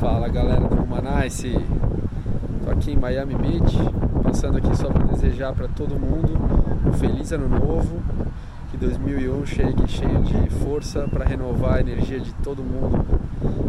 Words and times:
Fala 0.00 0.28
galera 0.28 0.60
do 0.68 0.82
Humanice, 0.82 1.52
tô 2.64 2.70
aqui 2.70 2.92
em 2.92 2.96
Miami 2.96 3.34
Beach, 3.34 3.76
passando 4.22 4.58
aqui 4.58 4.76
só 4.76 4.90
para 4.90 5.04
desejar 5.04 5.52
para 5.54 5.68
todo 5.68 5.98
mundo 5.98 6.38
um 6.86 6.92
feliz 6.92 7.32
ano 7.32 7.48
novo, 7.48 8.00
que 8.78 8.86
2001 8.86 9.46
chegue 9.46 9.88
cheio 9.88 10.22
de 10.22 10.50
força 10.62 11.08
para 11.08 11.24
renovar 11.24 11.78
a 11.78 11.80
energia 11.80 12.20
de 12.20 12.32
todo 12.44 12.62
mundo 12.62 13.04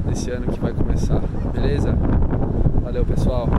nesse 0.06 0.30
ano 0.30 0.52
que 0.52 0.60
vai 0.60 0.72
começar, 0.72 1.20
beleza? 1.52 1.98
Valeu 2.84 3.04
pessoal! 3.06 3.50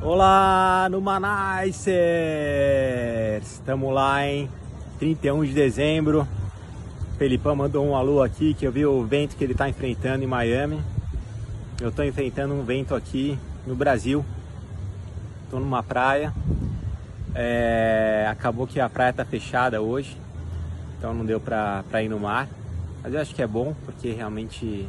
Olá, 0.00 0.88
Numanicers! 0.90 1.92
Estamos 3.42 3.92
lá 3.92 4.26
em 4.26 4.48
31 4.98 5.44
de 5.44 5.52
dezembro. 5.52 6.26
Felipão 7.18 7.54
mandou 7.54 7.84
um 7.86 7.94
alô 7.94 8.22
aqui 8.22 8.54
que 8.54 8.66
eu 8.66 8.72
vi 8.72 8.86
o 8.86 9.04
vento 9.04 9.36
que 9.36 9.44
ele 9.44 9.52
está 9.52 9.68
enfrentando 9.68 10.24
em 10.24 10.26
Miami. 10.26 10.80
Eu 11.78 11.90
estou 11.90 12.04
enfrentando 12.04 12.54
um 12.54 12.64
vento 12.64 12.94
aqui 12.94 13.38
no 13.66 13.74
Brasil. 13.74 14.24
Estou 15.44 15.60
numa 15.60 15.82
praia. 15.82 16.32
É, 17.34 18.28
acabou 18.30 18.66
que 18.66 18.78
a 18.78 18.88
praia 18.88 19.10
está 19.10 19.24
fechada 19.24 19.82
hoje, 19.82 20.16
então 20.96 21.12
não 21.12 21.24
deu 21.26 21.40
para 21.40 22.02
ir 22.02 22.08
no 22.08 22.20
mar. 22.20 22.48
Mas 23.02 23.12
eu 23.12 23.20
acho 23.20 23.34
que 23.34 23.42
é 23.42 23.46
bom 23.46 23.74
porque 23.84 24.12
realmente 24.12 24.88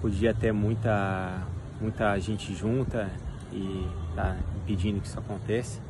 podia 0.00 0.34
ter 0.34 0.52
muita, 0.52 1.42
muita 1.80 2.18
gente 2.18 2.54
junta 2.54 3.10
e 3.52 3.86
tá 4.14 4.36
impedindo 4.62 5.00
que 5.00 5.08
isso 5.08 5.18
aconteça. 5.18 5.80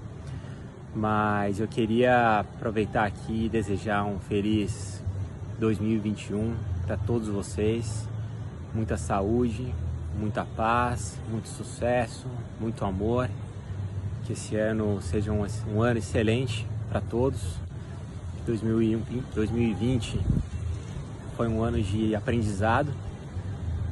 Mas 0.95 1.61
eu 1.61 1.69
queria 1.69 2.41
aproveitar 2.41 3.05
aqui 3.05 3.47
e 3.47 3.49
desejar 3.49 4.05
um 4.05 4.19
feliz 4.19 5.03
2021 5.59 6.55
para 6.87 6.97
todos 6.97 7.29
vocês. 7.29 8.09
Muita 8.75 8.97
saúde, 8.97 9.73
muita 10.19 10.45
paz, 10.45 11.19
muito 11.29 11.49
sucesso, 11.49 12.27
muito 12.61 12.85
amor. 12.85 13.29
Que 14.31 14.35
esse 14.35 14.55
ano 14.55 15.03
seja 15.03 15.33
um, 15.33 15.45
um 15.75 15.83
ano 15.83 15.99
excelente 15.99 16.65
para 16.89 17.01
todos. 17.01 17.57
2020 18.47 20.21
foi 21.37 21.49
um 21.49 21.65
ano 21.65 21.83
de 21.83 22.15
aprendizado, 22.15 22.93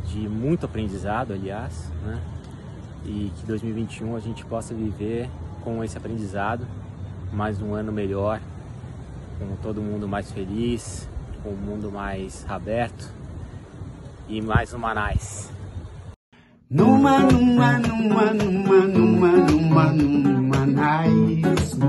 de 0.06 0.28
muito 0.28 0.64
aprendizado, 0.64 1.32
aliás, 1.32 1.90
né? 2.04 2.22
e 3.04 3.32
que 3.36 3.46
2021 3.46 4.14
a 4.14 4.20
gente 4.20 4.44
possa 4.44 4.72
viver 4.72 5.28
com 5.64 5.82
esse 5.82 5.98
aprendizado, 5.98 6.64
mais 7.32 7.60
um 7.60 7.74
ano 7.74 7.90
melhor, 7.90 8.40
com 9.40 9.56
todo 9.56 9.82
mundo 9.82 10.06
mais 10.06 10.30
feliz, 10.30 11.08
com 11.42 11.48
o 11.48 11.56
mundo 11.56 11.90
mais 11.90 12.46
aberto 12.48 13.12
e 14.28 14.40
mais 14.40 14.72
humanais. 14.72 15.50
Numa, 16.70 17.18
numa, 17.18 17.78
numa, 17.78 18.24
numa, 18.34 18.80
numa, 18.86 19.47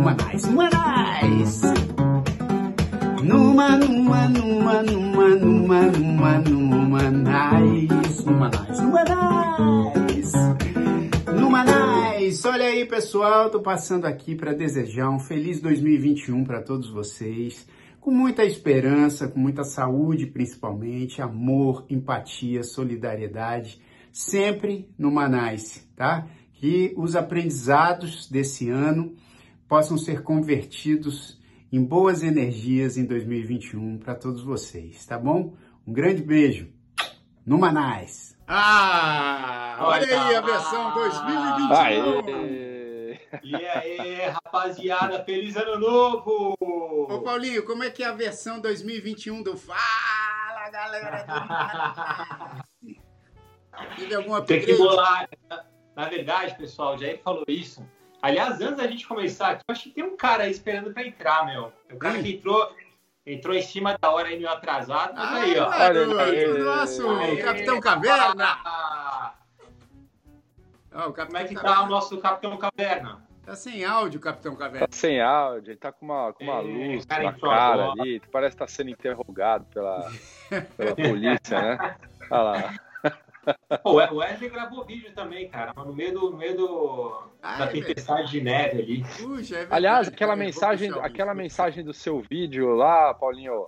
numa, 0.10 0.16
nice, 0.32 0.48
numa, 0.48 0.70
nice. 0.70 1.62
Numa, 3.24 3.78
numa, 3.78 4.28
numa, 4.28 4.84
numa, 4.84 5.36
numa, 5.36 5.86
numa, 5.88 6.40
numa, 6.40 7.12
nice, 7.12 8.26
numa, 8.26 8.50
nice, 8.50 8.82
numa, 8.82 9.04
nice. 9.04 10.38
Numanais, 11.36 12.46
olha 12.46 12.66
aí 12.66 12.86
pessoal, 12.86 13.50
tô 13.50 13.62
passando 13.62 14.06
aqui 14.06 14.36
para 14.36 14.54
desejar 14.54 15.10
um 15.10 15.20
feliz 15.20 15.62
2021 15.62 16.44
para 16.44 16.62
todos 16.62 16.90
vocês, 16.90 17.68
com 18.00 18.12
muita 18.12 18.44
esperança, 18.44 19.28
com 19.28 19.40
muita 19.40 19.64
saúde 19.64 20.26
principalmente, 20.26 21.22
amor, 21.22 21.86
empatia, 21.90 22.64
solidariedade, 22.64 23.80
sempre 24.12 24.90
no 24.98 25.12
Manais, 25.12 25.88
tá? 25.96 26.28
Que 26.54 26.94
os 26.98 27.16
aprendizados 27.16 28.28
desse 28.30 28.70
ano 28.70 29.16
possam 29.70 29.98
ser 30.00 30.24
convertidos 30.24 31.40
em 31.72 31.82
boas 31.84 32.24
energias 32.24 32.98
em 32.98 33.06
2021 33.06 34.00
para 34.00 34.16
todos 34.16 34.42
vocês, 34.42 35.06
tá 35.06 35.18
bom? 35.18 35.56
Um 35.86 35.94
grande 35.94 36.24
beijo. 36.24 36.74
No 37.46 37.60
Manais. 37.60 38.36
Ah, 38.48 39.78
olha, 39.82 40.08
aí 40.08 40.36
a 40.36 40.42
versão 40.42 40.94
2021. 40.96 41.74
Aê. 41.76 43.20
E 43.44 43.56
aí, 43.56 44.30
rapaziada, 44.30 45.24
feliz 45.24 45.56
ano 45.56 45.78
novo! 45.78 46.56
Ô 46.60 47.22
Paulinho, 47.22 47.64
como 47.64 47.84
é 47.84 47.92
que 47.92 48.02
é 48.04 48.08
a 48.08 48.14
versão 48.14 48.60
2021 48.60 49.44
do 49.44 49.56
Fala, 49.56 50.70
galera 50.72 51.24
do 52.84 52.96
Teve 53.96 54.16
alguma 54.16 54.42
Tem 54.42 54.62
que 54.62 54.76
bolar. 54.76 55.30
Na 55.96 56.10
verdade, 56.10 56.58
pessoal, 56.58 56.98
já 56.98 57.08
ele 57.08 57.20
falou 57.20 57.46
isso. 57.48 57.88
Aliás, 58.22 58.60
antes 58.60 58.78
da 58.78 58.88
gente 58.88 59.08
começar 59.08 59.52
aqui, 59.52 59.64
eu 59.68 59.74
acho 59.74 59.84
que 59.84 59.90
tem 59.92 60.04
um 60.04 60.18
cara 60.18 60.44
aí 60.44 60.52
esperando 60.52 60.94
pra 60.94 61.06
entrar, 61.06 61.46
meu. 61.46 61.72
O 61.92 61.98
cara 61.98 62.22
que 62.22 62.34
entrou, 62.34 62.76
entrou 63.26 63.56
em 63.56 63.62
cima 63.62 63.98
da 63.98 64.12
hora 64.12 64.28
aí, 64.28 64.36
meio 64.36 64.50
atrasado. 64.50 65.14
Mas 65.16 65.30
ah, 65.30 65.36
aí, 65.36 65.58
ó. 65.58 65.70
Olha, 65.70 66.24
aí, 66.24 66.58
nosso 66.60 67.10
aí, 67.10 67.38
Capitão 67.38 67.80
Caverna. 67.80 68.60
Oh, 70.92 71.14
Como 71.14 71.38
é 71.38 71.44
que 71.46 71.56
tá 71.56 71.84
o 71.84 71.88
nosso 71.88 72.18
Capitão 72.18 72.58
Caverna? 72.58 73.24
Tá 73.46 73.56
sem 73.56 73.86
áudio, 73.86 74.20
Capitão 74.20 74.56
Caverna. 74.56 74.88
Tá 74.88 74.96
sem 74.96 75.22
áudio, 75.22 75.72
ele 75.72 75.80
tá 75.80 75.92
com 75.92 76.06
uma, 76.06 76.34
com 76.34 76.44
uma 76.44 76.60
é, 76.60 76.62
luz 76.62 77.06
cara 77.06 77.24
na 77.24 77.34
cara 77.34 77.92
ali. 77.92 78.22
Parece 78.32 78.56
que 78.56 78.60
tá 78.60 78.68
sendo 78.68 78.90
interrogado 78.90 79.66
pela, 79.74 80.12
pela 80.78 80.96
polícia, 80.96 81.60
né? 81.60 81.96
Olha 82.30 82.42
lá. 82.42 82.89
O 83.84 83.94
Wesley 83.94 84.50
gravou 84.50 84.86
vídeo 84.86 85.12
também, 85.14 85.50
cara, 85.50 85.74
no 85.76 85.94
meio, 85.94 86.14
do, 86.14 86.32
no 86.32 86.38
meio 86.38 86.58
do, 86.58 87.24
ah, 87.42 87.58
da 87.60 87.66
é 87.66 87.68
tempestade 87.68 88.32
de 88.32 88.42
neve 88.42 88.82
ali. 88.82 89.04
Puxa, 89.18 89.58
é 89.58 89.68
Aliás, 89.70 90.08
aquela 90.08 90.36
mensagem, 90.36 90.92
aquela 91.02 91.34
mensagem 91.34 91.84
do 91.84 91.94
seu 91.94 92.22
vídeo 92.22 92.76
lá, 92.76 93.14
Paulinho, 93.14 93.68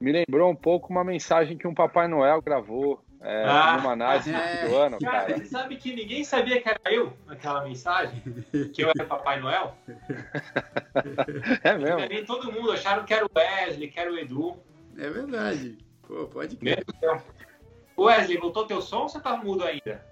me 0.00 0.12
lembrou 0.12 0.50
um 0.50 0.56
pouco 0.56 0.90
uma 0.90 1.04
mensagem 1.04 1.58
que 1.58 1.66
um 1.66 1.74
Papai 1.74 2.06
Noel 2.06 2.40
gravou 2.40 3.02
é, 3.20 3.44
ah, 3.44 3.76
numa 3.78 3.92
análise 3.92 4.32
é. 4.32 4.68
do 4.68 4.76
ano, 4.76 4.98
cara. 5.00 5.26
cara. 5.26 5.38
Você 5.38 5.46
sabe 5.46 5.76
que 5.76 5.94
ninguém 5.94 6.22
sabia 6.22 6.60
que 6.60 6.68
era 6.68 6.80
eu 6.86 7.12
naquela 7.26 7.64
mensagem? 7.64 8.22
Que 8.72 8.82
eu 8.82 8.90
era 8.90 9.04
Papai 9.04 9.40
Noel? 9.40 9.76
É 11.62 11.76
mesmo? 11.76 12.08
Nem 12.08 12.24
todo 12.24 12.52
mundo 12.52 12.72
acharam 12.72 13.04
que 13.04 13.14
era 13.14 13.24
o 13.24 13.30
Wesley, 13.34 13.88
que 13.88 13.98
era 13.98 14.12
o 14.12 14.18
Edu. 14.18 14.56
É 14.96 15.08
verdade. 15.08 15.78
Pô, 16.06 16.26
pode 16.26 16.56
crer. 16.56 16.84
Wesley, 18.04 18.38
voltou 18.38 18.66
teu 18.66 18.80
som 18.80 19.02
ou 19.02 19.08
você 19.08 19.20
tá 19.20 19.36
mudo 19.36 19.64
ainda? 19.64 20.04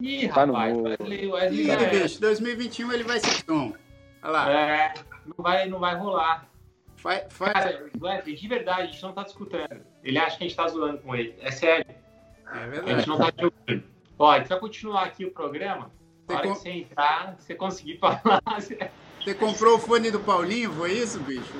Ih, 0.00 0.28
tá 0.28 0.44
rapaz, 0.44 0.76
no 0.76 0.82
Wesley, 0.82 1.32
Wesley 1.32 1.66
Ih, 1.66 1.70
é... 1.70 2.02
bicho, 2.02 2.20
2021 2.20 2.92
ele 2.92 3.04
vai 3.04 3.20
ser 3.20 3.44
som. 3.44 3.74
Olha 4.22 4.32
lá. 4.32 4.50
É, 4.50 4.94
não 5.26 5.34
vai, 5.38 5.68
não 5.68 5.78
vai 5.78 5.94
rolar. 5.94 6.48
Faz, 6.96 7.24
faz... 7.30 7.52
Cara, 7.52 7.90
Wesley, 8.00 8.34
de 8.34 8.48
verdade, 8.48 8.82
a 8.82 8.86
gente 8.86 9.02
não 9.02 9.12
tá 9.12 9.22
discutindo. 9.22 9.84
Ele 10.02 10.18
acha 10.18 10.38
que 10.38 10.44
a 10.44 10.48
gente 10.48 10.56
tá 10.56 10.68
zoando 10.68 10.98
com 10.98 11.14
ele. 11.14 11.34
É 11.40 11.50
sério. 11.50 11.86
É 12.52 12.66
verdade. 12.66 12.92
A 12.92 12.96
gente 12.98 13.08
não 13.08 13.18
tá 13.18 13.32
te 13.32 13.44
ouvindo. 13.44 13.84
Ó, 14.18 14.30
a 14.30 14.38
gente 14.38 14.48
vai 14.48 14.58
continuar 14.58 15.04
aqui 15.04 15.24
o 15.24 15.30
programa. 15.30 15.90
Na 16.28 16.36
hora 16.36 16.48
com... 16.48 16.54
que 16.54 16.60
você 16.60 16.70
entrar, 16.70 17.36
você 17.38 17.54
conseguir 17.54 17.98
falar. 17.98 18.42
Você 19.22 19.34
comprou 19.34 19.76
o 19.76 19.78
fone 19.78 20.10
do 20.10 20.20
Paulinho, 20.20 20.72
foi 20.72 20.92
isso, 20.92 21.18
bicho? 21.18 21.52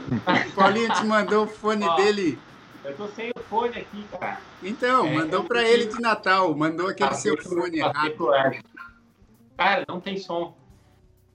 O 0.48 0.52
Paulinho 0.52 0.92
te 0.94 1.04
mandou 1.04 1.44
o 1.44 1.48
fone 1.48 1.84
Ó, 1.84 1.96
dele 1.96 2.38
eu 2.86 2.96
tô 2.96 3.08
sem 3.08 3.30
o 3.36 3.40
fone 3.40 3.78
aqui, 3.78 4.04
cara. 4.12 4.40
Então, 4.62 5.06
é, 5.06 5.12
mandou 5.12 5.44
para 5.44 5.62
ele 5.68 5.86
de 5.86 6.00
Natal, 6.00 6.54
mandou 6.54 6.88
aquele 6.88 7.14
seu 7.14 7.36
fone 7.42 7.78
errado. 7.78 8.30
Cara, 9.56 9.84
não 9.88 10.00
tem 10.00 10.16
som. 10.16 10.56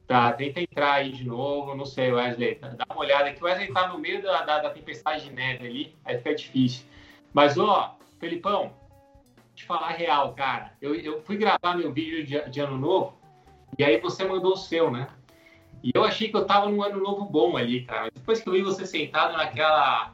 Tá, 0.07 0.31
tenta 0.33 0.61
entrar 0.61 0.93
aí 0.93 1.11
de 1.11 1.25
novo, 1.25 1.75
não 1.75 1.85
sei, 1.85 2.11
Wesley. 2.11 2.55
Dá 2.55 2.85
uma 2.89 3.01
olhada 3.01 3.29
aqui. 3.29 3.41
O 3.41 3.45
Wesley 3.45 3.71
tá 3.71 3.87
no 3.87 3.97
meio 3.97 4.21
da, 4.21 4.43
da, 4.43 4.59
da 4.59 4.69
tempestade 4.69 5.25
de 5.25 5.31
neve 5.31 5.65
ali, 5.65 5.95
aí 6.05 6.17
fica 6.17 6.35
difícil. 6.35 6.85
Mas, 7.33 7.57
ó, 7.57 7.97
Felipão, 8.19 8.73
te 9.55 9.65
falar 9.65 9.89
real, 9.89 10.33
cara. 10.33 10.73
Eu, 10.81 10.95
eu 10.95 11.21
fui 11.21 11.37
gravar 11.37 11.75
meu 11.75 11.91
vídeo 11.91 12.25
de, 12.25 12.49
de 12.49 12.59
ano 12.59 12.77
novo, 12.77 13.17
e 13.77 13.83
aí 13.83 13.99
você 13.99 14.23
mandou 14.23 14.53
o 14.53 14.57
seu, 14.57 14.91
né? 14.91 15.07
E 15.83 15.91
eu 15.93 16.03
achei 16.03 16.29
que 16.29 16.37
eu 16.37 16.45
tava 16.45 16.69
num 16.69 16.83
ano 16.83 17.01
novo 17.01 17.25
bom 17.25 17.57
ali, 17.57 17.83
cara. 17.83 18.09
Depois 18.13 18.41
que 18.41 18.47
eu 18.47 18.53
vi 18.53 18.61
você 18.61 18.85
sentado 18.85 19.33
naquela 19.33 20.13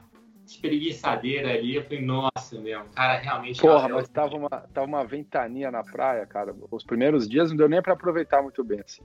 espreguiçadeira 0.52 1.54
ali, 1.54 1.76
eu 1.76 1.84
falei, 1.84 2.02
nossa, 2.02 2.60
meu, 2.60 2.84
cara, 2.96 3.18
realmente. 3.20 3.62
Porra, 3.62 3.90
mas 3.90 4.08
tava 4.08 4.36
uma, 4.36 4.50
tava 4.50 4.88
uma 4.88 5.06
ventania 5.06 5.70
na 5.70 5.84
praia, 5.84 6.26
cara. 6.26 6.56
Os 6.72 6.84
primeiros 6.84 7.28
dias 7.28 7.50
não 7.50 7.58
deu 7.58 7.70
nem 7.70 7.82
para 7.82 7.94
aproveitar 7.94 8.42
muito 8.42 8.64
bem, 8.64 8.80
assim. 8.80 9.04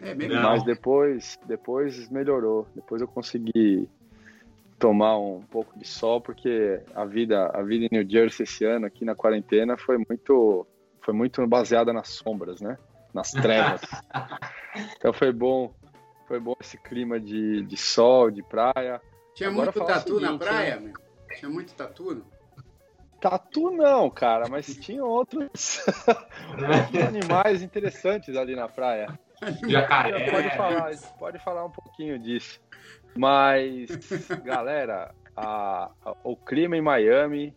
É, 0.00 0.14
bem 0.14 0.28
Mas 0.28 0.64
depois, 0.64 1.38
depois 1.46 2.08
melhorou. 2.10 2.66
Depois 2.74 3.00
eu 3.00 3.06
consegui 3.06 3.88
tomar 4.78 5.16
um 5.16 5.40
pouco 5.42 5.78
de 5.78 5.86
sol, 5.86 6.20
porque 6.20 6.80
a 6.92 7.04
vida, 7.04 7.46
a 7.54 7.62
vida 7.62 7.84
em 7.84 7.88
New 7.92 8.08
Jersey 8.08 8.42
esse 8.42 8.64
ano, 8.64 8.86
aqui 8.86 9.04
na 9.04 9.14
quarentena, 9.14 9.76
foi 9.76 9.96
muito, 9.96 10.66
foi 11.00 11.14
muito 11.14 11.46
baseada 11.46 11.92
nas 11.92 12.08
sombras, 12.08 12.60
né? 12.60 12.76
Nas 13.14 13.30
trevas. 13.30 13.80
então 14.96 15.12
foi 15.12 15.32
bom, 15.32 15.72
foi 16.26 16.40
bom 16.40 16.54
esse 16.60 16.76
clima 16.76 17.20
de, 17.20 17.62
de 17.62 17.76
sol, 17.76 18.28
de 18.28 18.42
praia. 18.42 19.00
Tinha 19.34 19.48
Agora 19.48 19.72
muito 19.72 19.86
tatu 19.86 20.14
seguinte, 20.14 20.30
na 20.30 20.38
praia, 20.38 20.76
né? 20.80 20.92
Tinha 21.38 21.50
muito 21.50 21.74
tatu, 21.74 22.14
não? 22.14 22.24
Tatu 23.20 23.70
não, 23.70 24.10
cara, 24.10 24.48
mas 24.48 24.66
tinha 24.76 25.02
outros 25.04 25.80
animais 27.08 27.62
interessantes 27.62 28.36
ali 28.36 28.56
na 28.56 28.68
praia. 28.68 29.16
Jacaré. 29.68 30.30
Pode 30.30 30.56
falar, 30.56 30.96
pode 31.18 31.38
falar 31.38 31.64
um 31.64 31.70
pouquinho 31.70 32.18
disso. 32.18 32.60
Mas, 33.16 33.90
galera, 34.44 35.14
a, 35.36 35.90
a, 36.04 36.16
o 36.24 36.36
clima 36.36 36.76
em 36.76 36.80
Miami 36.80 37.54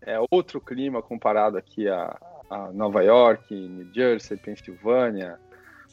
é 0.00 0.18
outro 0.30 0.60
clima 0.60 1.02
comparado 1.02 1.56
aqui 1.56 1.88
a, 1.88 2.18
a 2.50 2.72
Nova 2.72 3.02
York, 3.02 3.54
New 3.54 3.92
Jersey, 3.92 4.36
Pensilvânia. 4.36 5.38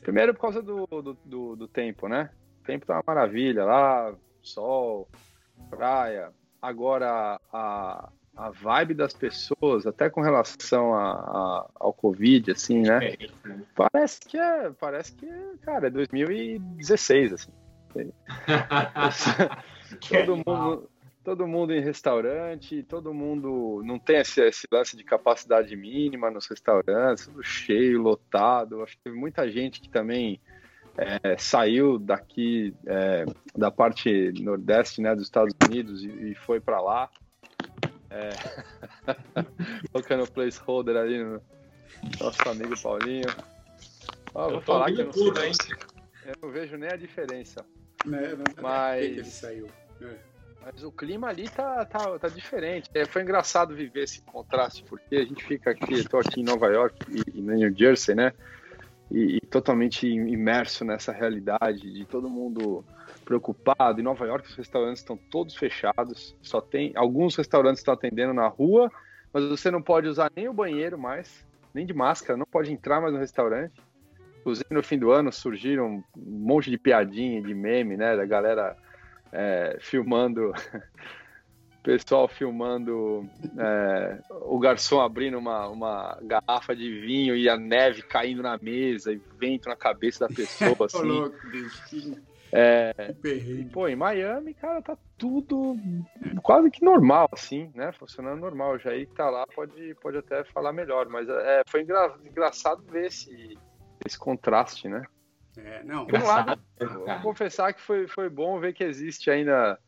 Primeiro 0.02 0.34
por 0.34 0.42
causa 0.42 0.62
do, 0.62 0.86
do, 0.86 1.18
do, 1.24 1.56
do 1.56 1.68
tempo, 1.68 2.08
né? 2.08 2.30
O 2.62 2.66
tempo 2.66 2.86
tá 2.86 2.96
uma 2.96 3.04
maravilha 3.06 3.64
lá, 3.64 4.14
sol, 4.44 5.08
praia. 5.70 6.32
Agora, 6.62 7.40
a, 7.52 8.10
a 8.36 8.50
vibe 8.52 8.94
das 8.94 9.14
pessoas, 9.14 9.86
até 9.86 10.10
com 10.10 10.22
relação 10.22 10.94
a, 10.94 11.12
a, 11.12 11.70
ao 11.76 11.94
Covid, 11.94 12.52
assim, 12.52 12.82
né? 12.82 13.16
Parece 13.76 14.20
que 14.22 14.38
é, 14.38 14.72
parece 14.72 15.14
que, 15.14 15.28
cara, 15.62 15.88
é 15.88 15.90
2016, 15.90 17.34
assim. 17.34 17.52
todo 20.10 20.38
mundo, 20.38 20.90
todo 21.24 21.48
mundo 21.48 21.74
em 21.74 21.82
restaurante, 21.82 22.84
todo 22.84 23.14
mundo 23.14 23.82
não 23.86 24.00
tem 24.00 24.18
esse, 24.18 24.42
esse, 24.42 24.68
lance 24.72 24.98
de 24.98 25.04
capacidade 25.04 25.76
mínima 25.76 26.32
nos 26.32 26.48
restaurantes, 26.48 27.28
tudo 27.28 27.44
cheio, 27.44 28.02
lotado. 28.02 28.82
Acho 28.82 28.98
que 28.98 29.04
teve 29.04 29.16
muita 29.16 29.50
gente 29.50 29.80
que 29.80 29.90
também 29.90 30.42
é, 30.98 31.38
saiu 31.38 31.98
daqui 31.98 32.74
é, 32.86 33.26
da 33.56 33.72
parte 33.72 34.32
nordeste, 34.42 35.02
né, 35.02 35.16
dos 35.16 35.26
Estados 35.26 35.54
Unidos 35.68 36.04
e, 36.04 36.32
e 36.32 36.36
foi 36.36 36.60
para 36.60 36.80
lá. 36.80 37.10
É... 38.10 38.30
Colocando 39.92 40.24
o 40.24 40.32
placeholder 40.32 40.96
ali 40.96 41.24
no 41.24 41.42
nosso 42.20 42.48
amigo 42.48 42.80
Paulinho. 42.82 43.30
Oh, 44.34 44.50
vou 44.50 44.62
falar 44.62 44.92
que 44.92 45.02
eu 45.02 45.06
não, 45.06 45.12
tudo, 45.12 45.40
sei, 45.40 45.76
eu 46.26 46.36
não 46.42 46.52
vejo 46.52 46.78
nem 46.78 46.90
a 46.90 46.96
diferença. 46.96 47.66
É, 48.06 48.36
não, 48.36 48.44
mas... 48.62 49.00
Que 49.00 49.12
ele 49.12 49.26
saiu. 49.26 49.70
É. 50.02 50.34
Mas 50.66 50.84
o 50.84 50.92
clima 50.92 51.28
ali 51.28 51.50
tá, 51.50 51.84
tá, 51.86 52.18
tá 52.18 52.28
diferente. 52.30 52.90
É, 52.94 53.06
foi 53.06 53.22
engraçado 53.22 53.76
viver 53.76 54.04
esse 54.04 54.22
contraste, 54.22 54.84
porque 54.84 55.16
a 55.16 55.26
gente 55.26 55.44
fica 55.44 55.72
aqui, 55.72 55.96
eu 55.96 56.08
tô 56.08 56.18
aqui 56.18 56.40
em 56.40 56.44
Nova 56.44 56.68
York 56.68 56.96
e, 57.10 57.40
e 57.40 57.42
no 57.42 57.54
New 57.54 57.76
Jersey, 57.76 58.16
né? 58.16 58.32
E, 59.12 59.38
e, 59.38 59.40
totalmente 59.42 60.08
imerso 60.08 60.84
nessa 60.84 61.12
realidade 61.12 61.92
de 61.92 62.06
todo 62.06 62.30
mundo 62.30 62.84
preocupado. 63.24 64.00
Em 64.00 64.04
Nova 64.04 64.26
York, 64.26 64.48
os 64.48 64.56
restaurantes 64.56 65.02
estão 65.02 65.18
todos 65.30 65.56
fechados. 65.56 66.36
Só 66.42 66.60
tem 66.60 66.92
alguns 66.96 67.36
restaurantes 67.36 67.80
estão 67.80 67.94
atendendo 67.94 68.34
na 68.34 68.48
rua, 68.48 68.92
mas 69.32 69.44
você 69.46 69.70
não 69.70 69.82
pode 69.82 70.08
usar 70.08 70.32
nem 70.36 70.48
o 70.48 70.54
banheiro 70.54 70.98
mais, 70.98 71.46
nem 71.74 71.86
de 71.86 71.94
máscara, 71.94 72.38
não 72.38 72.46
pode 72.46 72.72
entrar 72.72 73.02
mais 73.02 73.14
no 73.14 73.20
restaurante. 73.20 73.74
Inclusive, 74.40 74.68
no 74.72 74.84
fim 74.84 74.98
do 74.98 75.12
ano 75.12 75.32
surgiram 75.32 76.04
um 76.18 76.40
monte 76.40 76.70
de 76.70 76.78
piadinha, 76.78 77.42
de 77.42 77.54
meme, 77.54 77.96
né? 77.96 78.16
Da 78.16 78.26
galera 78.26 78.76
é, 79.32 79.78
filmando, 79.80 80.52
pessoal 81.84 82.28
filmando 82.28 83.30
é, 83.58 84.20
o 84.42 84.58
garçom 84.58 85.02
abrindo 85.02 85.38
uma, 85.38 85.68
uma 85.68 86.18
garrafa 86.22 86.76
de 86.76 87.02
vinho 87.02 87.36
e 87.36 87.50
a 87.50 87.58
neve 87.58 88.02
caindo 88.02 88.42
na 88.42 88.58
mesa 88.58 89.12
e 89.12 89.22
vento 89.38 89.68
na 89.68 89.76
cabeça 89.76 90.28
da 90.28 90.34
pessoa, 90.34 90.76
assim. 90.88 91.04
louco, 91.04 91.38
é, 92.56 92.94
e, 93.26 93.66
pô, 93.66 93.88
em 93.88 93.96
Miami, 93.96 94.54
cara, 94.54 94.80
tá 94.80 94.96
tudo 95.18 95.76
quase 96.44 96.70
que 96.70 96.86
normal, 96.86 97.28
assim, 97.32 97.72
né? 97.74 97.92
Funcionando 97.94 98.40
normal. 98.40 98.78
Já 98.78 98.92
aí 98.92 99.08
que 99.08 99.16
tá 99.16 99.28
lá 99.28 99.44
pode, 99.48 99.96
pode 99.96 100.20
até 100.20 100.44
falar 100.44 100.72
melhor, 100.72 101.10
mas 101.10 101.28
é, 101.28 101.64
foi 101.68 101.82
engra, 101.82 102.14
engraçado 102.24 102.84
ver 102.84 103.08
esse, 103.08 103.58
esse 104.06 104.20
contraste, 104.20 104.88
né? 104.88 105.04
É, 105.58 105.84
não, 105.84 106.06
Por 106.06 106.20
um 106.20 106.26
lado, 106.26 106.62
vou 106.80 107.20
confessar 107.24 107.74
que 107.74 107.82
foi, 107.82 108.08
foi 108.08 108.30
bom 108.30 108.60
ver 108.60 108.74
que 108.74 108.84
existe 108.84 109.32
ainda 109.32 109.80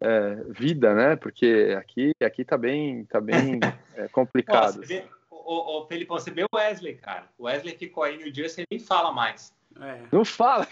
é, 0.00 0.34
vida, 0.48 0.94
né? 0.94 1.16
Porque 1.16 1.74
aqui, 1.78 2.12
aqui 2.22 2.44
tá 2.44 2.56
bem, 2.56 3.04
tá 3.04 3.20
bem 3.20 3.60
é, 3.94 4.08
complicado. 4.08 4.80
Pô, 4.80 4.86
vê, 4.86 5.04
ô, 5.30 5.78
ô, 5.78 5.86
Felipe, 5.86 6.08
você 6.08 6.30
vê 6.30 6.44
o 6.44 6.56
Wesley, 6.56 6.96
cara. 6.96 7.24
O 7.38 7.44
Wesley 7.44 7.76
ficou 7.76 8.04
aí 8.04 8.18
no 8.18 8.30
dia, 8.30 8.48
você 8.48 8.64
nem 8.70 8.80
fala 8.80 9.12
mais. 9.12 9.52
É. 9.80 10.02
Não 10.12 10.24
fala. 10.24 10.66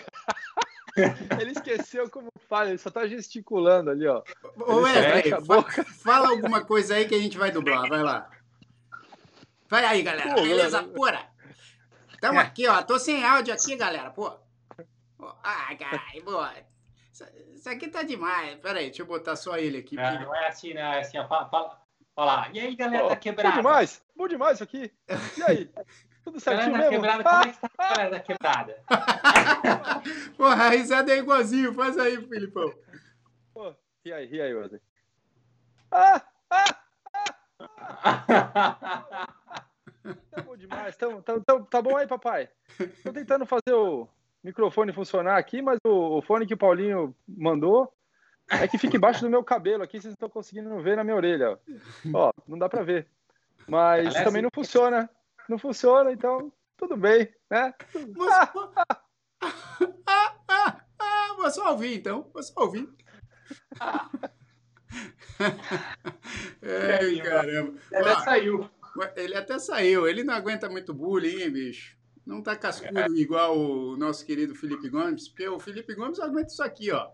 Ele 1.41 1.51
esqueceu 1.51 2.09
como 2.09 2.31
fala, 2.49 2.69
ele 2.69 2.79
só 2.79 2.89
tá 2.89 3.05
gesticulando 3.05 3.91
ali, 3.91 4.07
ó. 4.07 4.23
Ô, 4.57 4.77
Wesley, 4.77 5.31
fa 5.45 5.85
fala 5.85 6.29
alguma 6.29 6.65
coisa 6.65 6.95
aí 6.95 7.05
que 7.05 7.17
a 7.17 7.19
gente 7.19 7.37
vai 7.37 7.51
dublar, 7.51 7.89
vai 7.89 8.01
lá. 8.01 8.31
Vai 9.69 9.85
aí, 9.85 10.03
galera. 10.03 10.33
Pô, 10.33 10.43
Beleza 10.43 10.79
galera. 10.79 10.95
pura? 10.95 11.27
Tamo 12.21 12.39
aqui, 12.39 12.69
ó. 12.69 12.81
Tô 12.83 12.97
sem 12.97 13.25
áudio 13.25 13.53
aqui, 13.53 13.75
galera, 13.75 14.11
pô. 14.11 14.33
Ah, 15.43 15.75
cara, 15.77 16.01
boa. 16.25 16.53
Isso 17.55 17.69
aqui 17.69 17.89
tá 17.89 18.03
demais. 18.03 18.57
Pera 18.57 18.81
aí, 18.81 18.87
deixa 18.87 19.03
eu 19.03 19.07
botar 19.07 19.37
só 19.37 19.57
ele 19.57 19.79
aqui. 19.79 19.95
Não, 19.95 20.21
não 20.21 20.35
é 20.35 20.49
assim, 20.49 20.75
não 20.75 20.83
é 20.83 21.01
assim. 21.01 21.17
Fala, 21.29 21.49
fala, 21.49 21.81
fala. 22.15 22.49
E 22.53 22.59
aí, 22.59 22.75
galera, 22.75 23.07
oh, 23.07 23.09
tá 23.09 23.17
quebrado? 23.17 23.55
Bom 23.55 23.63
demais, 23.63 24.05
bom 24.17 24.29
demais 24.29 24.55
isso 24.55 24.65
aqui. 24.65 24.93
E 25.39 25.43
aí? 25.45 25.71
Tudo 26.25 26.41
certinho 26.41 26.73
galera 26.73 26.91
mesmo? 26.91 27.05
Quebrada, 27.05 27.25
como 27.25 27.43
é 27.43 27.53
que 27.53 27.61
tá 27.61 27.69
a 27.79 27.89
galera 27.95 28.11
da 28.11 28.21
quebrada? 28.21 28.83
Porra, 30.37 30.65
a 30.65 30.71
risada 30.71 31.13
é 31.13 31.19
igualzinho. 31.19 31.73
Faz 31.75 31.97
aí, 31.99 32.17
Filipão. 32.27 32.75
Pô, 33.53 33.75
e 34.05 34.13
aí, 34.13 34.29
e 34.33 34.41
aí, 34.41 34.55
Wesley? 34.55 34.81
Ah, 35.93 36.23
ah, 36.51 36.77
ah. 38.01 39.35
Tá 40.31 40.43
bom 40.43 40.57
demais. 40.57 40.97
Tamo, 40.97 41.23
tá, 41.23 41.41
tá, 41.41 41.61
tá 41.61 41.81
bom 41.81 41.97
aí, 41.97 42.07
papai? 42.07 42.51
Tô 43.03 43.13
tentando 43.13 43.47
fazer 43.47 43.73
o 43.73 44.09
microfone 44.45 44.93
funcionar 44.93 45.39
aqui, 45.39 45.61
mas 45.63 45.79
o, 45.85 46.19
o 46.19 46.23
fone 46.23 46.47
que 46.47 46.55
o 46.55 46.59
Paulinho 46.59 47.17
mandou 47.27 47.93
é 48.49 48.69
que 48.69 48.79
fica 48.79 48.97
embaixo 48.97 49.23
do 49.23 49.31
meu 49.31 49.43
cabelo 49.43 49.83
aqui, 49.83 50.01
vocês 50.01 50.13
não 50.13 50.13
estão 50.13 50.29
conseguindo 50.29 50.79
ver 50.83 50.97
na 50.97 51.03
minha 51.03 51.17
orelha. 51.17 51.59
Ó, 52.13 52.31
não 52.47 52.59
dá 52.59 52.69
pra 52.69 52.83
ver. 52.83 53.09
Mas 53.67 54.13
também 54.23 54.43
não 54.43 54.51
funciona 54.55 55.09
não 55.49 55.59
funciona, 55.59 56.13
então 56.13 56.53
tudo 56.77 56.97
bem, 56.97 57.33
né? 57.51 57.75
Mas, 58.17 58.51
ah, 60.07 60.35
ah, 60.49 60.81
ah, 60.99 61.35
vou 61.37 61.51
só 61.51 61.73
ouvir, 61.73 61.99
então. 61.99 62.31
Vou 62.33 62.43
só 62.43 62.63
ouvir. 62.63 62.89
é, 66.63 67.17
caramba. 67.23 67.79
Ele 67.93 68.09
até 68.09 68.25
saiu. 68.25 68.71
Ele 69.17 69.37
até 69.37 69.59
saiu. 69.59 70.09
Ele 70.09 70.25
não 70.25 70.35
aguenta 70.35 70.69
muito 70.69 70.95
bullying, 70.95 71.43
hein, 71.43 71.51
bicho? 71.51 71.97
Não 72.27 72.41
tá 72.41 72.57
cascudo 72.57 72.99
é. 72.99 73.07
igual 73.11 73.59
o 73.59 73.97
nosso 73.97 74.25
querido 74.25 74.55
Felipe 74.55 74.89
Gomes, 74.89 75.29
porque 75.29 75.47
o 75.47 75.59
Felipe 75.59 75.95
Gomes 75.95 76.19
aguenta 76.19 76.49
isso 76.49 76.63
aqui, 76.63 76.91
ó. 76.91 77.09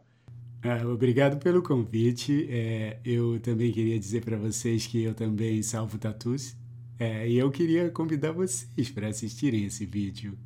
Ah, 0.62 0.86
obrigado 0.86 1.38
pelo 1.38 1.62
convite. 1.62 2.46
É, 2.50 2.98
eu 3.04 3.40
também 3.40 3.72
queria 3.72 3.98
dizer 3.98 4.24
para 4.24 4.36
vocês 4.36 4.86
que 4.86 5.02
eu 5.02 5.14
também 5.14 5.62
salvo 5.62 5.98
tatus. 5.98 6.54
É, 6.98 7.26
e 7.26 7.38
eu 7.38 7.50
queria 7.50 7.90
convidar 7.90 8.32
vocês 8.32 8.90
para 8.90 9.08
assistirem 9.08 9.64
esse 9.64 9.86
vídeo. 9.86 10.38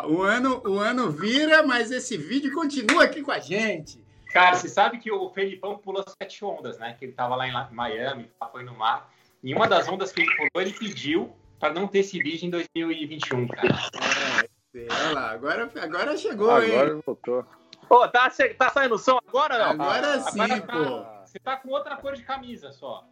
Ó, 0.00 0.06
o 0.06 0.22
ano, 0.22 0.62
o 0.64 0.78
ano 0.78 1.10
vira, 1.10 1.62
mas 1.62 1.90
esse 1.90 2.16
vídeo 2.16 2.52
continua 2.52 3.04
aqui 3.04 3.22
com 3.22 3.32
a 3.32 3.38
gente. 3.38 4.02
Cara, 4.32 4.56
você 4.56 4.68
sabe 4.68 4.98
que 4.98 5.12
o 5.12 5.28
Felipão 5.30 5.76
pulou 5.76 6.04
sete 6.20 6.44
ondas, 6.44 6.78
né? 6.78 6.96
Que 6.98 7.04
ele 7.04 7.12
tava 7.12 7.36
lá 7.36 7.46
em 7.46 7.52
Miami, 7.74 8.30
foi 8.50 8.64
no 8.64 8.74
mar. 8.74 9.12
Em 9.44 9.54
uma 9.54 9.68
das 9.68 9.88
ondas 9.88 10.10
que 10.10 10.22
ele 10.22 10.34
pulou, 10.36 10.50
ele 10.56 10.72
pediu 10.72 11.34
para 11.58 11.74
não 11.74 11.86
ter 11.86 11.98
esse 12.00 12.18
vídeo 12.18 12.46
em 12.46 12.50
2021, 12.50 13.46
cara. 13.48 13.68
É, 14.74 14.86
olha 14.90 15.12
lá, 15.12 15.30
agora, 15.30 15.70
agora 15.80 16.16
chegou, 16.16 16.50
agora 16.50 16.66
hein? 16.66 16.74
Agora 16.74 17.00
voltou. 17.04 17.46
Pô, 17.86 18.08
tá, 18.08 18.32
tá 18.58 18.70
saindo 18.70 18.98
som 18.98 19.18
agora, 19.28 19.58
não? 19.58 19.70
Agora 19.72 20.20
sim, 20.20 20.40
agora 20.40 20.60
tá, 20.62 20.72
pô. 20.72 21.26
Você 21.26 21.38
tá 21.38 21.56
com 21.58 21.68
outra 21.68 21.96
cor 21.96 22.14
de 22.14 22.22
camisa 22.22 22.72
só. 22.72 23.04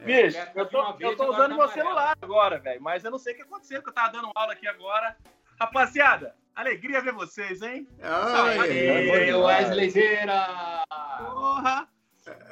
É, 0.00 0.04
Bicho, 0.04 0.38
eu 0.56 0.66
tô, 0.66 0.96
eu 0.98 1.16
tô 1.16 1.30
usando 1.30 1.50
tá 1.50 1.56
meu 1.56 1.68
celular 1.68 2.16
agora, 2.20 2.58
velho. 2.58 2.82
Mas 2.82 3.04
eu 3.04 3.12
não 3.12 3.18
sei 3.18 3.32
o 3.32 3.36
que 3.36 3.42
aconteceu, 3.42 3.80
que 3.80 3.88
eu 3.88 3.92
tava 3.92 4.12
dando 4.12 4.30
aula 4.34 4.52
aqui 4.52 4.66
agora. 4.66 5.16
Rapaziada, 5.60 6.34
Alegria 6.54 7.00
ver 7.00 7.12
vocês, 7.12 7.60
hein? 7.62 7.88
Oi, 9.12 9.34
Wesley 9.34 9.90
Zeira! 9.90 10.84
Porra! 11.18 11.88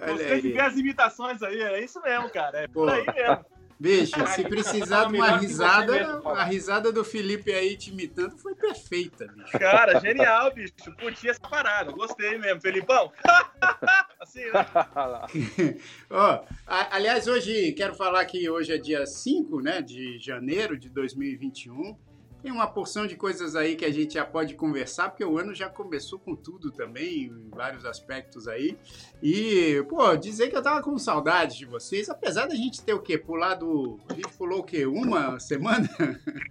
Gostei 0.06 0.40
de 0.40 0.52
ver 0.52 0.60
as 0.60 0.76
imitações 0.76 1.42
aí, 1.42 1.62
é 1.62 1.84
isso 1.84 2.00
mesmo, 2.02 2.28
cara. 2.30 2.62
É 2.62 2.68
por 2.68 2.90
aí 2.90 3.06
mesmo. 3.06 3.44
Bicho, 3.78 4.26
se 4.28 4.44
precisar 4.44 5.06
de 5.06 5.16
uma 5.16 5.38
risada, 5.38 6.20
a 6.24 6.44
risada 6.44 6.92
do 6.92 7.04
Felipe 7.04 7.52
aí 7.52 7.76
te 7.76 7.90
imitando 7.90 8.38
foi 8.38 8.54
perfeita, 8.54 9.26
bicho. 9.26 9.58
Cara, 9.58 9.98
genial, 9.98 10.52
bicho. 10.54 10.74
Curti 11.00 11.28
essa 11.28 11.40
parada, 11.40 11.90
gostei 11.90 12.38
mesmo. 12.38 12.60
Felipão? 12.60 13.12
assim, 14.20 14.44
né? 14.44 15.76
oh, 16.10 16.44
aliás, 16.66 17.26
hoje, 17.26 17.72
quero 17.72 17.94
falar 17.94 18.24
que 18.24 18.48
hoje 18.48 18.72
é 18.72 18.78
dia 18.78 19.04
5 19.04 19.60
né, 19.60 19.82
de 19.82 20.16
janeiro 20.18 20.78
de 20.78 20.88
2021. 20.88 21.96
Tem 22.42 22.50
uma 22.50 22.66
porção 22.66 23.06
de 23.06 23.14
coisas 23.14 23.54
aí 23.54 23.76
que 23.76 23.84
a 23.84 23.92
gente 23.92 24.14
já 24.14 24.24
pode 24.24 24.54
conversar, 24.54 25.10
porque 25.10 25.24
o 25.24 25.38
ano 25.38 25.54
já 25.54 25.68
começou 25.68 26.18
com 26.18 26.34
tudo 26.34 26.72
também, 26.72 27.26
em 27.26 27.50
vários 27.50 27.84
aspectos 27.84 28.48
aí. 28.48 28.76
E, 29.22 29.84
pô, 29.88 30.16
dizer 30.16 30.50
que 30.50 30.56
eu 30.56 30.62
tava 30.62 30.82
com 30.82 30.98
saudade 30.98 31.56
de 31.56 31.66
vocês, 31.66 32.08
apesar 32.08 32.46
da 32.46 32.54
gente 32.56 32.82
ter 32.82 32.94
o 32.94 33.00
quê? 33.00 33.16
Pulado. 33.16 34.00
A 34.08 34.14
gente 34.14 34.32
pulou 34.32 34.58
o 34.58 34.64
quê? 34.64 34.84
Uma 34.86 35.38
semana? 35.38 35.88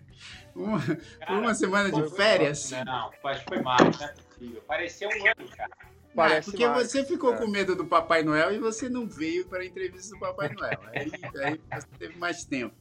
uma, 0.55 0.79
cara, 0.79 1.39
uma 1.39 1.53
semana 1.53 1.91
de 1.91 2.10
férias? 2.15 2.71
Não, 2.71 3.12
acho 3.25 3.43
que 3.43 3.50
foi 3.50 3.62
mais, 3.62 4.00
não 4.00 4.07
é 4.07 4.13
possível. 4.13 4.62
Parecia 4.65 5.10
um 5.10 5.27
ano, 5.27 5.50
cara. 5.57 5.71
Parece 6.15 6.51
porque 6.51 6.67
mais, 6.67 6.91
você 6.91 7.03
ficou 7.05 7.33
é. 7.33 7.38
com 7.38 7.48
medo 7.48 7.75
do 7.75 7.86
Papai 7.86 8.24
Noel 8.24 8.53
e 8.53 8.60
você 8.60 8.89
não 8.89 9.07
veio 9.07 9.45
para 9.48 9.60
a 9.60 9.65
entrevista 9.65 10.13
do 10.13 10.19
Papai 10.19 10.50
Noel. 10.53 10.79
Aí, 10.93 11.12
aí 11.43 11.60
você 11.81 11.88
teve 11.98 12.17
mais 12.17 12.43
tempo. 12.43 12.75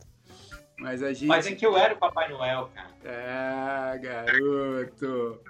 Mas 0.81 1.03
a 1.03 1.13
gente. 1.13 1.27
Mas 1.27 1.47
é 1.47 1.55
que 1.55 1.65
eu 1.65 1.77
era 1.77 1.95
o 1.95 1.99
Papai 1.99 2.29
Noel, 2.31 2.71
cara. 2.75 2.91
Ah, 3.05 3.97
garoto. 3.99 5.41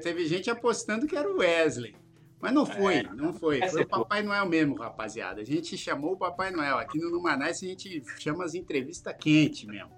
Teve 0.00 0.26
gente 0.26 0.48
apostando 0.48 1.06
que 1.06 1.16
era 1.16 1.28
o 1.28 1.38
Wesley. 1.38 1.96
Mas 2.40 2.52
não 2.54 2.64
foi, 2.64 2.98
é, 2.98 3.02
não 3.02 3.34
foi. 3.34 3.60
Foi 3.68 3.82
o 3.82 3.88
Papai 3.88 4.22
Noel 4.22 4.46
mesmo, 4.46 4.74
rapaziada. 4.76 5.42
A 5.42 5.44
gente 5.44 5.76
chamou 5.76 6.12
o 6.12 6.16
Papai 6.16 6.50
Noel. 6.50 6.78
Aqui 6.78 6.98
no 6.98 7.10
Numanais 7.10 7.62
a 7.62 7.66
gente 7.66 8.02
chama 8.18 8.44
as 8.44 8.54
entrevistas 8.54 9.14
quente 9.18 9.66
mesmo. 9.66 9.90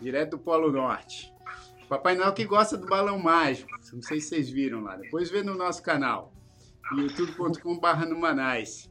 Direto 0.00 0.32
do 0.32 0.38
Polo 0.38 0.70
Norte. 0.70 1.32
Papai 1.88 2.14
Noel 2.14 2.32
que 2.32 2.44
gosta 2.44 2.76
do 2.76 2.86
balão 2.86 3.18
mágico. 3.18 3.70
Não 3.92 4.02
sei 4.02 4.20
se 4.20 4.28
vocês 4.28 4.48
viram 4.48 4.82
lá. 4.82 4.96
Depois 4.96 5.30
vê 5.30 5.42
no 5.42 5.54
nosso 5.54 5.82
canal. 5.82 6.32
youtube.com.br 6.96 8.06
Numanais. 8.06 8.88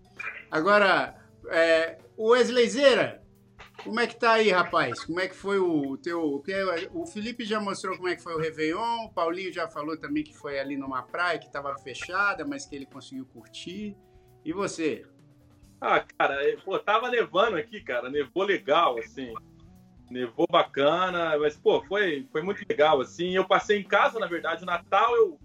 Agora, 0.52 1.16
é, 1.48 1.98
o 2.18 2.32
Wesley 2.32 2.70
Zeira, 2.70 3.23
como 3.82 4.00
é 4.00 4.08
que 4.08 4.15
tá 4.15 4.34
aí, 4.34 4.50
rapaz? 4.50 5.03
Como 5.03 5.20
é 5.20 5.27
que 5.27 5.36
foi 5.36 5.58
o 5.58 5.98
teu. 5.98 6.44
O 6.94 7.06
Felipe 7.06 7.44
já 7.44 7.60
mostrou 7.60 7.96
como 7.96 8.08
é 8.08 8.15
que 8.15 8.22
foi 8.22 8.34
o 8.34 8.39
Réveillon, 8.39 9.06
o 9.06 9.10
Paulinho 9.10 9.51
já 9.51 9.68
falou 9.68 9.98
também 9.98 10.24
que 10.24 10.36
foi 10.36 10.60
ali 10.60 10.77
numa 10.77 11.01
praia 11.01 11.39
que 11.39 11.48
estava 11.48 11.75
fechada, 11.80 12.46
mas 12.46 12.65
que 12.65 12.75
ele 12.75 12.86
conseguiu 12.86 13.25
curtir. 13.25 13.98
E 14.46 14.53
você? 14.53 15.06
Ah, 15.82 16.00
cara, 16.18 16.36
é, 16.48 16.56
pô, 16.58 16.77
tava 16.80 17.10
nevando 17.10 17.58
aqui, 17.58 17.82
cara, 17.82 18.10
nevou 18.10 18.44
legal, 18.44 18.98
assim. 19.00 19.34
Nevou 20.10 20.46
bacana, 20.50 21.38
mas, 21.39 21.58
pô, 21.58 21.84
foi, 21.84 22.27
foi 22.32 22.42
muito 22.42 22.63
legal, 22.70 23.01
assim. 23.01 23.36
Eu 23.36 23.46
passei 23.46 23.80
em 23.80 23.84
casa, 23.84 24.20
na 24.20 24.27
verdade, 24.27 24.63
o 24.63 24.65
Natal 24.65 25.15
eu, 25.15 25.39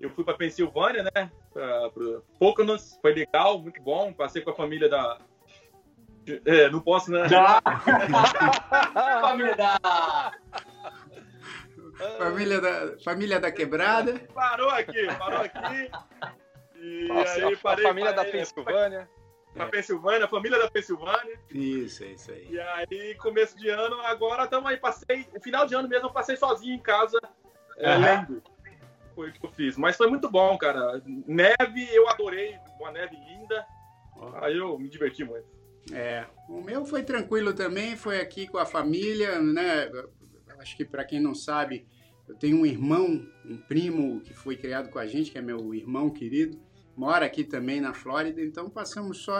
eu 0.00 0.10
fui 0.10 0.24
pra 0.24 0.34
Pensilvânia, 0.34 1.02
né? 1.02 1.30
Pra, 1.52 1.90
pra 1.90 2.20
Poconos, 2.38 2.98
foi 3.02 3.12
legal, 3.12 3.58
muito 3.58 3.82
bom. 3.82 4.12
Passei 4.12 4.40
com 4.40 4.50
a 4.50 4.54
família 4.54 4.88
da, 4.88 5.18
é, 6.44 6.70
não 6.70 6.80
posso, 6.80 7.10
né? 7.10 7.28
família 9.20 9.56
da. 9.56 10.32
Família 12.18 12.60
da, 12.60 12.98
família 13.04 13.40
da 13.40 13.52
quebrada. 13.52 14.18
Parou 14.34 14.70
aqui, 14.70 15.06
parou 15.18 15.40
aqui. 15.40 15.90
E 16.76 17.08
Nossa, 17.08 17.46
aí 17.46 17.56
parei. 17.56 17.84
A 17.84 17.88
família 17.88 18.12
parei, 18.12 18.32
da 18.32 18.38
Pensilvânia. 18.38 19.08
A 19.56 19.64
é. 19.64 19.66
Pensilvânia, 19.66 20.24
a 20.24 20.28
família 20.28 20.58
da 20.58 20.70
Pensilvânia. 20.70 21.38
Isso, 21.50 22.02
é 22.04 22.06
isso 22.08 22.32
aí. 22.32 22.48
E 22.50 22.60
aí, 22.60 23.14
começo 23.16 23.56
de 23.58 23.68
ano, 23.68 24.00
agora 24.02 24.44
estamos 24.44 24.70
aí, 24.70 24.76
passei. 24.76 25.26
O 25.34 25.40
final 25.40 25.66
de 25.66 25.74
ano 25.74 25.88
mesmo, 25.88 26.08
eu 26.08 26.12
passei 26.12 26.36
sozinho 26.36 26.74
em 26.74 26.78
casa, 26.78 27.18
é, 27.76 27.96
lendo. 27.96 28.42
Foi 29.14 29.28
o 29.28 29.32
que 29.32 29.44
eu 29.44 29.50
fiz. 29.52 29.76
Mas 29.76 29.96
foi 29.96 30.08
muito 30.08 30.30
bom, 30.30 30.56
cara. 30.56 31.02
Neve, 31.04 31.88
eu 31.92 32.08
adorei. 32.08 32.58
Uma 32.80 32.90
neve 32.90 33.14
linda. 33.14 33.66
Aí 34.40 34.56
eu 34.56 34.78
me 34.78 34.88
diverti 34.88 35.22
muito. 35.22 35.61
É, 35.90 36.26
o 36.48 36.60
meu 36.60 36.84
foi 36.84 37.02
tranquilo 37.02 37.52
também, 37.52 37.96
foi 37.96 38.20
aqui 38.20 38.46
com 38.46 38.58
a 38.58 38.66
família, 38.66 39.40
né? 39.40 39.90
Acho 40.58 40.76
que 40.76 40.84
para 40.84 41.04
quem 41.04 41.20
não 41.20 41.34
sabe, 41.34 41.86
eu 42.28 42.36
tenho 42.36 42.58
um 42.58 42.66
irmão, 42.66 43.26
um 43.44 43.56
primo 43.56 44.20
que 44.20 44.32
foi 44.32 44.56
criado 44.56 44.90
com 44.90 44.98
a 44.98 45.06
gente, 45.06 45.32
que 45.32 45.38
é 45.38 45.42
meu 45.42 45.74
irmão 45.74 46.08
querido, 46.08 46.60
mora 46.96 47.26
aqui 47.26 47.42
também 47.42 47.80
na 47.80 47.92
Flórida, 47.92 48.40
então 48.40 48.70
passamos 48.70 49.18
só 49.18 49.36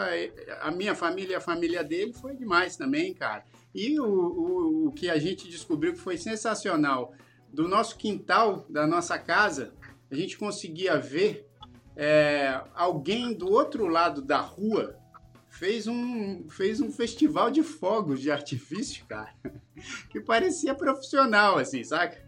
a 0.60 0.70
minha 0.70 0.94
família 0.94 1.34
e 1.34 1.36
a 1.36 1.40
família 1.40 1.84
dele 1.84 2.12
foi 2.12 2.34
demais 2.34 2.76
também, 2.76 3.14
cara. 3.14 3.44
E 3.74 4.00
o, 4.00 4.04
o, 4.04 4.86
o 4.88 4.92
que 4.92 5.08
a 5.08 5.18
gente 5.18 5.48
descobriu 5.48 5.92
que 5.92 6.00
foi 6.00 6.16
sensacional, 6.16 7.14
do 7.52 7.68
nosso 7.68 7.96
quintal, 7.96 8.66
da 8.68 8.86
nossa 8.86 9.18
casa, 9.18 9.74
a 10.10 10.14
gente 10.14 10.38
conseguia 10.38 10.98
ver 10.98 11.46
é, 11.94 12.60
alguém 12.74 13.34
do 13.34 13.50
outro 13.50 13.86
lado 13.86 14.22
da 14.22 14.38
rua 14.38 14.98
fez 15.52 15.86
um, 15.86 16.48
fez 16.48 16.80
um 16.80 16.90
festival 16.90 17.50
de 17.50 17.62
fogos 17.62 18.20
de 18.20 18.30
artifício, 18.30 19.04
cara, 19.06 19.32
que 20.08 20.18
parecia 20.18 20.74
profissional, 20.74 21.58
assim, 21.58 21.84
saca? 21.84 22.18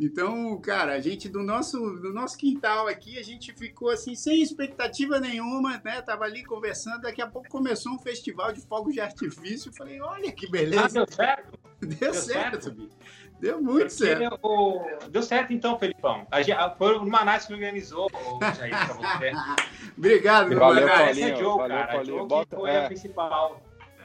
Então, 0.00 0.58
cara, 0.58 0.94
a 0.94 1.00
gente 1.00 1.28
do 1.28 1.42
nosso, 1.42 1.78
do 1.78 2.14
nosso 2.14 2.36
quintal 2.38 2.88
aqui, 2.88 3.18
a 3.18 3.22
gente 3.22 3.52
ficou 3.52 3.90
assim, 3.90 4.14
sem 4.14 4.40
expectativa 4.40 5.20
nenhuma, 5.20 5.80
né? 5.84 6.00
Tava 6.00 6.24
ali 6.24 6.42
conversando, 6.42 7.02
daqui 7.02 7.20
a 7.20 7.26
pouco 7.26 7.48
começou 7.50 7.92
um 7.92 7.98
festival 7.98 8.52
de 8.52 8.62
fogos 8.62 8.94
de 8.94 9.00
artifício. 9.00 9.70
Falei, 9.72 10.00
olha 10.00 10.32
que 10.32 10.50
beleza. 10.50 10.86
Ah, 10.86 10.88
deu 10.88 11.06
certo? 11.14 11.61
Deu, 11.82 11.98
deu 11.98 12.14
certo, 12.14 12.62
certo. 12.62 12.88
Deu 13.40 13.60
muito 13.60 13.88
Porque 13.88 13.90
certo. 13.90 14.38
Deu, 14.40 15.10
deu 15.10 15.22
certo 15.22 15.52
então, 15.52 15.76
Felipão. 15.76 16.26
A, 16.30 16.70
foi 16.70 16.96
o 16.96 17.04
Manás 17.04 17.44
que 17.44 17.52
organizou, 17.52 18.08
Jair, 18.56 18.70
pra 18.70 18.94
você. 18.94 19.32
Obrigado, 19.98 20.54
valeu, 20.54 20.86
Manás. 20.86 21.18
Paulinho, 21.18 21.26
é 21.26 21.36
Joe, 21.36 21.56
valeu, 21.56 21.76
cara. 21.76 21.92
Paulinho. 21.92 22.26
Bota, 22.26 22.56
foi 22.56 22.70
é. 22.70 22.84
a 22.84 22.86
principal. 22.86 23.60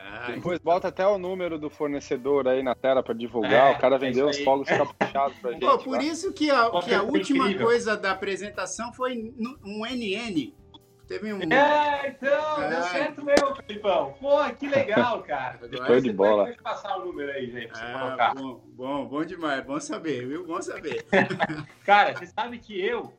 Ah, 0.09 0.31
Depois 0.31 0.57
bota 0.59 0.87
até 0.87 1.05
o 1.05 1.17
número 1.17 1.59
do 1.59 1.69
fornecedor 1.69 2.47
aí 2.47 2.63
na 2.63 2.73
tela 2.73 3.03
para 3.03 3.13
divulgar. 3.13 3.73
É, 3.73 3.75
o 3.75 3.79
cara 3.79 3.97
vendeu 3.99 4.27
é 4.27 4.31
os 4.31 4.39
fogos 4.39 4.67
caprichados 4.67 5.37
pra 5.39 5.51
gente. 5.51 5.61
Pô, 5.61 5.77
por 5.77 6.01
isso 6.01 6.33
que 6.33 6.49
a, 6.49 6.71
que 6.81 6.93
a 6.93 7.03
última 7.03 7.53
coisa 7.53 7.95
da 7.95 8.11
apresentação 8.11 8.91
foi 8.93 9.33
um 9.63 9.85
NN. 9.85 10.53
Teve 11.07 11.31
um. 11.31 11.39
É, 11.41 12.09
então, 12.09 12.63
é. 12.63 12.69
deu 12.69 12.83
certo 12.83 13.23
mesmo, 13.23 13.55
Felipão. 13.55 14.13
Pô, 14.19 14.43
que 14.59 14.67
legal, 14.67 15.23
cara. 15.23 15.59
Foi 15.87 16.01
de 16.01 16.11
bola. 16.11 16.45
Pode 16.45 16.61
passar 16.61 16.97
o 16.97 17.05
número 17.05 17.31
aí, 17.31 17.49
gente, 17.49 17.67
pra 17.67 17.77
você 17.77 17.85
ah, 17.85 17.99
colocar. 17.99 18.35
Bom, 18.35 18.61
bom, 18.73 19.05
bom 19.05 19.25
demais. 19.25 19.63
Bom 19.63 19.79
saber, 19.79 20.27
viu? 20.27 20.45
Bom 20.45 20.61
saber. 20.61 21.05
cara, 21.85 22.13
você 22.13 22.25
sabe 22.25 22.59
que 22.59 22.79
eu 22.79 23.13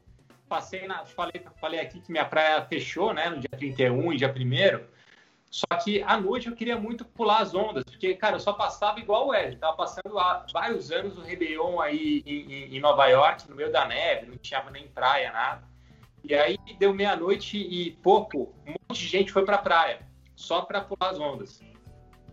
passei 0.49 0.87
na. 0.87 1.07
Falei, 1.07 1.43
falei 1.59 1.81
aqui 1.81 2.01
que 2.01 2.13
minha 2.13 2.27
praia 2.27 2.63
fechou, 2.67 3.15
né, 3.15 3.31
no 3.31 3.39
dia 3.39 3.51
31 3.51 4.13
e 4.13 4.17
dia 4.17 4.29
1 4.29 4.99
só 5.51 5.67
que 5.83 6.03
à 6.03 6.21
noite 6.21 6.49
eu 6.49 6.55
queria 6.55 6.77
muito 6.77 7.05
pular 7.05 7.39
as 7.39 7.55
ondas, 7.55 7.83
porque, 7.85 8.15
cara, 8.15 8.37
eu 8.37 8.41
só 8.41 8.53
passava 8.53 9.01
igual 9.01 9.29
o 9.29 9.35
Ed. 9.35 9.57
Tava 9.57 9.77
passando 9.77 10.19
há 10.19 10.45
vários 10.53 10.93
anos 10.93 11.17
o 11.17 11.23
Réveillon 11.23 11.81
aí 11.81 12.23
em, 12.27 12.77
em 12.77 12.81
Nova 12.81 13.07
York, 13.07 13.49
no 13.49 13.57
meio 13.57 13.73
da 13.73 13.87
neve, 13.87 14.27
não 14.27 14.37
tinha 14.37 14.63
nem 14.71 14.87
praia, 14.89 15.33
nada. 15.33 15.63
E 16.25 16.35
aí 16.35 16.59
deu 16.79 16.93
meia-noite 16.93 17.57
e 17.59 17.93
pouco, 18.03 18.55
um 18.67 18.73
monte 18.73 19.01
de 19.01 19.07
gente 19.07 19.33
foi 19.33 19.45
para 19.45 19.57
a 19.57 19.63
praia, 19.63 20.07
só 20.35 20.63
para 20.63 20.81
pular 20.81 21.11
as 21.11 21.19
ondas. 21.19 21.61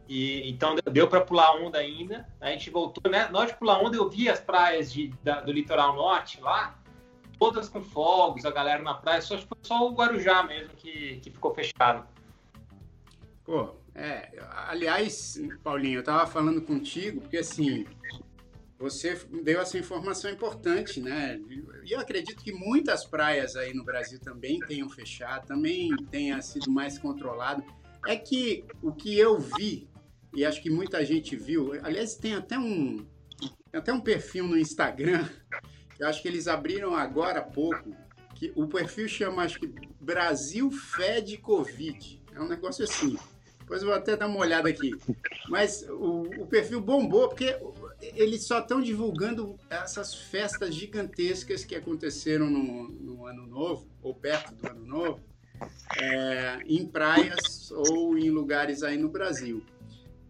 E 0.07 0.47
então 0.49 0.75
deu 0.91 1.07
para 1.07 1.21
pular 1.21 1.55
onda 1.55 1.79
ainda. 1.79 2.27
A 2.39 2.51
gente 2.51 2.69
voltou, 2.69 3.11
né? 3.11 3.29
Hora 3.33 3.47
de 3.47 3.57
pular 3.57 3.79
onda, 3.79 3.97
eu 3.97 4.09
vi 4.09 4.29
as 4.29 4.39
praias 4.39 4.91
de, 4.91 5.07
da, 5.23 5.41
do 5.41 5.51
litoral 5.51 5.95
norte 5.95 6.39
lá, 6.41 6.79
todas 7.39 7.67
com 7.67 7.81
fogos, 7.81 8.45
a 8.45 8.51
galera 8.51 8.83
na 8.83 8.93
praia. 8.93 9.21
Só, 9.21 9.37
só 9.61 9.87
o 9.87 9.93
Guarujá 9.93 10.43
mesmo 10.43 10.73
que, 10.75 11.17
que 11.17 11.31
ficou 11.31 11.53
fechado. 11.53 12.05
Pô, 13.43 13.75
é. 13.95 14.31
Aliás, 14.67 15.41
Paulinho, 15.63 15.99
eu 15.99 16.03
tava 16.03 16.27
falando 16.27 16.61
contigo, 16.61 17.21
porque 17.21 17.37
assim, 17.37 17.85
você 18.77 19.15
deu 19.43 19.61
essa 19.61 19.77
informação 19.77 20.29
importante, 20.29 20.99
né? 20.99 21.39
E 21.83 21.91
eu 21.91 21.99
acredito 21.99 22.43
que 22.43 22.51
muitas 22.51 23.05
praias 23.05 23.55
aí 23.55 23.73
no 23.73 23.83
Brasil 23.83 24.19
também 24.19 24.59
tenham 24.59 24.89
fechado, 24.89 25.47
também 25.47 25.95
tenha 26.11 26.41
sido 26.41 26.69
mais 26.69 26.99
controlado. 26.99 27.63
É 28.05 28.15
que 28.15 28.65
o 28.81 28.91
que 28.91 29.17
eu 29.17 29.39
vi, 29.39 29.89
e 30.33 30.45
acho 30.45 30.61
que 30.61 30.69
muita 30.69 31.03
gente 31.05 31.35
viu, 31.35 31.73
aliás, 31.83 32.15
tem 32.15 32.35
até 32.35 32.59
um, 32.59 33.05
tem 33.39 33.79
até 33.79 33.93
um 33.93 34.01
perfil 34.01 34.45
no 34.45 34.57
Instagram, 34.57 35.27
eu 35.97 36.07
acho 36.07 36.21
que 36.21 36.27
eles 36.27 36.47
abriram 36.47 36.93
agora 36.93 37.39
há 37.39 37.43
pouco, 37.43 37.95
que 38.35 38.51
o 38.55 38.67
perfil 38.67 39.07
chama, 39.07 39.43
acho 39.43 39.59
que 39.59 39.73
Brasil 39.99 40.69
Fed 40.69 41.37
Covid. 41.37 42.21
É 42.33 42.41
um 42.41 42.47
negócio 42.47 42.83
assim. 42.83 43.17
Depois 43.59 43.81
eu 43.81 43.87
vou 43.87 43.97
até 43.97 44.15
dar 44.15 44.27
uma 44.27 44.39
olhada 44.39 44.69
aqui. 44.69 44.91
Mas 45.49 45.83
o, 45.89 46.23
o 46.41 46.45
perfil 46.45 46.81
bombou, 46.81 47.29
porque 47.29 47.57
eles 48.01 48.45
só 48.45 48.59
estão 48.59 48.81
divulgando 48.81 49.57
essas 49.69 50.13
festas 50.13 50.73
gigantescas 50.73 51.63
que 51.63 51.75
aconteceram 51.75 52.49
no, 52.49 52.89
no, 52.89 53.25
Ano 53.25 53.47
Novo, 53.47 53.87
ou 54.01 54.13
perto 54.13 54.53
do 54.55 54.67
Ano 54.67 54.85
Novo, 54.85 55.23
é, 55.97 56.59
em 56.65 56.85
praias 56.85 57.71
ou 57.71 58.17
em 58.17 58.29
lugares 58.29 58.83
aí 58.83 58.97
no 58.97 59.09
Brasil. 59.09 59.63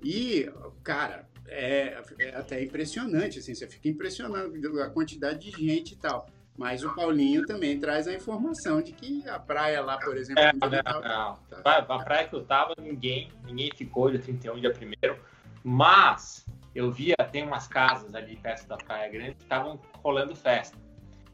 E, 0.04 0.50
cara, 0.84 1.28
é, 1.48 2.02
é, 2.20 2.36
até 2.36 2.64
impressionante, 2.64 3.40
assim, 3.40 3.54
você 3.54 3.68
fica 3.68 3.88
impressionado 3.90 4.82
a 4.82 4.90
quantidade 4.90 5.50
de 5.50 5.66
gente 5.66 5.94
e 5.94 5.98
tal. 5.98 6.28
Mas 6.58 6.86
o 6.86 6.96
Paulinho 6.96 7.46
também 7.46 7.78
traz 7.80 8.08
a 8.08 8.14
informação 8.14 8.82
de 8.82 8.94
que 8.94 9.28
a 9.28 9.38
praia 9.38 9.82
lá, 9.82 9.98
por 9.98 10.16
exemplo... 10.16 10.42
É, 10.42 10.54
não, 10.54 10.70
não. 11.02 11.62
Tá, 11.62 11.80
a 11.80 12.04
praia 12.04 12.28
que 12.30 12.36
eu 12.36 12.46
tava, 12.46 12.74
ninguém, 12.80 13.30
ninguém 13.44 13.70
ficou 13.76 14.10
dia 14.10 14.22
31, 14.22 14.62
dia 14.62 14.72
1 14.72 15.36
mas 15.68 16.46
eu 16.76 16.92
via, 16.92 17.16
tem 17.32 17.44
umas 17.44 17.68
casas 17.68 18.14
ali 18.14 18.36
perto 18.36 18.68
da 18.68 18.76
Praia 18.76 19.10
Grande 19.10 19.36
que 19.36 19.44
estavam 19.44 19.80
rolando 20.04 20.36
festa. 20.36 20.78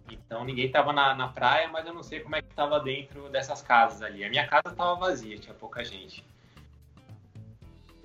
Então 0.10 0.45
ninguém 0.45 0.67
estava 0.67 0.93
na, 0.93 1.15
na 1.15 1.29
praia, 1.29 1.67
mas 1.67 1.86
eu 1.86 1.93
não 1.93 2.03
sei 2.03 2.19
como 2.19 2.36
é 2.36 2.41
que 2.41 2.50
estava 2.50 2.79
dentro 2.79 3.27
dessas 3.29 3.62
casas 3.62 4.03
ali. 4.03 4.24
A 4.24 4.29
minha 4.29 4.48
casa 4.48 4.69
estava 4.69 4.95
vazia, 4.95 5.38
tinha 5.38 5.55
pouca 5.55 5.83
gente. 5.83 6.24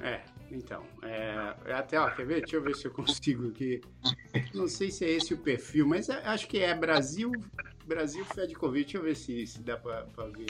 É, 0.01 0.21
então, 0.51 0.85
é, 1.03 1.55
é, 1.67 1.73
até, 1.75 1.99
ó, 1.99 2.09
quer 2.11 2.25
ver? 2.27 2.41
Deixa 2.41 2.57
eu 2.57 2.63
ver 2.63 2.75
se 2.75 2.87
eu 2.87 2.91
consigo 2.91 3.49
aqui. 3.49 3.83
Não 4.55 4.69
sei 4.69 4.91
se 4.91 5.05
é 5.05 5.11
esse 5.11 5.35
o 5.35 5.39
perfil, 5.39 5.87
mas 5.87 6.09
é, 6.09 6.25
acho 6.27 6.47
que 6.47 6.59
é 6.59 6.75
Brasil, 6.75 7.33
Brasil 7.85 8.25
Fed 8.25 8.55
Covid. 8.55 8.85
Deixa 8.85 8.99
eu 8.99 9.03
ver 9.03 9.17
se, 9.17 9.47
se 9.47 9.63
dá 9.63 9.77
para 9.77 10.05
ver. 10.29 10.47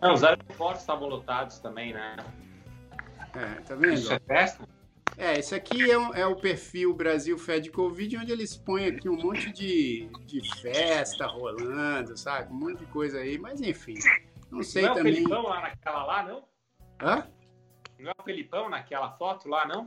Não, 0.00 0.14
os 0.14 0.24
aeroportos 0.24 0.80
estavam 0.80 1.08
lotados 1.08 1.58
também, 1.58 1.92
né? 1.92 2.16
É, 3.34 3.60
tá 3.62 3.74
vendo? 3.74 3.94
Isso 3.94 4.12
é 4.12 4.18
festa? 4.20 4.66
É, 5.18 5.38
esse 5.38 5.54
aqui 5.54 5.90
é, 5.90 5.98
um, 5.98 6.14
é, 6.14 6.26
o 6.26 6.36
perfil 6.36 6.92
Brasil 6.92 7.38
Fed 7.38 7.70
Covid, 7.70 8.18
onde 8.18 8.32
eles 8.32 8.54
põem 8.54 8.86
aqui 8.86 9.08
um 9.08 9.16
monte 9.16 9.50
de, 9.50 10.10
de 10.26 10.42
festa 10.60 11.26
rolando, 11.26 12.16
sabe? 12.16 12.52
Um 12.52 12.56
monte 12.56 12.80
de 12.80 12.86
coisa 12.86 13.20
aí, 13.20 13.38
mas 13.38 13.62
enfim. 13.62 13.94
Não 14.50 14.62
sei 14.62 14.82
não 14.82 14.92
é 14.92 14.94
também. 14.94 15.12
O 15.12 15.16
Felipão 15.16 15.42
lá 15.44 15.60
naquela 15.62 16.04
lá, 16.04 16.22
não? 16.22 16.44
Hã? 17.00 17.26
Não 17.98 18.10
é 18.10 18.14
o 18.18 18.22
Felipão 18.22 18.68
naquela 18.68 19.10
foto 19.12 19.48
lá, 19.48 19.64
não? 19.66 19.86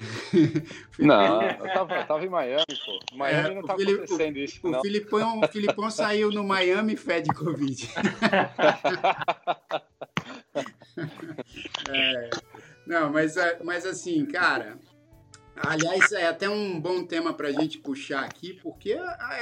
não, 0.97 1.41
eu 1.43 1.73
tava, 1.73 1.95
eu 1.95 2.07
tava 2.07 2.25
em 2.25 2.29
Miami, 2.29 2.65
pô. 2.83 2.99
Miami 3.15 3.49
é, 3.49 3.55
não 3.55 3.61
tá 3.61 3.75
Filip, 3.75 3.97
acontecendo 3.97 4.35
o, 4.35 4.39
isso, 4.39 4.67
o 4.67 4.71
não. 4.71 4.81
Filipão, 4.81 5.39
o 5.41 5.47
Filipão 5.47 5.91
saiu 5.91 6.31
no 6.31 6.43
Miami 6.43 6.97
Fed 6.97 7.27
Covid. 7.35 7.87
é, 11.87 12.29
não, 12.87 13.11
mas, 13.11 13.35
mas 13.63 13.85
assim, 13.85 14.25
cara, 14.25 14.79
Aliás, 15.61 16.11
é 16.13 16.25
até 16.25 16.49
um 16.49 16.79
bom 16.79 17.03
tema 17.03 17.33
para 17.33 17.49
a 17.49 17.51
gente 17.51 17.79
puxar 17.79 18.23
aqui, 18.23 18.53
porque 18.53 18.93
é, 18.93 18.97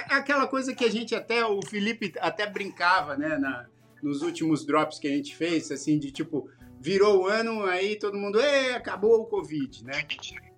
é 0.09 0.13
aquela 0.15 0.47
coisa 0.47 0.73
que 0.73 0.83
a 0.83 0.89
gente 0.89 1.13
até, 1.13 1.45
o 1.45 1.61
Felipe 1.61 2.11
até 2.19 2.49
brincava, 2.49 3.15
né, 3.15 3.37
na, 3.37 3.67
nos 4.01 4.23
últimos 4.23 4.65
drops 4.65 4.97
que 4.97 5.07
a 5.07 5.11
gente 5.11 5.35
fez, 5.35 5.71
assim, 5.71 5.99
de 5.99 6.11
tipo, 6.11 6.49
virou 6.79 7.23
o 7.23 7.27
ano, 7.27 7.65
aí 7.65 7.97
todo 7.97 8.17
mundo, 8.17 8.39
acabou 8.75 9.21
o 9.21 9.25
Covid, 9.25 9.85
né? 9.85 10.03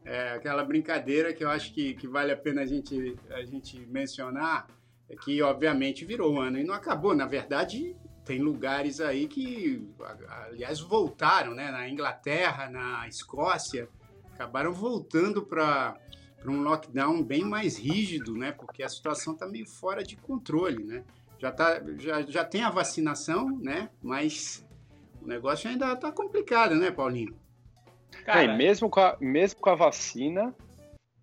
É 0.05 0.31
aquela 0.31 0.63
brincadeira 0.63 1.33
que 1.33 1.43
eu 1.43 1.49
acho 1.49 1.73
que, 1.73 1.93
que 1.93 2.07
vale 2.07 2.31
a 2.31 2.37
pena 2.37 2.61
a 2.61 2.65
gente, 2.65 3.17
a 3.29 3.43
gente 3.43 3.85
mencionar, 3.87 4.67
é 5.09 5.15
que 5.15 5.41
obviamente 5.41 6.05
virou 6.05 6.35
o 6.35 6.39
ano 6.39 6.57
e 6.57 6.63
não 6.63 6.73
acabou. 6.73 7.13
Na 7.13 7.25
verdade, 7.25 7.95
tem 8.23 8.39
lugares 8.39 9.01
aí 9.01 9.27
que, 9.27 9.87
aliás, 10.47 10.79
voltaram, 10.79 11.53
né? 11.53 11.69
Na 11.69 11.87
Inglaterra, 11.89 12.69
na 12.69 13.07
Escócia, 13.07 13.89
acabaram 14.39 14.71
voltando 14.71 15.45
para 15.45 15.97
um 16.45 16.61
lockdown 16.61 17.21
bem 17.21 17.43
mais 17.43 17.77
rígido, 17.77 18.33
né? 18.33 18.53
Porque 18.53 18.81
a 18.81 18.87
situação 18.87 19.33
está 19.33 19.45
meio 19.45 19.67
fora 19.67 20.01
de 20.01 20.15
controle, 20.15 20.81
né? 20.81 21.03
Já, 21.37 21.51
tá, 21.51 21.81
já, 21.97 22.21
já 22.21 22.45
tem 22.45 22.63
a 22.63 22.69
vacinação, 22.69 23.57
né? 23.59 23.89
Mas 24.01 24.65
o 25.21 25.27
negócio 25.27 25.69
ainda 25.69 25.91
está 25.91 26.09
complicado, 26.11 26.75
né, 26.75 26.89
Paulinho? 26.89 27.35
Cara, 28.23 28.43
é, 28.43 28.57
mesmo, 28.57 28.89
com 28.89 29.01
a, 29.01 29.17
mesmo 29.19 29.59
com 29.59 29.69
a 29.69 29.75
vacina, 29.75 30.55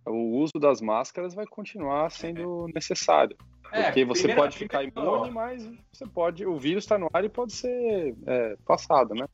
o 0.06 0.38
uso 0.38 0.58
das 0.60 0.82
máscaras 0.82 1.34
vai 1.34 1.46
continuar 1.46 2.10
sendo 2.10 2.66
necessário. 2.74 3.36
É, 3.72 3.84
porque 3.84 4.04
você 4.04 4.34
pode 4.34 4.56
ficar 4.56 4.84
imune, 4.84 5.30
mas 5.30 5.68
você 5.92 6.06
pode. 6.06 6.46
O 6.46 6.56
vírus 6.56 6.84
está 6.84 6.98
no 6.98 7.08
ar 7.12 7.24
e 7.24 7.28
pode 7.28 7.52
ser 7.52 8.14
é, 8.26 8.56
passado, 8.64 9.14
né? 9.14 9.26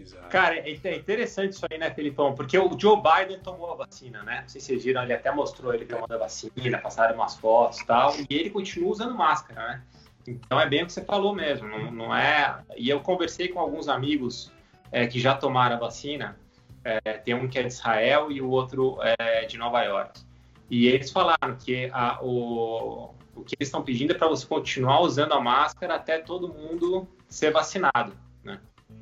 Exato. 0.00 0.28
Cara, 0.28 0.56
é, 0.56 0.78
é 0.84 0.96
interessante 0.96 1.52
isso 1.52 1.66
aí, 1.70 1.78
né, 1.78 1.90
Felipão? 1.90 2.34
Porque 2.34 2.58
o 2.58 2.78
Joe 2.78 3.00
Biden 3.00 3.40
tomou 3.40 3.72
a 3.72 3.76
vacina, 3.76 4.22
né? 4.22 4.42
Não 4.42 4.48
sei 4.48 4.60
se 4.60 4.68
vocês 4.68 4.84
viram, 4.84 5.02
ele 5.02 5.12
até 5.12 5.32
mostrou 5.32 5.72
ele 5.72 5.84
tomando 5.84 6.12
a 6.12 6.18
vacina, 6.18 6.78
passaram 6.78 7.14
umas 7.14 7.36
fotos 7.36 7.80
e 7.80 7.86
tal, 7.86 8.14
e 8.18 8.26
ele 8.30 8.50
continua 8.50 8.90
usando 8.90 9.14
máscara, 9.14 9.60
né? 9.60 9.82
Então 10.26 10.60
é 10.60 10.68
bem 10.68 10.82
o 10.82 10.86
que 10.86 10.92
você 10.92 11.04
falou 11.04 11.34
mesmo, 11.34 11.68
não, 11.68 11.90
não 11.90 12.16
é. 12.16 12.58
E 12.76 12.88
eu 12.88 13.00
conversei 13.00 13.48
com 13.48 13.60
alguns 13.60 13.88
amigos 13.88 14.52
é, 14.90 15.06
que 15.06 15.20
já 15.20 15.34
tomaram 15.34 15.76
a 15.76 15.78
vacina, 15.78 16.36
é, 16.84 17.14
tem 17.14 17.34
um 17.34 17.48
que 17.48 17.58
é 17.58 17.62
de 17.62 17.68
Israel 17.68 18.30
e 18.30 18.40
o 18.40 18.48
outro 18.48 18.98
é 19.18 19.44
de 19.44 19.56
Nova 19.56 19.82
York. 19.82 20.20
E 20.68 20.88
eles 20.88 21.10
falaram 21.12 21.56
que 21.58 21.88
a, 21.92 22.18
o, 22.22 23.14
o 23.34 23.44
que 23.44 23.54
eles 23.58 23.68
estão 23.68 23.82
pedindo 23.82 24.12
é 24.12 24.14
para 24.14 24.28
você 24.28 24.44
continuar 24.46 25.00
usando 25.00 25.32
a 25.32 25.40
máscara 25.40 25.94
até 25.94 26.18
todo 26.18 26.48
mundo 26.48 27.08
ser 27.28 27.52
vacinado, 27.52 28.12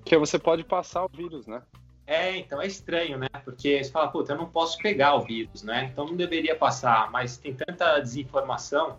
né? 0.04 0.10
Que 0.10 0.18
você 0.18 0.38
pode 0.38 0.64
passar 0.64 1.04
o 1.04 1.08
vírus, 1.08 1.46
né? 1.46 1.62
É, 2.06 2.36
então 2.36 2.60
é 2.60 2.66
estranho, 2.66 3.18
né? 3.18 3.28
Porque 3.44 3.82
você 3.82 3.90
fala, 3.90 4.08
puta, 4.08 4.32
eu 4.32 4.36
não 4.36 4.46
posso 4.46 4.78
pegar 4.78 5.14
o 5.14 5.22
vírus, 5.22 5.62
né? 5.62 5.88
Então 5.90 6.04
não 6.04 6.16
deveria 6.16 6.54
passar, 6.54 7.10
mas 7.10 7.38
tem 7.38 7.54
tanta 7.54 7.98
desinformação 7.98 8.98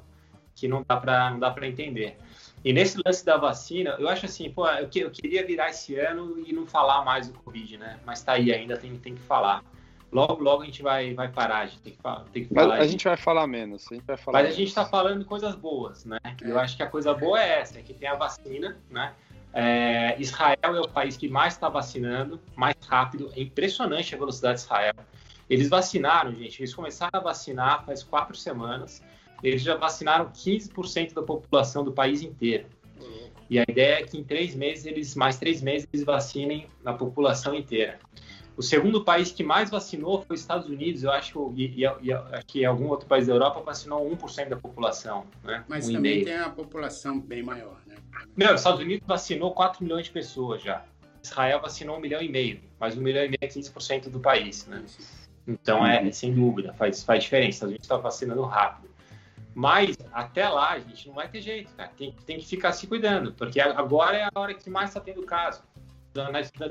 que 0.55 0.67
não 0.67 0.83
dá 0.87 0.97
para 0.97 1.29
não 1.29 1.39
dá 1.39 1.51
para 1.51 1.67
entender. 1.67 2.17
E 2.63 2.73
nesse 2.73 2.99
lance 3.05 3.23
da 3.23 3.37
vacina, 3.37 3.95
eu 3.99 4.09
acho 4.09 4.25
assim, 4.25 4.49
pô, 4.49 4.67
eu, 4.67 4.87
que, 4.89 4.99
eu 5.01 5.11
queria 5.11 5.45
virar 5.45 5.69
esse 5.69 5.95
ano 5.99 6.39
e 6.47 6.51
não 6.51 6.65
falar 6.65 7.05
mais 7.05 7.27
do 7.27 7.37
Covid, 7.39 7.77
né? 7.77 7.99
Mas 8.03 8.23
tá 8.23 8.33
aí 8.33 8.51
ainda, 8.51 8.75
tem, 8.75 8.95
tem 8.97 9.13
que 9.13 9.21
falar. 9.21 9.63
Logo, 10.11 10.41
logo 10.41 10.63
a 10.63 10.65
gente 10.65 10.81
vai, 10.81 11.13
vai 11.13 11.27
parar, 11.27 11.59
a 11.59 11.65
gente 11.67 11.81
tem 11.81 11.93
que, 11.93 12.31
tem 12.31 12.45
que 12.45 12.53
falar. 12.53 12.67
Mas 12.69 12.79
a 12.79 12.87
gente 12.87 13.03
vai 13.03 13.17
falar 13.17 13.45
menos, 13.45 13.85
a 13.91 13.93
gente 13.93 14.05
vai 14.05 14.17
falar 14.17 14.39
Mas 14.39 14.43
menos. 14.45 14.57
a 14.57 14.59
gente 14.61 14.73
tá 14.73 14.85
falando 14.85 15.25
coisas 15.25 15.53
boas, 15.53 16.05
né? 16.05 16.17
Eu 16.41 16.57
acho 16.57 16.75
que 16.75 16.81
a 16.81 16.87
coisa 16.87 17.13
boa 17.13 17.39
é 17.39 17.59
essa, 17.59 17.77
é 17.77 17.83
que 17.83 17.93
tem 17.93 18.09
a 18.09 18.15
vacina, 18.15 18.77
né? 18.89 19.13
É, 19.57 20.17
Israel 20.19 20.57
é 20.63 20.81
o 20.81 20.87
país 20.89 21.15
que 21.15 21.29
mais 21.29 21.53
está 21.53 21.69
vacinando, 21.69 22.41
mais 22.57 22.75
rápido. 22.85 23.31
É 23.35 23.41
impressionante 23.41 24.13
a 24.13 24.17
velocidade 24.17 24.59
de 24.59 24.65
Israel. 24.65 24.95
Eles 25.49 25.69
vacinaram, 25.69 26.35
gente. 26.35 26.61
Eles 26.61 26.75
começaram 26.75 27.17
a 27.19 27.23
vacinar 27.23 27.85
faz 27.85 28.03
quatro 28.03 28.35
semanas. 28.35 29.01
Eles 29.41 29.61
já 29.61 29.75
vacinaram 29.77 30.25
15% 30.25 31.13
da 31.13 31.23
população 31.23 31.85
do 31.85 31.93
país 31.93 32.21
inteiro. 32.21 32.65
E 33.49 33.59
a 33.59 33.63
ideia 33.63 33.99
é 33.99 34.03
que 34.03 34.17
em 34.17 34.23
três 34.23 34.55
meses, 34.55 34.85
eles 34.85 35.15
mais 35.15 35.37
três 35.37 35.61
meses, 35.61 35.87
eles 35.93 36.05
vacinem 36.05 36.67
a 36.83 36.93
população 36.93 37.53
inteira. 37.53 37.99
O 38.57 38.61
segundo 38.61 39.03
país 39.03 39.31
que 39.31 39.43
mais 39.43 39.69
vacinou 39.69 40.21
foi 40.21 40.35
os 40.35 40.41
Estados 40.41 40.67
Unidos, 40.67 41.03
eu 41.03 41.11
acho, 41.11 41.53
e, 41.57 41.83
e, 41.83 41.89
e 42.01 42.13
acho 42.13 42.45
que 42.47 42.63
algum 42.63 42.87
outro 42.87 43.05
país 43.05 43.27
da 43.27 43.33
Europa 43.33 43.61
vacinou 43.61 44.09
1% 44.09 44.49
da 44.49 44.55
população. 44.55 45.25
Né? 45.43 45.63
Mas 45.67 45.89
um 45.89 45.93
também 45.93 46.23
tem 46.23 46.35
a 46.35 46.49
população 46.49 47.19
bem 47.19 47.43
maior, 47.43 47.77
né? 47.85 47.95
Não, 48.35 48.53
os 48.53 48.61
Estados 48.61 48.79
Unidos 48.79 49.05
vacinou 49.05 49.51
4 49.53 49.83
milhões 49.83 50.05
de 50.05 50.11
pessoas 50.11 50.61
já. 50.63 50.85
Israel 51.21 51.59
vacinou 51.59 51.97
1 51.97 51.99
milhão 51.99 52.21
e 52.21 52.29
meio, 52.29 52.61
mas 52.79 52.97
1 52.97 53.01
milhão 53.01 53.25
e 53.25 53.27
meio 53.27 53.39
é 53.41 53.47
15% 53.47 54.09
do 54.09 54.19
país, 54.19 54.65
né? 54.67 54.85
Então, 55.45 55.85
é, 55.85 56.09
sem 56.11 56.33
dúvida, 56.33 56.73
faz, 56.73 57.03
faz 57.03 57.23
diferença. 57.23 57.65
A 57.65 57.69
gente 57.69 57.81
está 57.81 57.97
vacinando 57.97 58.41
rápido. 58.43 58.89
Mas, 59.53 59.97
até 60.11 60.47
lá, 60.49 60.71
a 60.71 60.79
gente 60.79 61.07
não 61.07 61.15
vai 61.15 61.27
ter 61.29 61.41
jeito, 61.41 61.71
cara. 61.75 61.89
Tem, 61.97 62.13
tem 62.25 62.39
que 62.39 62.45
ficar 62.45 62.73
se 62.73 62.87
cuidando, 62.87 63.31
porque 63.33 63.59
agora 63.59 64.17
é 64.17 64.23
a 64.23 64.39
hora 64.39 64.53
que 64.53 64.69
mais 64.69 64.89
está 64.89 64.99
tendo 64.99 65.23
caso 65.23 65.61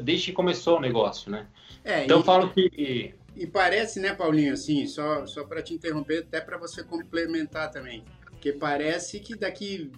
desde 0.03 0.27
que 0.27 0.33
começou 0.33 0.79
o 0.79 0.81
negócio, 0.81 1.31
né? 1.31 1.47
É, 1.85 2.05
então 2.05 2.19
e, 2.19 2.21
eu 2.21 2.25
falo 2.25 2.51
que 2.53 3.15
e 3.37 3.47
parece, 3.47 3.99
né, 3.99 4.15
Paulinho, 4.15 4.53
assim, 4.53 4.87
só 4.87 5.27
só 5.27 5.45
para 5.45 5.63
te 5.63 5.75
interromper, 5.75 6.21
até 6.21 6.41
para 6.41 6.57
você 6.57 6.85
complementar 6.85 7.71
também, 7.71 8.05
porque 8.25 8.53
parece 8.53 9.19
que 9.21 9.37
daqui 9.37 9.91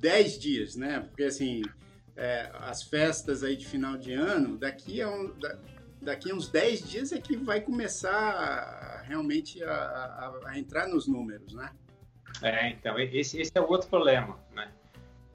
10 0.00 0.38
dias, 0.38 0.76
né? 0.76 1.00
Porque 1.00 1.24
assim, 1.24 1.62
é, 2.16 2.50
as 2.60 2.82
festas 2.82 3.42
aí 3.42 3.56
de 3.56 3.66
final 3.66 3.96
de 3.96 4.12
ano, 4.12 4.56
daqui 4.56 5.02
a 5.02 5.10
um, 5.10 5.34
daqui 6.00 6.30
a 6.30 6.34
uns 6.34 6.48
10 6.48 6.88
dias 6.88 7.12
é 7.12 7.18
que 7.18 7.36
vai 7.36 7.60
começar 7.60 9.02
realmente 9.06 9.62
a, 9.64 9.74
a, 9.74 10.40
a 10.50 10.58
entrar 10.58 10.86
nos 10.86 11.08
números, 11.08 11.52
né? 11.52 11.70
É, 12.42 12.70
então, 12.70 12.98
esse, 12.98 13.40
esse 13.40 13.52
é 13.54 13.60
o 13.60 13.68
outro 13.68 13.88
problema, 13.88 14.38
né? 14.54 14.70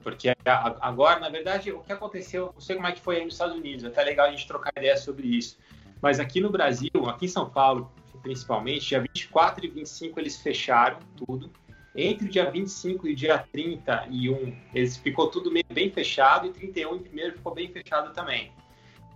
Porque 0.02 0.34
agora, 0.80 1.20
na 1.20 1.28
verdade, 1.28 1.72
o 1.72 1.80
que 1.80 1.92
aconteceu, 1.92 2.52
não 2.54 2.60
sei 2.60 2.76
como 2.76 2.88
é 2.88 2.92
que 2.92 3.00
foi 3.00 3.16
aí 3.16 3.24
nos 3.24 3.34
Estados 3.34 3.56
Unidos, 3.56 3.84
é 3.84 3.88
até 3.88 4.02
legal 4.02 4.26
a 4.26 4.30
gente 4.30 4.46
trocar 4.46 4.72
ideia 4.76 4.96
sobre 4.96 5.26
isso. 5.26 5.58
Mas 6.00 6.18
aqui 6.18 6.40
no 6.40 6.50
Brasil, 6.50 6.90
aqui 7.06 7.26
em 7.26 7.28
São 7.28 7.48
Paulo, 7.48 7.92
principalmente, 8.22 8.88
dia 8.88 9.00
24 9.00 9.64
e 9.64 9.68
25 9.68 10.18
eles 10.18 10.36
fecharam 10.40 10.98
tudo. 11.16 11.50
Entre 11.94 12.26
o 12.26 12.30
dia 12.30 12.50
25 12.50 13.08
e 13.08 13.12
o 13.12 13.16
dia 13.16 13.38
31, 13.52 14.56
eles 14.72 14.96
ficou 14.96 15.28
tudo 15.28 15.50
meio 15.50 15.66
bem 15.72 15.90
fechado 15.90 16.46
e 16.46 16.50
31 16.50 16.96
em 16.96 16.98
primeiro 17.00 17.36
ficou 17.36 17.52
bem 17.52 17.70
fechado 17.70 18.12
também. 18.12 18.52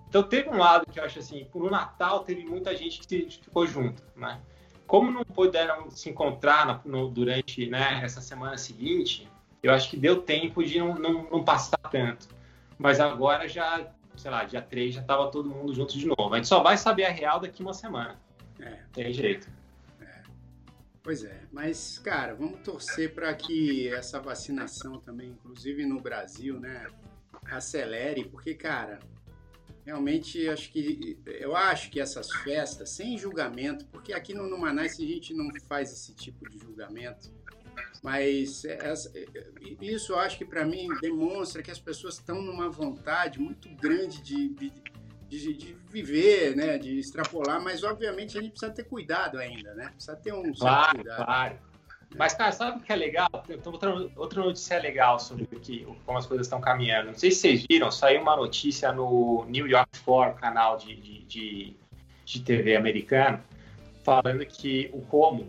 Então 0.08 0.22
teve 0.22 0.48
um 0.48 0.58
lado 0.58 0.84
que 0.90 1.00
eu 1.00 1.04
acho 1.04 1.18
assim, 1.18 1.46
no 1.54 1.70
Natal 1.70 2.24
teve 2.24 2.44
muita 2.44 2.76
gente 2.76 3.00
que 3.00 3.30
ficou 3.30 3.66
junto, 3.66 4.02
né? 4.16 4.40
como 4.86 5.10
não 5.10 5.24
puderam 5.24 5.90
se 5.90 6.10
encontrar 6.10 6.82
no, 6.84 7.08
durante 7.08 7.66
né, 7.66 8.00
essa 8.02 8.20
semana 8.20 8.56
seguinte, 8.56 9.28
eu 9.64 9.72
acho 9.72 9.88
que 9.88 9.96
deu 9.96 10.20
tempo 10.20 10.62
de 10.62 10.78
não, 10.78 10.94
não, 10.94 11.30
não 11.30 11.42
passar 11.42 11.78
tanto. 11.90 12.28
Mas 12.78 13.00
agora 13.00 13.48
já, 13.48 13.90
sei 14.14 14.30
lá, 14.30 14.44
dia 14.44 14.60
3 14.60 14.96
já 14.96 15.00
estava 15.00 15.30
todo 15.30 15.48
mundo 15.48 15.72
junto 15.72 15.96
de 15.96 16.06
novo. 16.06 16.34
A 16.34 16.36
gente 16.36 16.48
só 16.48 16.62
vai 16.62 16.76
saber 16.76 17.06
a 17.06 17.10
real 17.10 17.40
daqui 17.40 17.62
uma 17.62 17.72
semana. 17.72 18.20
É. 18.60 18.80
Tem 18.92 19.10
jeito. 19.10 19.48
É. 19.98 20.22
Pois 21.02 21.24
é, 21.24 21.44
mas, 21.50 21.98
cara, 21.98 22.34
vamos 22.34 22.60
torcer 22.60 23.14
para 23.14 23.32
que 23.32 23.88
essa 23.88 24.20
vacinação 24.20 25.00
também, 25.00 25.30
inclusive 25.30 25.86
no 25.86 25.98
Brasil, 25.98 26.60
né, 26.60 26.86
acelere, 27.50 28.24
porque, 28.24 28.54
cara, 28.54 28.98
realmente 29.84 30.46
acho 30.46 30.70
que 30.70 31.18
eu 31.24 31.56
acho 31.56 31.90
que 31.90 32.00
essas 32.00 32.30
festas 32.42 32.90
sem 32.90 33.16
julgamento, 33.16 33.86
porque 33.86 34.12
aqui 34.12 34.34
no 34.34 34.46
Numanais 34.46 35.00
a 35.00 35.02
gente 35.02 35.32
não 35.32 35.48
faz 35.66 35.90
esse 35.90 36.14
tipo 36.14 36.48
de 36.50 36.58
julgamento, 36.58 37.32
mas 38.02 38.64
isso 39.80 40.12
eu 40.12 40.18
acho 40.18 40.36
que 40.38 40.44
para 40.44 40.64
mim 40.64 40.88
demonstra 41.00 41.62
que 41.62 41.70
as 41.70 41.78
pessoas 41.78 42.14
estão 42.14 42.42
numa 42.42 42.68
vontade 42.68 43.40
muito 43.40 43.68
grande 43.76 44.22
de, 44.22 44.48
de, 44.50 44.72
de, 45.28 45.54
de, 45.54 45.76
viver, 45.90 46.54
né, 46.54 46.78
de 46.78 46.98
extrapolar, 46.98 47.62
mas 47.62 47.82
obviamente 47.82 48.36
a 48.36 48.42
gente 48.42 48.52
precisa 48.52 48.72
ter 48.72 48.84
cuidado 48.84 49.38
ainda, 49.38 49.74
né? 49.74 49.88
Precisa 49.88 50.16
ter 50.16 50.32
um 50.32 50.52
claro, 50.52 50.96
cuidado. 50.96 51.24
Claro. 51.24 51.58
Mas, 52.16 52.32
cara, 52.34 52.52
sabe 52.52 52.78
o 52.78 52.80
que 52.80 52.92
é 52.92 52.96
legal? 52.96 53.28
Outra, 53.64 54.10
outra 54.16 54.42
notícia 54.42 54.78
legal 54.78 55.18
sobre 55.18 55.46
que, 55.46 55.84
como 56.06 56.16
as 56.16 56.26
coisas 56.26 56.46
estão 56.46 56.60
caminhando. 56.60 57.08
Não 57.08 57.18
sei 57.18 57.30
se 57.30 57.40
vocês 57.40 57.66
viram, 57.68 57.90
saiu 57.90 58.22
uma 58.22 58.36
notícia 58.36 58.92
no 58.92 59.44
New 59.48 59.66
York 59.66 59.98
Forum, 59.98 60.34
canal 60.34 60.76
de, 60.76 60.94
de, 60.94 61.24
de, 61.24 61.76
de 62.24 62.40
TV 62.40 62.76
americano, 62.76 63.42
falando 64.04 64.46
que 64.46 64.90
o 64.92 65.00
Como 65.02 65.44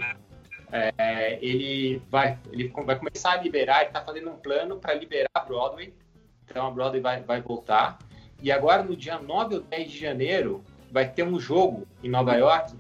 é, 0.97 1.39
ele, 1.41 2.01
vai, 2.09 2.38
ele 2.51 2.67
vai 2.67 2.97
começar 2.97 3.31
a 3.31 3.41
liberar, 3.41 3.79
ele 3.79 3.88
está 3.88 4.01
fazendo 4.01 4.29
um 4.29 4.38
plano 4.38 4.77
para 4.77 4.93
liberar 4.93 5.29
a 5.33 5.39
Broadway. 5.39 5.93
Então 6.43 6.67
a 6.67 6.71
Broadway 6.71 7.01
vai, 7.01 7.21
vai 7.21 7.41
voltar. 7.41 7.97
E 8.41 8.51
agora, 8.51 8.83
no 8.83 8.95
dia 8.95 9.17
9 9.17 9.55
ou 9.55 9.61
10 9.61 9.91
de 9.91 9.97
janeiro, 9.97 10.63
vai 10.91 11.09
ter 11.09 11.23
um 11.23 11.39
jogo 11.39 11.88
em 12.03 12.09
Nova 12.09 12.35
York 12.35 12.73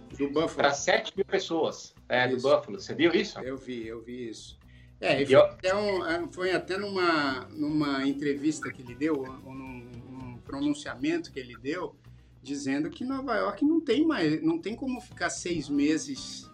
para 0.55 0.71
7 0.73 1.13
mil 1.15 1.25
pessoas. 1.25 1.93
É, 2.07 2.27
isso. 2.27 2.35
do 2.35 2.41
Buffalo. 2.41 2.79
Você 2.79 2.93
viu 2.93 3.11
isso? 3.11 3.39
Eu 3.39 3.57
vi, 3.57 3.87
eu 3.87 4.01
vi 4.01 4.29
isso. 4.29 4.57
É, 5.01 5.21
e 5.21 5.25
foi, 5.25 5.35
eu... 5.35 5.41
até 5.41 5.75
um, 5.75 6.05
é, 6.05 6.27
foi 6.31 6.51
até 6.51 6.77
numa, 6.77 7.47
numa 7.51 8.07
entrevista 8.07 8.71
que 8.71 8.81
ele 8.81 8.95
deu, 8.95 9.19
ou 9.19 9.53
num, 9.53 9.89
num 10.09 10.37
pronunciamento 10.37 11.31
que 11.31 11.39
ele 11.39 11.55
deu, 11.57 11.95
dizendo 12.41 12.89
que 12.89 13.03
Nova 13.03 13.35
York 13.35 13.65
não 13.65 13.81
tem 13.81 14.05
mais, 14.05 14.41
não 14.41 14.59
tem 14.59 14.75
como 14.75 15.01
ficar 15.01 15.29
seis 15.29 15.67
meses, 15.67 16.49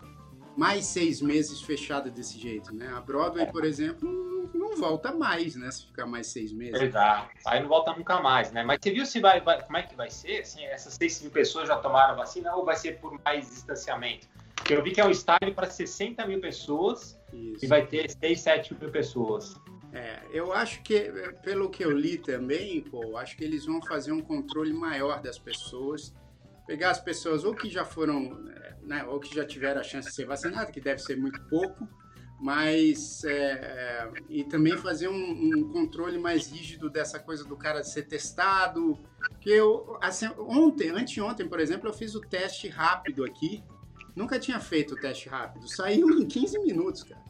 mais 0.55 0.85
seis 0.85 1.21
meses 1.21 1.61
fechada 1.61 2.09
desse 2.09 2.37
jeito, 2.39 2.73
né? 2.73 2.91
A 2.95 3.01
Broadway, 3.01 3.45
por 3.45 3.63
exemplo, 3.63 4.09
não 4.53 4.75
volta 4.75 5.11
mais, 5.13 5.55
né? 5.55 5.71
Se 5.71 5.85
ficar 5.85 6.05
mais 6.05 6.27
seis 6.27 6.51
meses. 6.51 6.81
Exato. 6.81 7.29
Aí 7.45 7.61
não 7.61 7.69
volta 7.69 7.93
nunca 7.93 8.21
mais, 8.21 8.51
né? 8.51 8.63
Mas 8.63 8.79
você 8.81 8.91
viu 8.91 9.05
se 9.05 9.19
vai, 9.19 9.41
vai 9.41 9.61
como 9.63 9.77
é 9.77 9.83
que 9.83 9.95
vai 9.95 10.09
ser? 10.09 10.41
Assim, 10.41 10.63
essas 10.65 10.93
seis 10.93 11.21
mil 11.21 11.31
pessoas 11.31 11.67
já 11.67 11.77
tomaram 11.77 12.15
vacina 12.15 12.53
ou 12.55 12.65
vai 12.65 12.75
ser 12.75 12.99
por 12.99 13.19
mais 13.23 13.49
distanciamento? 13.49 14.27
Eu 14.69 14.83
vi 14.83 14.91
que 14.91 15.01
é 15.01 15.05
um 15.05 15.09
estádio 15.09 15.53
para 15.53 15.67
60 15.67 16.25
mil 16.27 16.39
pessoas 16.39 17.19
Isso. 17.33 17.65
e 17.65 17.67
vai 17.67 17.85
ter 17.85 18.09
6, 18.09 18.39
7 18.39 18.75
mil 18.79 18.91
pessoas. 18.91 19.59
É, 19.93 20.21
eu 20.31 20.53
acho 20.53 20.81
que, 20.83 21.11
pelo 21.43 21.69
que 21.69 21.83
eu 21.83 21.91
li 21.91 22.17
também, 22.17 22.81
pô, 22.81 23.17
acho 23.17 23.35
que 23.35 23.43
eles 23.43 23.65
vão 23.65 23.81
fazer 23.81 24.11
um 24.11 24.21
controle 24.21 24.71
maior 24.71 25.21
das 25.21 25.37
pessoas, 25.37 26.13
pegar 26.67 26.91
as 26.91 26.99
pessoas 26.99 27.43
ou 27.43 27.53
que 27.53 27.69
já 27.69 27.83
foram, 27.83 28.43
né, 28.81 29.03
ou 29.05 29.19
que 29.19 29.33
já 29.35 29.45
tiveram 29.45 29.81
a 29.81 29.83
chance 29.83 30.09
de 30.09 30.15
ser 30.15 30.25
vacinadas, 30.25 30.71
que 30.71 30.81
deve 30.81 30.99
ser 30.99 31.17
muito 31.17 31.41
pouco, 31.47 31.87
mas 32.39 33.23
é, 33.23 33.33
é, 33.33 34.11
e 34.29 34.43
também 34.43 34.75
fazer 34.77 35.07
um, 35.07 35.13
um, 35.13 35.71
controle 35.71 36.17
mais 36.17 36.51
rígido 36.51 36.89
dessa 36.89 37.19
coisa 37.19 37.43
do 37.43 37.55
cara 37.55 37.83
ser 37.83 38.03
testado, 38.03 38.97
que 39.39 39.51
eu 39.51 39.97
assim, 40.01 40.27
ontem, 40.37 40.89
anteontem, 40.89 41.47
por 41.47 41.59
exemplo, 41.59 41.87
eu 41.87 41.93
fiz 41.93 42.15
o 42.15 42.21
teste 42.21 42.67
rápido 42.67 43.23
aqui 43.23 43.63
Nunca 44.15 44.39
tinha 44.39 44.59
feito 44.59 44.93
o 44.93 44.97
teste 44.97 45.29
rápido. 45.29 45.67
Saiu 45.67 46.09
em 46.09 46.27
15 46.27 46.59
minutos, 46.59 47.03
cara. 47.03 47.21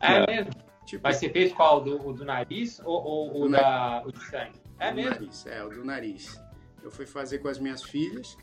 É, 0.00 0.14
é. 0.14 0.26
mesmo? 0.26 0.52
Tipo, 0.84 1.02
Vai 1.02 1.12
ser 1.12 1.30
feito 1.32 1.54
qual? 1.54 1.82
Do, 1.82 2.12
do 2.12 2.24
nariz 2.24 2.80
ou, 2.84 3.44
o 3.44 3.48
da, 3.48 4.02
o 4.06 4.12
de 4.12 4.24
sangue? 4.26 4.60
É 4.78 4.92
mesmo? 4.92 5.10
Nariz, 5.10 5.46
é, 5.46 5.62
o 5.62 5.68
do 5.68 5.84
nariz. 5.84 6.42
Eu 6.82 6.90
fui 6.90 7.06
fazer 7.06 7.38
com 7.38 7.48
as 7.48 7.58
minhas 7.58 7.82
filhas. 7.82 8.36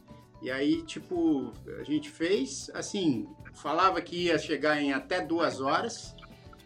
E 0.46 0.52
aí, 0.52 0.84
tipo, 0.84 1.52
a 1.80 1.84
gente 1.84 2.08
fez, 2.08 2.70
assim, 2.76 3.28
falava 3.56 4.00
que 4.00 4.26
ia 4.26 4.38
chegar 4.38 4.80
em 4.80 4.94
até 4.94 5.20
duas 5.20 5.60
horas, 5.60 6.16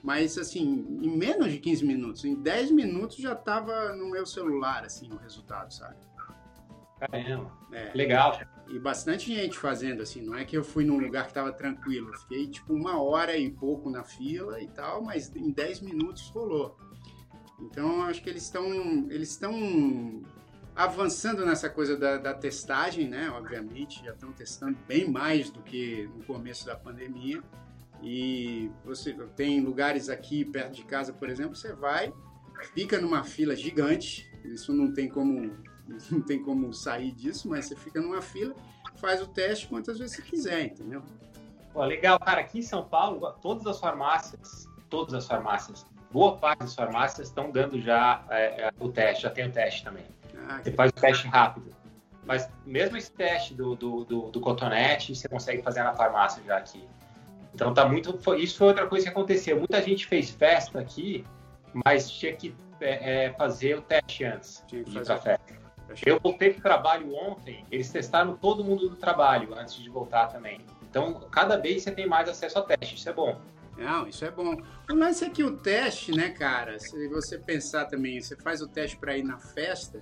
mas, 0.04 0.38
assim, 0.38 0.86
em 1.02 1.18
menos 1.18 1.50
de 1.50 1.60
15 1.60 1.86
minutos, 1.86 2.26
em 2.26 2.36
10 2.36 2.72
minutos 2.72 3.16
já 3.16 3.34
tava 3.34 3.94
no 3.94 4.12
meu 4.12 4.26
celular, 4.26 4.84
assim, 4.84 5.10
o 5.14 5.16
resultado, 5.16 5.74
sabe? 5.74 5.96
Caramba, 7.00 7.58
é. 7.72 7.92
legal 7.96 8.38
e 8.68 8.78
bastante 8.78 9.34
gente 9.34 9.58
fazendo 9.58 10.02
assim. 10.04 10.22
Não 10.22 10.36
é 10.36 10.44
que 10.44 10.58
eu 10.58 10.64
fui 10.64 10.84
num 10.84 11.00
lugar 11.00 11.24
que 11.24 11.30
estava 11.30 11.54
tranquilo, 11.54 12.14
fiquei 12.20 12.48
tipo 12.48 12.74
uma 12.74 13.02
hora 13.02 13.38
e 13.38 13.50
pouco 13.50 13.90
na 13.90 14.04
fila 14.04 14.62
e 14.62 14.68
tal, 14.68 15.02
mas 15.02 15.34
em 15.34 15.50
10 15.50 15.80
minutos 15.80 16.30
rolou. 16.30 16.78
Então 17.62 18.04
acho 18.04 18.22
que 18.22 18.30
eles 18.30 18.44
estão 18.44 18.66
eles 19.10 19.30
estão 19.30 20.22
avançando 20.80 21.46
nessa 21.46 21.70
coisa 21.70 21.98
da, 21.98 22.16
da, 22.16 22.34
testagem, 22.34 23.10
né? 23.10 23.30
Obviamente 23.32 24.02
já 24.02 24.14
estão 24.14 24.32
testando 24.32 24.78
bem 24.88 25.12
mais 25.12 25.50
do 25.50 25.62
que 25.62 26.10
no 26.16 26.24
começo 26.24 26.66
da 26.66 26.74
pandemia. 26.74 27.44
E 28.02 28.72
você 28.86 29.14
tem 29.36 29.60
lugares 29.60 30.08
aqui 30.08 30.46
perto 30.46 30.72
de 30.72 30.86
casa, 30.86 31.12
por 31.12 31.30
exemplo, 31.30 31.54
você 31.54 31.74
vai, 31.74 32.14
fica 32.74 32.98
numa 32.98 33.26
fila 33.26 33.58
gigante. 33.58 34.32
Isso 34.46 34.72
não 34.72 34.94
tem 34.94 35.10
como 35.10 35.52
não 36.10 36.22
tem 36.22 36.42
como 36.42 36.74
sair 36.74 37.12
disso, 37.12 37.50
mas 37.50 37.66
você 37.66 37.76
fica 37.76 38.00
numa 38.00 38.22
fila, 38.22 38.56
faz 38.96 39.22
o 39.22 39.28
teste 39.28 39.68
quantas 39.68 40.00
vezes 40.00 40.16
você 40.16 40.22
quiser, 40.22 40.68
entendeu? 40.68 41.04
Pô, 41.74 41.84
legal, 41.84 42.18
cara, 42.20 42.40
aqui 42.40 42.60
em 42.60 42.62
São 42.62 42.86
Paulo, 42.86 43.30
todas 43.42 43.68
as 43.68 43.82
farmácias, 43.82 44.66
todas 44.90 45.14
as 45.14 45.28
farmácias, 45.28 45.86
boa 46.10 46.38
parte 46.38 46.60
das 46.60 46.74
farmácias 46.74 47.28
estão 47.28 47.52
dando 47.52 47.82
já 47.82 48.24
é, 48.30 48.62
é 48.62 48.74
o 48.80 48.88
teste, 48.88 49.24
já 49.24 49.30
tem 49.30 49.46
o 49.46 49.52
teste 49.52 49.84
também. 49.84 50.06
Ah, 50.50 50.60
você 50.64 50.72
faz 50.72 50.90
o 50.90 50.94
teste 50.94 51.28
rápido. 51.28 51.76
Mas 52.26 52.50
mesmo 52.66 52.98
esse 52.98 53.12
teste 53.12 53.54
do, 53.54 53.76
do, 53.76 54.04
do, 54.04 54.22
do, 54.32 54.40
cotonete, 54.40 55.16
você 55.16 55.30
consegue 55.30 55.62
fazer 55.62 55.84
na 55.84 55.94
farmácia 55.94 56.44
já 56.44 56.58
aqui. 56.58 56.84
Então 57.54 57.74
tá 57.74 57.88
muito. 57.88 58.20
Isso 58.36 58.58
foi 58.58 58.68
outra 58.68 58.88
coisa 58.88 59.06
que 59.06 59.12
aconteceu. 59.12 59.58
Muita 59.58 59.82
gente 59.82 60.08
fez 60.08 60.32
festa 60.32 60.80
aqui, 60.80 61.24
mas 61.86 62.10
tinha 62.10 62.34
que 62.34 62.56
é, 62.82 63.26
é 63.26 63.34
fazer 63.34 63.78
o 63.78 63.82
teste 63.82 64.26
antes 64.26 64.64
de 64.68 64.78
ir 64.78 64.86
pra 64.86 65.18
festa. 65.18 65.60
Eu 66.06 66.20
voltei 66.20 66.52
para 66.52 66.60
o 66.60 66.62
trabalho 66.62 67.16
ontem, 67.16 67.66
eles 67.72 67.92
testaram 67.92 68.36
todo 68.36 68.64
mundo 68.64 68.90
do 68.90 68.96
trabalho 68.96 69.56
antes 69.56 69.76
de 69.76 69.90
voltar 69.90 70.28
também. 70.28 70.62
Então, 70.88 71.14
cada 71.32 71.58
vez 71.58 71.84
você 71.84 71.92
tem 71.92 72.08
mais 72.08 72.30
acesso 72.30 72.60
a 72.60 72.62
teste, 72.62 72.96
isso 72.96 73.10
é 73.10 73.14
bom. 73.14 73.40
Não, 73.76 74.08
isso 74.08 74.24
é 74.26 74.30
bom. 74.30 74.56
O 74.90 74.94
lance 74.94 75.26
é 75.26 75.30
que 75.30 75.44
o 75.44 75.58
teste, 75.58 76.12
né, 76.12 76.30
cara, 76.30 76.78
se 76.78 77.08
você 77.08 77.38
pensar 77.38 77.86
também, 77.86 78.22
você 78.22 78.36
faz 78.36 78.62
o 78.62 78.68
teste 78.68 78.98
para 78.98 79.18
ir 79.18 79.24
na 79.24 79.40
festa, 79.40 80.02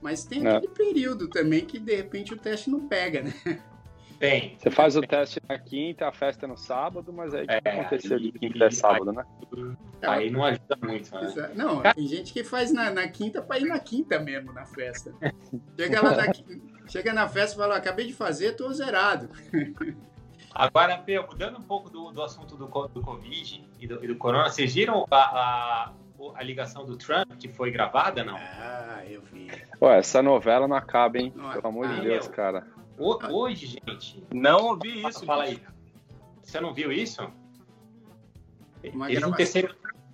mas 0.00 0.24
tem 0.24 0.46
é. 0.46 0.56
aquele 0.56 0.72
período 0.72 1.28
também 1.28 1.64
que 1.64 1.78
de 1.78 1.94
repente 1.94 2.34
o 2.34 2.36
teste 2.36 2.70
não 2.70 2.86
pega, 2.86 3.22
né? 3.22 3.62
Tem. 4.18 4.56
Você 4.58 4.70
faz 4.70 4.96
o 4.96 5.00
teste 5.00 5.40
na 5.48 5.56
quinta, 5.58 6.08
a 6.08 6.12
festa 6.12 6.44
é 6.44 6.48
no 6.48 6.56
sábado, 6.56 7.12
mas 7.12 7.32
aí 7.32 7.44
o 7.44 7.46
que 7.46 7.52
é, 7.52 7.80
aconteceu 7.80 8.18
de 8.18 8.32
quinta 8.32 8.64
é 8.64 8.70
sábado, 8.70 9.12
né? 9.12 9.24
Aí 10.02 10.28
não 10.28 10.44
ajuda 10.44 10.76
muito, 10.82 11.14
né? 11.14 11.52
Não, 11.54 11.82
tem 11.82 12.06
gente 12.06 12.32
que 12.32 12.42
faz 12.42 12.72
na, 12.72 12.90
na 12.90 13.06
quinta 13.06 13.40
para 13.40 13.60
ir 13.60 13.66
na 13.66 13.78
quinta 13.78 14.18
mesmo, 14.18 14.52
na 14.52 14.64
festa. 14.64 15.14
Chega 15.78 16.02
lá 16.02 16.16
na, 16.16 16.32
chega 16.90 17.12
na 17.12 17.28
festa 17.28 17.54
e 17.54 17.58
fala, 17.58 17.76
acabei 17.76 18.08
de 18.08 18.12
fazer, 18.12 18.56
tô 18.56 18.72
zerado. 18.72 19.28
Agora, 20.52 20.98
Pedro, 20.98 21.28
mudando 21.30 21.58
um 21.58 21.62
pouco 21.62 21.88
do, 21.88 22.10
do 22.10 22.20
assunto 22.20 22.56
do, 22.56 22.66
do 22.66 23.00
Covid 23.00 23.68
e 23.78 23.86
do, 23.86 24.04
e 24.04 24.08
do 24.08 24.16
Corona, 24.16 24.48
vocês 24.48 24.74
viram 24.74 25.06
a, 25.10 25.16
a, 25.16 25.92
a, 26.34 26.42
ligação 26.42 26.84
do 26.84 26.96
Trump 26.96 27.32
que 27.38 27.48
foi 27.48 27.70
gravada, 27.70 28.24
não? 28.24 28.36
Ah, 28.36 29.02
eu 29.08 29.22
vi. 29.22 29.50
Ué, 29.80 29.98
essa 29.98 30.22
novela 30.22 30.66
não 30.66 30.76
acaba, 30.76 31.18
hein? 31.18 31.32
Não, 31.34 31.50
Pelo 31.52 31.68
amor 31.68 31.88
de 31.88 32.00
Deus, 32.00 32.26
meu. 32.26 32.36
cara. 32.36 32.66
Hoje, 32.98 33.66
gente. 33.66 34.24
Não 34.32 34.66
ouvi 34.66 35.06
isso. 35.06 35.24
Fala 35.24 35.44
aí. 35.44 35.62
Você 36.42 36.60
não 36.60 36.74
viu 36.74 36.90
isso? 36.90 37.22
Uma 38.92 39.10
Eles 39.10 39.20
gravação. 39.20 39.62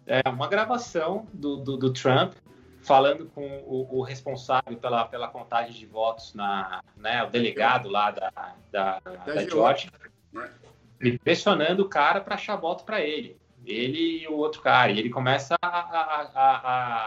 É, 0.07 0.29
uma 0.29 0.49
gravação 0.49 1.27
do, 1.33 1.57
do, 1.57 1.77
do, 1.79 1.93
Trump 1.93 2.35
falando 2.83 3.27
com 3.27 3.47
o, 3.67 3.99
o, 3.99 4.03
responsável 4.03 4.77
pela, 4.77 5.07
pela 5.07 5.29
contagem 5.29 5.73
de 5.73 5.87
votos, 5.87 6.35
na, 6.35 6.83
né, 6.95 7.25
o 7.25 7.31
delegado 7.31 7.89
lá 7.89 8.11
da, 8.11 8.31
da, 8.71 9.01
da, 9.01 9.11
da 9.25 9.49
Georgia, 9.49 9.91
né? 10.31 10.51
pressionando 11.23 11.83
o 11.83 11.89
cara 11.89 12.21
para 12.21 12.35
achar 12.35 12.57
voto 12.57 12.85
para 12.85 13.01
ele. 13.01 13.39
Ele 13.67 14.23
e 14.23 14.29
o 14.29 14.35
outro 14.35 14.61
cara. 14.63 14.91
E 14.93 14.99
ele 14.99 15.11
começa 15.11 15.57
a, 15.63 15.69
a, 15.69 16.31
a, 16.35 16.57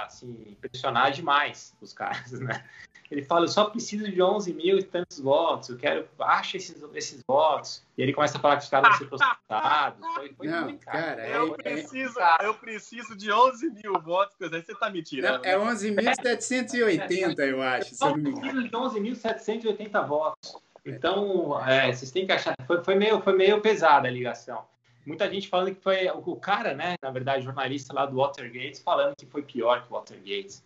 a 0.02 0.04
assim, 0.06 0.56
pressionar 0.62 1.12
demais 1.12 1.76
os 1.82 1.94
caras, 1.94 2.32
né? 2.32 2.64
Ele 3.10 3.22
fala, 3.24 3.46
eu 3.46 3.50
só 3.50 3.66
preciso 3.66 4.12
de 4.12 4.22
11 4.22 4.54
mil 4.54 4.78
e 4.78 4.84
tantos 4.84 5.20
votos, 5.20 5.70
eu 5.70 5.78
quero, 5.78 6.06
acha 6.20 6.58
esses, 6.58 6.76
esses 6.94 7.22
votos. 7.26 7.82
E 7.98 8.02
ele 8.02 8.12
começa 8.12 8.38
a 8.38 8.42
falar 8.42 8.58
que 8.58 8.64
os 8.64 8.70
caras 8.70 8.90
vão 8.90 8.98
ser 8.98 9.06
processados. 9.06 10.08
Foi, 10.14 10.34
foi 10.34 10.48
Não, 10.48 10.78
cara, 10.78 11.16
cara. 11.16 11.26
é- 11.26 11.38
Eu 11.38 11.54
preciso, 11.54 12.20
eu 12.42 12.54
preciso 12.56 13.16
de 13.16 13.32
11 13.32 13.70
mil 13.70 13.94
votos, 14.02 14.36
coisa 14.36 14.58
aí 14.58 14.62
você 14.62 14.76
tá 14.76 14.90
me 14.90 15.02
tirando. 15.02 15.42
Não, 15.42 15.50
é 15.50 15.58
11.780, 15.58 17.40
eu 17.40 17.62
acho. 17.62 17.96
Só 17.96 18.10
eu 18.10 18.18
engano. 18.18 18.42
preciso 18.42 18.64
de 18.64 18.70
11.780 18.72 20.06
votos. 20.06 20.58
Então, 20.86 21.66
é, 21.66 21.92
vocês 21.92 22.12
têm 22.12 22.26
que 22.26 22.32
achar. 22.32 22.56
Foi, 22.66 22.84
foi 22.84 22.96
meio, 22.96 23.22
foi 23.22 23.36
meio 23.36 23.62
pesada 23.62 24.08
a 24.08 24.12
ligação. 24.12 24.66
Muita 25.08 25.32
gente 25.32 25.48
falando 25.48 25.74
que 25.74 25.82
foi 25.82 26.10
o 26.10 26.36
cara, 26.36 26.74
né? 26.74 26.96
Na 27.02 27.10
verdade, 27.10 27.46
jornalista 27.46 27.94
lá 27.94 28.06
do 28.06 28.18
Watergate, 28.18 28.82
falando 28.82 29.16
que 29.16 29.26
foi 29.26 29.42
pior 29.42 29.82
que 29.82 29.90
o 29.90 29.96
Watergate. 29.96 30.62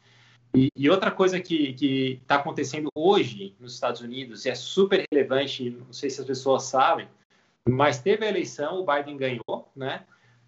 E, 0.55 0.71
e 0.75 0.89
outra 0.89 1.11
coisa 1.11 1.39
que 1.39 2.19
está 2.23 2.37
acontecendo 2.37 2.89
hoje 2.95 3.55
nos 3.59 3.75
Estados 3.75 4.01
Unidos, 4.01 4.43
e 4.43 4.49
é 4.49 4.55
super 4.55 5.05
relevante, 5.11 5.69
não 5.69 5.93
sei 5.93 6.09
se 6.09 6.19
as 6.19 6.25
pessoas 6.25 6.63
sabem, 6.63 7.07
mas 7.69 7.99
teve 7.99 8.25
a 8.25 8.29
eleição, 8.29 8.79
o 8.79 8.85
Biden 8.85 9.15
ganhou, 9.15 9.69
né? 9.75 10.05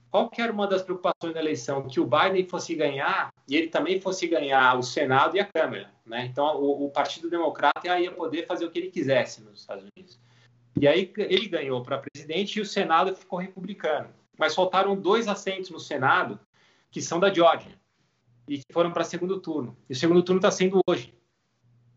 Qual 0.10 0.28
que 0.28 0.42
era 0.42 0.52
uma 0.52 0.68
das 0.68 0.82
preocupações 0.82 1.36
da 1.36 1.40
eleição? 1.40 1.88
Que 1.88 2.00
o 2.00 2.08
Biden 2.08 2.48
fosse 2.48 2.74
ganhar 2.74 3.32
e 3.48 3.56
ele 3.56 3.68
também 3.68 4.02
fosse 4.02 4.28
ganhar 4.28 4.76
o 4.78 4.82
Senado 4.82 5.38
e 5.38 5.40
a 5.40 5.46
Câmara, 5.46 5.92
né? 6.04 6.26
Então, 6.26 6.60
o, 6.60 6.86
o 6.86 6.90
Partido 6.90 7.30
Democrata 7.30 8.00
ia 8.00 8.12
poder 8.12 8.48
fazer 8.48 8.66
o 8.66 8.72
que 8.72 8.80
ele 8.80 8.90
quisesse 8.90 9.44
nos 9.44 9.60
Estados 9.60 9.86
Unidos. 9.96 10.20
E 10.80 10.88
aí 10.88 11.12
ele 11.18 11.48
ganhou 11.48 11.82
para 11.84 12.00
presidente 12.00 12.58
e 12.58 12.62
o 12.62 12.66
Senado 12.66 13.16
ficou 13.16 13.40
republicano. 13.40 14.10
Mas 14.38 14.56
faltaram 14.56 14.96
dois 14.96 15.28
assentos 15.28 15.70
no 15.70 15.80
Senado 15.80 16.40
que 16.90 17.02
são 17.02 17.20
da 17.20 17.34
Georgia 17.34 17.72
e 18.48 18.58
que 18.58 18.74
foram 18.74 18.92
para 18.92 19.04
segundo 19.04 19.40
turno. 19.40 19.78
E 19.90 19.94
o 19.94 19.96
segundo 19.96 20.24
turno 20.24 20.40
está 20.40 20.52
sendo 20.52 20.82
hoje. 20.88 21.14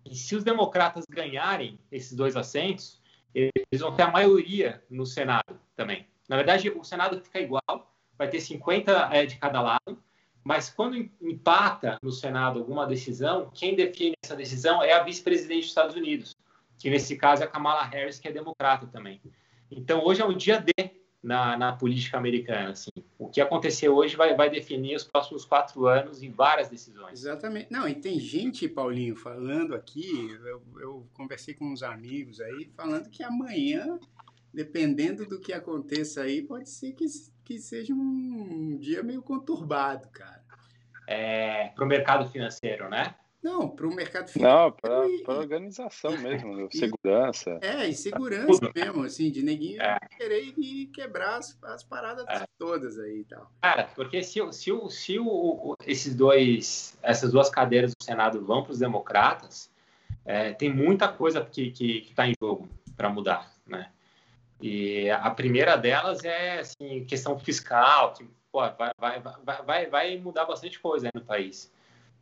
E 0.05 0.15
se 0.15 0.37
os 0.37 0.45
democratas 0.45 1.05
ganharem 1.09 1.79
esses 1.91 2.13
dois 2.13 2.37
assentos, 2.37 3.03
eles 3.35 3.81
vão 3.81 3.95
ter 3.95 4.03
a 4.03 4.11
maioria 4.11 4.83
no 4.89 5.05
Senado 5.05 5.59
também. 5.75 6.07
Na 6.29 6.37
verdade, 6.37 6.71
o 6.71 6.85
Senado 6.85 7.21
fica 7.21 7.41
igual, 7.41 7.95
vai 8.17 8.29
ter 8.29 8.41
50 8.41 9.11
é, 9.13 9.27
de 9.27 9.37
cada 9.37 9.61
lado, 9.61 10.03
mas 10.43 10.71
quando 10.71 10.97
empata 11.21 11.99
no 12.03 12.13
Senado 12.13 12.61
alguma 12.61 12.87
decisão, 12.87 13.51
quem 13.53 13.75
define 13.75 14.15
essa 14.25 14.37
decisão 14.37 14.83
é 14.83 14.93
a 14.93 15.03
vice-presidente 15.03 15.63
dos 15.63 15.69
Estados 15.69 15.97
Unidos, 15.97 16.37
que 16.79 16.91
nesse 16.91 17.17
caso 17.17 17.43
é 17.43 17.47
a 17.47 17.49
Kamala 17.49 17.85
Harris, 17.85 18.19
que 18.19 18.29
é 18.29 18.33
democrata 18.33 18.87
também. 18.87 19.21
Então, 19.71 20.05
hoje 20.05 20.21
é 20.21 20.25
um 20.25 20.37
dia 20.37 20.61
D 20.61 20.73
na, 21.23 21.57
na 21.57 21.73
política 21.73 22.17
americana. 22.17 22.71
Assim. 22.71 22.91
O 23.19 23.29
que 23.29 23.41
acontecer 23.41 23.89
hoje 23.89 24.17
vai, 24.17 24.35
vai 24.37 24.49
definir 24.49 24.95
os 24.95 25.05
próximos 25.05 25.45
quatro 25.45 25.87
anos 25.87 26.23
em 26.23 26.31
várias 26.31 26.69
decisões. 26.69 27.21
Exatamente. 27.21 27.67
Não, 27.71 27.89
e 27.89 27.95
tem 27.95 28.21
gente, 28.21 28.69
Paulinho, 28.69 29.17
falando 29.17 29.75
aqui, 29.75 30.31
eu, 30.45 30.63
eu 30.79 31.09
conversei 31.15 31.55
com 31.55 31.67
uns 31.67 31.83
amigos 31.83 32.41
aí, 32.41 32.71
falando 32.77 33.11
que 33.11 33.25
amanhã, 33.25 33.99
dependendo 34.55 35.27
do 35.27 35.41
que 35.41 35.53
aconteça 35.53 36.23
aí, 36.23 36.43
pode 36.43 36.69
ser 36.71 36.93
que, 36.93 37.07
que 37.45 37.59
seja 37.59 37.93
um 37.93 38.79
dia 38.79 39.03
meio 39.03 39.21
conturbado, 39.21 40.09
cara. 40.11 40.45
É, 41.09 41.69
para 41.69 41.85
o 41.85 41.89
mercado 41.89 42.29
financeiro, 42.31 42.89
né? 42.89 43.15
Não, 43.47 43.69
para 43.69 43.87
o 43.87 43.95
mercado 43.95 44.29
financeiro. 44.29 44.65
Não, 44.65 44.73
para 44.73 45.07
e- 45.09 45.23
a 45.25 45.33
organização 45.35 46.11
mesmo, 46.19 46.69
segurança. 46.73 47.61
É, 47.63 47.87
e 47.87 47.95
segurança 47.95 48.59
Tudo. 48.61 48.73
mesmo, 48.75 49.03
assim, 49.05 49.31
de 49.31 49.41
neguinho 49.43 49.81
É. 49.81 49.97
querer 50.17 50.53
ir 50.59 50.87
quebrar 50.89 51.37
as, 51.37 51.57
as 51.63 51.85
paradas 51.85 52.27
todas 52.59 52.99
aí 52.99 53.21
e 53.21 53.25
tal. 53.25 53.49
Cara, 53.63 53.89
porque 53.95 54.23
se, 54.25 54.43
o- 54.43 54.53
se, 54.53 54.73
o- 54.73 54.91
se 54.91 55.17
o, 55.21 55.27
o- 55.29 55.77
esses 55.87 56.13
dois, 56.17 56.99
essas 57.03 57.31
duas 57.31 57.49
cadeiras 57.49 57.93
do 57.93 58.03
Senado 58.05 58.45
vão 58.45 58.65
para 58.65 58.73
os 58.73 58.81
democratas, 58.81 59.71
é, 60.25 60.53
tem 60.53 60.73
muita 60.75 61.07
coisa 61.07 61.45
que 61.45 61.73
está 62.11 62.27
em 62.27 62.33
jogo 62.43 62.69
para 62.97 63.09
mudar, 63.09 63.55
né? 63.65 63.93
E 64.61 65.09
a 65.11 65.31
primeira 65.31 65.77
delas 65.77 66.25
é 66.25 66.59
assim, 66.61 67.05
questão 67.05 67.39
fiscal, 67.39 68.13
que 68.15 68.27
pô, 68.51 68.59
vai, 68.61 68.91
vai, 68.99 69.21
vai, 69.21 69.63
vai, 69.63 69.87
vai 69.87 70.19
mudar 70.19 70.47
bastante 70.47 70.81
coisa 70.81 71.07
aí 71.07 71.13
no 71.15 71.25
país. 71.25 71.71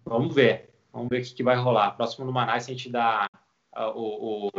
Vamos 0.05 0.35
ver, 0.35 0.69
vamos 0.95 1.09
ver 1.11 1.21
o 1.21 1.25
que, 1.25 1.35
que 1.35 1.43
vai 1.43 1.57
rolar. 1.57 1.91
Próximo 1.97 2.25
no 2.25 2.33
Manaus 2.33 2.65
a 2.65 2.67
gente 2.69 2.89
dá 2.91 3.29
ah, 3.73 3.91
o, 3.91 4.47
o 4.47 4.51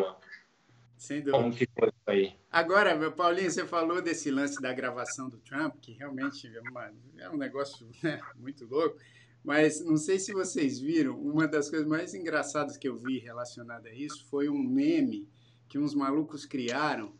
Sem 0.97 1.19
dúvida. 1.19 1.37
como 1.37 1.55
que 1.55 1.67
foi 1.73 1.87
isso 1.87 1.95
aí. 2.07 2.35
Agora, 2.51 2.95
meu 2.95 3.11
Paulinho, 3.11 3.49
você 3.49 3.65
falou 3.65 4.01
desse 4.01 4.29
lance 4.29 4.61
da 4.61 4.73
gravação 4.73 5.29
do 5.29 5.37
Trump, 5.39 5.75
que 5.81 5.93
realmente 5.93 6.47
é, 6.55 6.61
uma- 6.69 6.91
é 7.17 7.29
um 7.29 7.37
negócio 7.37 7.87
né, 8.03 8.19
muito 8.35 8.65
louco, 8.65 8.97
mas 9.43 9.83
não 9.83 9.97
sei 9.97 10.19
se 10.19 10.33
vocês 10.33 10.79
viram, 10.79 11.17
uma 11.19 11.47
das 11.47 11.69
coisas 11.69 11.87
mais 11.87 12.13
engraçadas 12.13 12.77
que 12.77 12.87
eu 12.87 12.97
vi 12.97 13.19
relacionada 13.19 13.89
a 13.89 13.93
isso 13.93 14.25
foi 14.29 14.49
um 14.49 14.57
meme 14.57 15.27
que 15.67 15.79
uns 15.79 15.93
malucos 15.95 16.45
criaram, 16.45 17.13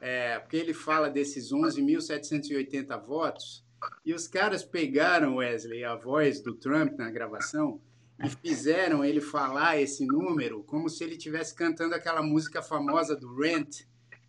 é, 0.00 0.38
porque 0.38 0.56
ele 0.56 0.74
fala 0.74 1.08
desses 1.10 1.52
11.780 1.52 3.00
votos, 3.04 3.64
e 4.04 4.12
os 4.12 4.26
caras 4.26 4.64
pegaram, 4.64 5.36
Wesley, 5.36 5.84
a 5.84 5.94
voz 5.94 6.40
do 6.40 6.54
Trump 6.54 6.98
na 6.98 7.10
gravação 7.10 7.80
e 8.24 8.28
fizeram 8.28 9.04
ele 9.04 9.20
falar 9.20 9.80
esse 9.80 10.04
número 10.04 10.64
como 10.64 10.88
se 10.88 11.04
ele 11.04 11.14
estivesse 11.14 11.54
cantando 11.54 11.94
aquela 11.94 12.20
música 12.22 12.60
famosa 12.60 13.14
do 13.14 13.36
Rent, 13.36 13.82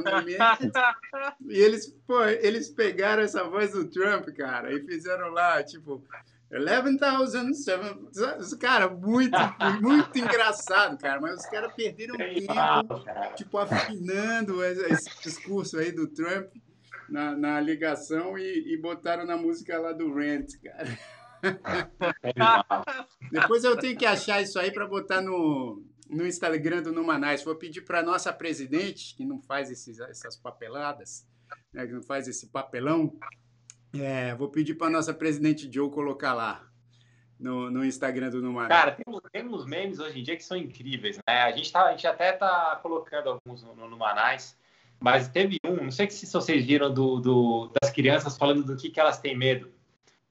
E 1.49 1.59
eles, 1.59 1.89
pô, 2.07 2.23
eles 2.25 2.71
pegaram 2.71 3.23
essa 3.23 3.45
voz 3.45 3.73
do 3.73 3.85
Trump, 3.87 4.29
cara, 4.37 4.73
e 4.73 4.81
fizeram 4.85 5.31
lá, 5.31 5.63
tipo, 5.63 6.03
11,000. 6.51 8.59
Cara, 8.59 8.89
muito, 8.89 9.37
muito 9.83 10.19
engraçado, 10.19 10.97
cara. 10.99 11.21
Mas 11.21 11.41
os 11.41 11.47
caras 11.47 11.75
perderam 11.75 12.17
tempo, 12.17 13.05
tipo, 13.37 13.59
afinando 13.59 14.65
esse 14.65 15.11
discurso 15.23 15.79
aí 15.79 15.93
do 15.93 16.09
Trump 16.09 16.49
na, 17.09 17.37
na 17.37 17.61
ligação 17.61 18.39
e, 18.39 18.73
e 18.73 18.77
botaram 18.77 19.25
na 19.25 19.37
música 19.37 19.79
lá 19.79 19.93
do 19.93 20.13
Rent, 20.15 20.53
cara. 20.63 20.99
Depois 23.31 23.65
eu 23.65 23.77
tenho 23.77 23.97
que 23.97 24.07
achar 24.07 24.43
isso 24.43 24.59
aí 24.59 24.73
para 24.73 24.87
botar 24.87 25.21
no, 25.21 25.83
no 26.09 26.27
Instagram 26.27 26.83
do 26.83 26.93
Numanais. 26.93 27.45
Vou 27.45 27.55
pedir 27.55 27.83
para 27.83 28.03
nossa 28.03 28.33
presidente, 28.33 29.15
que 29.17 29.25
não 29.25 29.41
faz 29.41 29.71
esses, 29.71 30.01
essas 30.01 30.37
papeladas, 30.37 31.27
né, 31.73 31.87
que 31.87 31.93
não 31.93 32.03
faz 32.03 32.29
esse 32.29 32.49
papelão, 32.49 33.17
é, 33.95 34.35
vou 34.35 34.49
pedir 34.51 34.75
para 34.75 34.91
nossa 34.91 35.15
presidente 35.15 35.71
Joe 35.73 35.91
colocar 35.91 36.35
lá 36.35 36.69
no, 37.39 37.71
no 37.71 37.85
Instagram 37.85 38.31
do 38.31 38.43
Numanais. 38.43 38.69
Cara, 38.69 38.93
temos, 38.93 39.21
temos 39.33 39.67
memes 39.67 39.99
hoje 39.99 40.21
em 40.21 40.23
dia 40.23 40.37
que 40.37 40.45
são 40.45 40.57
incríveis, 40.57 41.17
né? 41.27 41.43
A 41.43 41.53
gente, 41.53 41.73
tá, 41.73 41.85
a 41.85 41.91
gente 41.93 42.07
até 42.07 42.33
tá 42.33 42.79
colocando 42.83 43.31
alguns 43.31 43.63
no, 43.63 43.75
no, 43.75 43.89
no 43.89 43.97
Manais, 43.97 44.59
mas 45.01 45.29
teve 45.29 45.59
um, 45.65 45.85
não 45.85 45.91
sei 45.91 46.11
se 46.11 46.31
vocês 46.31 46.65
viram, 46.65 46.93
do, 46.93 47.21
do, 47.21 47.73
das 47.81 47.91
crianças 47.91 48.37
falando 48.37 48.65
do 48.65 48.77
que, 48.77 48.91
que 48.91 48.99
elas 48.99 49.21
têm 49.21 49.37
medo. 49.37 49.71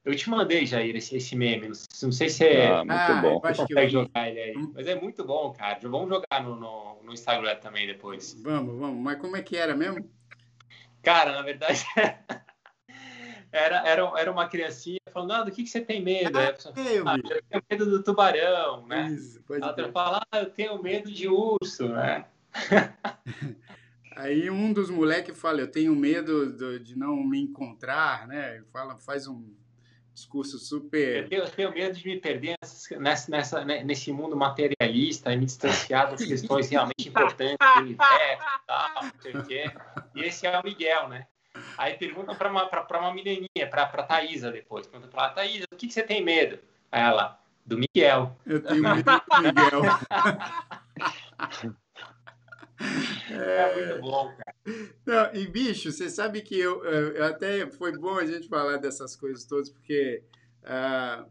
Eu 0.03 0.15
te 0.15 0.29
mandei, 0.29 0.65
Jair, 0.65 0.95
esse, 0.95 1.17
esse 1.17 1.35
meme. 1.35 1.67
Não 1.67 1.75
sei, 1.75 1.87
não 2.03 2.11
sei 2.13 2.29
se 2.29 2.45
é. 2.45 2.67
Ah, 2.67 2.85
muito 2.85 3.21
bom. 3.21 3.41
eu 3.43 3.49
acho 3.49 3.65
que 3.65 3.73
eu 3.73 3.75
consegue 3.75 3.85
vi. 3.87 3.91
jogar 3.91 4.29
ele 4.29 4.39
aí. 4.39 4.69
Mas 4.73 4.87
é 4.87 4.95
muito 4.95 5.25
bom, 5.25 5.51
cara. 5.51 5.77
Vamos 5.83 6.07
jogar 6.07 6.43
no, 6.43 6.55
no, 6.55 7.03
no 7.03 7.13
Instagram 7.13 7.57
também 7.57 7.85
depois. 7.85 8.33
Vamos, 8.41 8.79
vamos. 8.79 9.03
Mas 9.03 9.19
como 9.19 9.35
é 9.35 9.41
que 9.41 9.57
era 9.57 9.75
mesmo? 9.75 10.09
Cara, 11.03 11.33
na 11.33 11.41
verdade, 11.41 11.85
era, 13.51 13.85
era, 13.85 14.13
era 14.17 14.31
uma 14.31 14.47
criancinha 14.47 14.99
falando, 15.11 15.31
ah, 15.31 15.43
do 15.43 15.51
que, 15.51 15.63
que 15.63 15.69
você 15.69 15.81
tem 15.81 16.01
medo? 16.01 16.37
Aí 16.37 16.47
a 16.47 16.53
pessoa, 16.53 16.73
É, 16.77 16.99
eu 16.99 17.07
ah, 17.07 17.17
eu 17.17 17.41
tenho 17.43 17.63
medo 17.69 17.85
do 17.89 18.03
tubarão, 18.03 18.85
né? 18.87 19.09
Isso, 19.11 19.41
pode 19.43 19.63
A 19.63 19.67
outra 19.67 19.91
fala, 19.91 20.21
ah, 20.31 20.39
eu 20.39 20.49
tenho 20.49 20.81
medo 20.81 21.11
de 21.11 21.27
urso, 21.27 21.89
né? 21.89 22.25
Aí 24.19 24.49
um 24.49 24.73
dos 24.73 24.89
moleques 24.89 25.39
fala, 25.39 25.59
eu 25.61 25.69
tenho 25.71 25.95
medo 25.95 26.51
do- 26.51 26.79
de 26.79 26.97
não 26.97 27.15
me 27.23 27.39
encontrar, 27.39 28.27
né? 28.27 28.63
Fala, 28.73 28.97
faz 28.97 29.27
um 29.27 29.53
discurso 30.11 30.55
Eu 30.55 30.59
super... 30.59 31.29
tenho, 31.29 31.43
eu 31.43 31.49
tenho 31.51 31.71
medo 31.71 31.95
de 31.95 32.07
me 32.07 32.19
perder 32.19 32.55
nessa, 32.99 33.29
nessa, 33.29 33.63
né, 33.63 33.83
nesse 33.83 34.11
mundo 34.11 34.35
materialista 34.35 35.31
e 35.31 35.37
me 35.37 35.45
distanciar 35.45 36.09
das 36.09 36.25
questões 36.25 36.67
realmente 36.67 37.07
importantes 37.07 37.57
do 37.75 37.81
universo 37.81 38.43
e 38.43 38.65
tal, 38.65 39.03
não 39.03 39.11
sei 39.21 39.33
o 39.37 39.45
quê. 39.45 39.71
E 40.15 40.21
esse 40.23 40.47
é 40.47 40.59
o 40.59 40.63
Miguel, 40.63 41.09
né? 41.09 41.27
Aí 41.77 41.93
perguntam 41.93 42.33
para 42.35 42.49
uma, 42.49 42.65
pra, 42.67 42.81
pra 42.83 42.99
uma 42.99 43.13
menininha, 43.13 43.67
para 43.69 43.85
pra 43.85 44.01
Thaisa 44.01 44.51
depois. 44.51 44.87
Perguntam 44.87 45.11
pra 45.11 45.25
ela, 45.25 45.33
Thaisa, 45.33 45.65
do 45.71 45.77
que, 45.77 45.85
que 45.85 45.93
você 45.93 46.01
tem 46.01 46.23
medo? 46.23 46.57
Aí 46.91 47.01
ela, 47.03 47.39
do 47.63 47.77
Miguel. 47.77 48.35
Eu 48.47 48.63
tenho 48.63 48.81
medo 48.81 49.03
do 49.03 49.41
Miguel. 49.43 49.81
É 53.29 53.75
muito 53.75 54.01
bom, 54.01 54.33
cara. 54.35 54.55
Não, 55.05 55.33
e 55.33 55.47
bicho, 55.47 55.91
você 55.91 56.09
sabe 56.09 56.41
que 56.41 56.59
eu, 56.59 56.83
eu 56.83 57.25
até 57.25 57.69
foi 57.69 57.97
bom 57.97 58.17
a 58.17 58.25
gente 58.25 58.47
falar 58.47 58.77
dessas 58.77 59.15
coisas 59.15 59.45
todas, 59.45 59.69
porque 59.69 60.23
ah, 60.63 61.25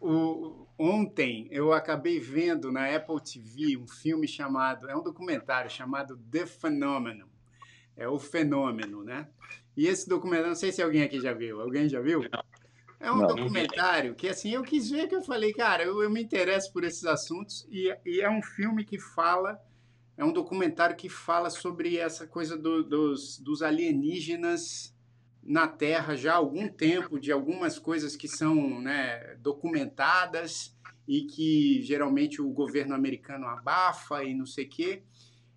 o, 0.00 0.66
ontem 0.78 1.48
eu 1.50 1.72
acabei 1.72 2.18
vendo 2.18 2.72
na 2.72 2.94
Apple 2.94 3.20
TV 3.20 3.76
um 3.76 3.86
filme 3.86 4.26
chamado, 4.26 4.88
é 4.88 4.96
um 4.96 5.02
documentário 5.02 5.70
chamado 5.70 6.16
The 6.30 6.46
Phenomenon, 6.46 7.26
é 7.96 8.08
o 8.08 8.18
fenômeno, 8.18 9.02
né? 9.02 9.28
E 9.76 9.86
esse 9.86 10.08
documentário, 10.08 10.48
não 10.48 10.56
sei 10.56 10.72
se 10.72 10.82
alguém 10.82 11.02
aqui 11.02 11.20
já 11.20 11.32
viu. 11.32 11.60
Alguém 11.60 11.88
já 11.88 12.00
viu? 12.00 12.22
É 12.98 13.12
um 13.12 13.18
Não. 13.18 13.26
documentário 13.26 14.14
que, 14.14 14.28
assim, 14.28 14.54
eu 14.54 14.62
quis 14.62 14.90
ver 14.90 15.06
que 15.06 15.14
eu 15.14 15.22
falei, 15.22 15.52
cara, 15.52 15.84
eu, 15.84 16.02
eu 16.02 16.10
me 16.10 16.22
interesso 16.22 16.72
por 16.72 16.82
esses 16.82 17.04
assuntos 17.04 17.66
e, 17.70 17.94
e 18.04 18.20
é 18.20 18.30
um 18.30 18.42
filme 18.42 18.84
que 18.84 18.98
fala, 18.98 19.60
é 20.16 20.24
um 20.24 20.32
documentário 20.32 20.96
que 20.96 21.08
fala 21.08 21.50
sobre 21.50 21.98
essa 21.98 22.26
coisa 22.26 22.56
do- 22.56 22.82
dos, 22.82 23.38
dos 23.38 23.62
alienígenas 23.62 24.94
na 25.42 25.68
Terra 25.68 26.16
já 26.16 26.32
há 26.32 26.36
algum 26.36 26.68
tempo, 26.68 27.20
de 27.20 27.30
algumas 27.30 27.78
coisas 27.78 28.16
que 28.16 28.26
são 28.26 28.80
né, 28.80 29.36
documentadas 29.36 30.76
e 31.06 31.22
que 31.22 31.82
geralmente 31.82 32.42
o 32.42 32.48
governo 32.50 32.94
americano 32.94 33.46
abafa 33.46 34.24
e 34.24 34.34
não 34.34 34.46
sei 34.46 34.64
o 34.64 34.68
quê. 34.68 35.02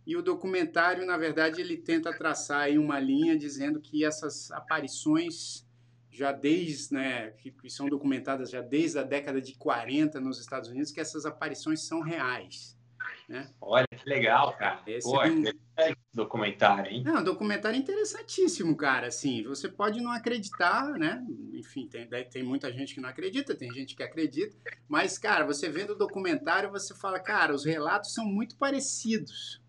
E 0.05 0.15
o 0.15 0.21
documentário, 0.21 1.05
na 1.05 1.17
verdade, 1.17 1.61
ele 1.61 1.77
tenta 1.77 2.15
traçar 2.15 2.61
aí 2.61 2.77
uma 2.77 2.99
linha 2.99 3.37
dizendo 3.37 3.79
que 3.79 4.03
essas 4.05 4.51
aparições 4.51 5.67
já 6.11 6.31
desde, 6.31 6.93
né, 6.93 7.31
que, 7.31 7.53
são 7.69 7.87
documentadas 7.87 8.49
já 8.49 8.61
desde 8.61 8.99
a 8.99 9.03
década 9.03 9.39
de 9.41 9.55
40 9.55 10.19
nos 10.19 10.39
Estados 10.39 10.69
Unidos, 10.69 10.91
que 10.91 10.99
essas 10.99 11.25
aparições 11.25 11.81
são 11.81 12.01
reais. 12.01 12.78
Olha, 13.61 13.85
que 13.87 14.09
legal, 14.09 14.55
cara. 14.57 14.81
Esse 14.87 15.07
Pô, 15.07 15.21
é 15.21 15.29
um- 15.29 15.43
esse 15.43 15.95
documentário, 16.13 16.91
hein? 16.91 17.03
Não, 17.05 17.19
um 17.21 17.23
documentário 17.23 17.77
interessantíssimo, 17.77 18.75
cara. 18.75 19.07
Assim, 19.07 19.43
você 19.43 19.69
pode 19.69 20.01
não 20.01 20.11
acreditar, 20.11 20.87
né? 20.97 21.23
Enfim, 21.53 21.87
tem, 21.87 22.07
tem 22.29 22.43
muita 22.43 22.71
gente 22.71 22.95
que 22.95 23.01
não 23.01 23.09
acredita, 23.09 23.55
tem 23.55 23.71
gente 23.71 23.95
que 23.95 24.01
acredita. 24.03 24.55
Mas, 24.87 25.17
cara, 25.17 25.45
você 25.45 25.69
vendo 25.69 25.91
o 25.91 25.97
documentário, 25.97 26.71
você 26.71 26.95
fala, 26.95 27.19
cara, 27.19 27.53
os 27.53 27.65
relatos 27.65 28.13
são 28.13 28.25
muito 28.25 28.55
parecidos 28.57 29.61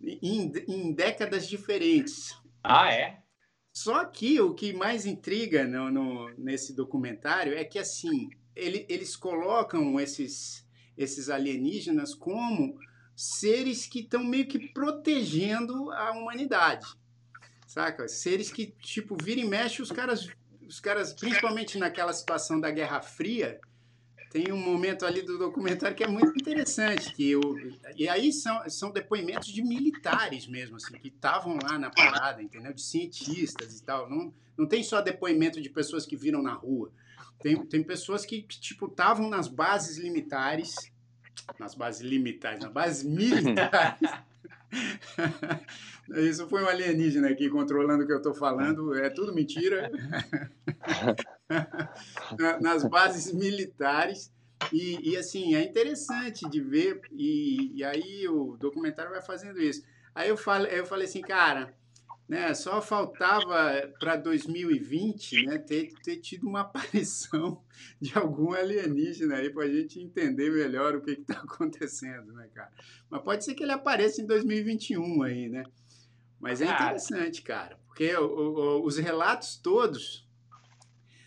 em, 0.00 0.52
em 0.68 0.92
décadas 0.92 1.48
diferentes. 1.48 2.34
Ah, 2.62 2.92
é? 2.92 3.22
Só 3.72 4.04
que 4.04 4.40
o 4.40 4.54
que 4.54 4.72
mais 4.72 5.06
intriga 5.06 5.66
no, 5.66 5.90
no- 5.90 6.30
nesse 6.38 6.74
documentário 6.74 7.54
é 7.56 7.64
que, 7.64 7.78
assim, 7.78 8.28
ele- 8.54 8.86
eles 8.88 9.16
colocam 9.16 9.98
esses, 10.00 10.66
esses 10.96 11.28
alienígenas 11.28 12.14
como 12.14 12.78
seres 13.20 13.86
que 13.86 14.00
estão 14.00 14.24
meio 14.24 14.46
que 14.46 14.58
protegendo 14.72 15.92
a 15.92 16.10
humanidade, 16.12 16.86
saca? 17.66 18.08
Seres 18.08 18.50
que, 18.50 18.74
tipo, 18.80 19.14
vira 19.22 19.38
e 19.38 19.44
mexe, 19.44 19.82
os 19.82 19.92
caras, 19.92 20.26
os 20.66 20.80
caras, 20.80 21.12
principalmente 21.12 21.76
naquela 21.76 22.14
situação 22.14 22.58
da 22.58 22.70
Guerra 22.70 23.02
Fria, 23.02 23.60
tem 24.30 24.50
um 24.50 24.56
momento 24.56 25.04
ali 25.04 25.20
do 25.20 25.36
documentário 25.36 25.94
que 25.94 26.02
é 26.02 26.08
muito 26.08 26.30
interessante, 26.30 27.12
que 27.12 27.36
o, 27.36 27.42
e 27.94 28.08
aí 28.08 28.32
são, 28.32 28.66
são 28.70 28.90
depoimentos 28.90 29.48
de 29.48 29.62
militares 29.62 30.46
mesmo, 30.46 30.76
assim, 30.76 30.94
que 30.94 31.08
estavam 31.08 31.58
lá 31.62 31.78
na 31.78 31.90
parada, 31.90 32.42
entendeu? 32.42 32.72
De 32.72 32.80
cientistas 32.80 33.80
e 33.80 33.82
tal. 33.82 34.08
Não, 34.08 34.32
não 34.56 34.66
tem 34.66 34.82
só 34.82 35.02
depoimento 35.02 35.60
de 35.60 35.68
pessoas 35.68 36.06
que 36.06 36.16
viram 36.16 36.40
na 36.40 36.54
rua. 36.54 36.90
Tem, 37.42 37.66
tem 37.66 37.82
pessoas 37.82 38.24
que, 38.24 38.40
que, 38.40 38.58
tipo, 38.58 38.86
estavam 38.86 39.28
nas 39.28 39.46
bases 39.46 39.98
militares, 39.98 40.90
nas 41.58 41.74
bases 41.74 42.02
limitares, 42.02 42.62
nas 42.62 42.72
bases 42.72 43.04
militares. 43.04 44.10
Isso 46.16 46.48
foi 46.48 46.62
um 46.62 46.68
alienígena 46.68 47.28
aqui 47.28 47.48
controlando 47.48 48.04
o 48.04 48.06
que 48.06 48.12
eu 48.12 48.18
estou 48.18 48.34
falando, 48.34 48.94
é 48.94 49.10
tudo 49.10 49.34
mentira. 49.34 49.90
Na- 52.38 52.60
nas 52.60 52.84
bases 52.84 53.32
militares. 53.32 54.32
E, 54.72 55.12
e, 55.12 55.16
assim, 55.16 55.54
é 55.54 55.64
interessante 55.64 56.48
de 56.48 56.60
ver, 56.60 57.00
e, 57.12 57.72
e 57.74 57.82
aí 57.82 58.28
o 58.28 58.56
documentário 58.58 59.10
vai 59.10 59.22
fazendo 59.22 59.58
isso. 59.58 59.82
Aí 60.14 60.28
eu 60.28 60.36
falei, 60.36 60.78
eu 60.78 60.84
falei 60.84 61.06
assim, 61.06 61.22
cara, 61.22 61.74
né, 62.30 62.54
só 62.54 62.80
faltava 62.80 63.92
para 63.98 64.14
2020 64.14 65.46
né, 65.46 65.58
ter, 65.58 65.92
ter 66.00 66.16
tido 66.18 66.46
uma 66.46 66.60
aparição 66.62 67.60
de 68.00 68.16
algum 68.16 68.52
alienígena 68.52 69.34
aí 69.34 69.50
para 69.50 69.64
a 69.64 69.68
gente 69.68 69.98
entender 69.98 70.48
melhor 70.52 70.94
o 70.94 71.00
que 71.02 71.10
está 71.10 71.34
acontecendo, 71.40 72.32
né, 72.32 72.48
cara? 72.54 72.70
Mas 73.10 73.22
pode 73.22 73.44
ser 73.44 73.54
que 73.54 73.64
ele 73.64 73.72
apareça 73.72 74.22
em 74.22 74.26
2021 74.26 75.22
aí, 75.24 75.48
né? 75.48 75.64
Mas 76.38 76.60
é 76.62 76.66
interessante, 76.86 77.42
cara, 77.42 77.76
porque 77.88 78.14
o- 78.14 78.78
o- 78.78 78.86
os 78.86 78.96
relatos 78.96 79.56
todos 79.56 80.24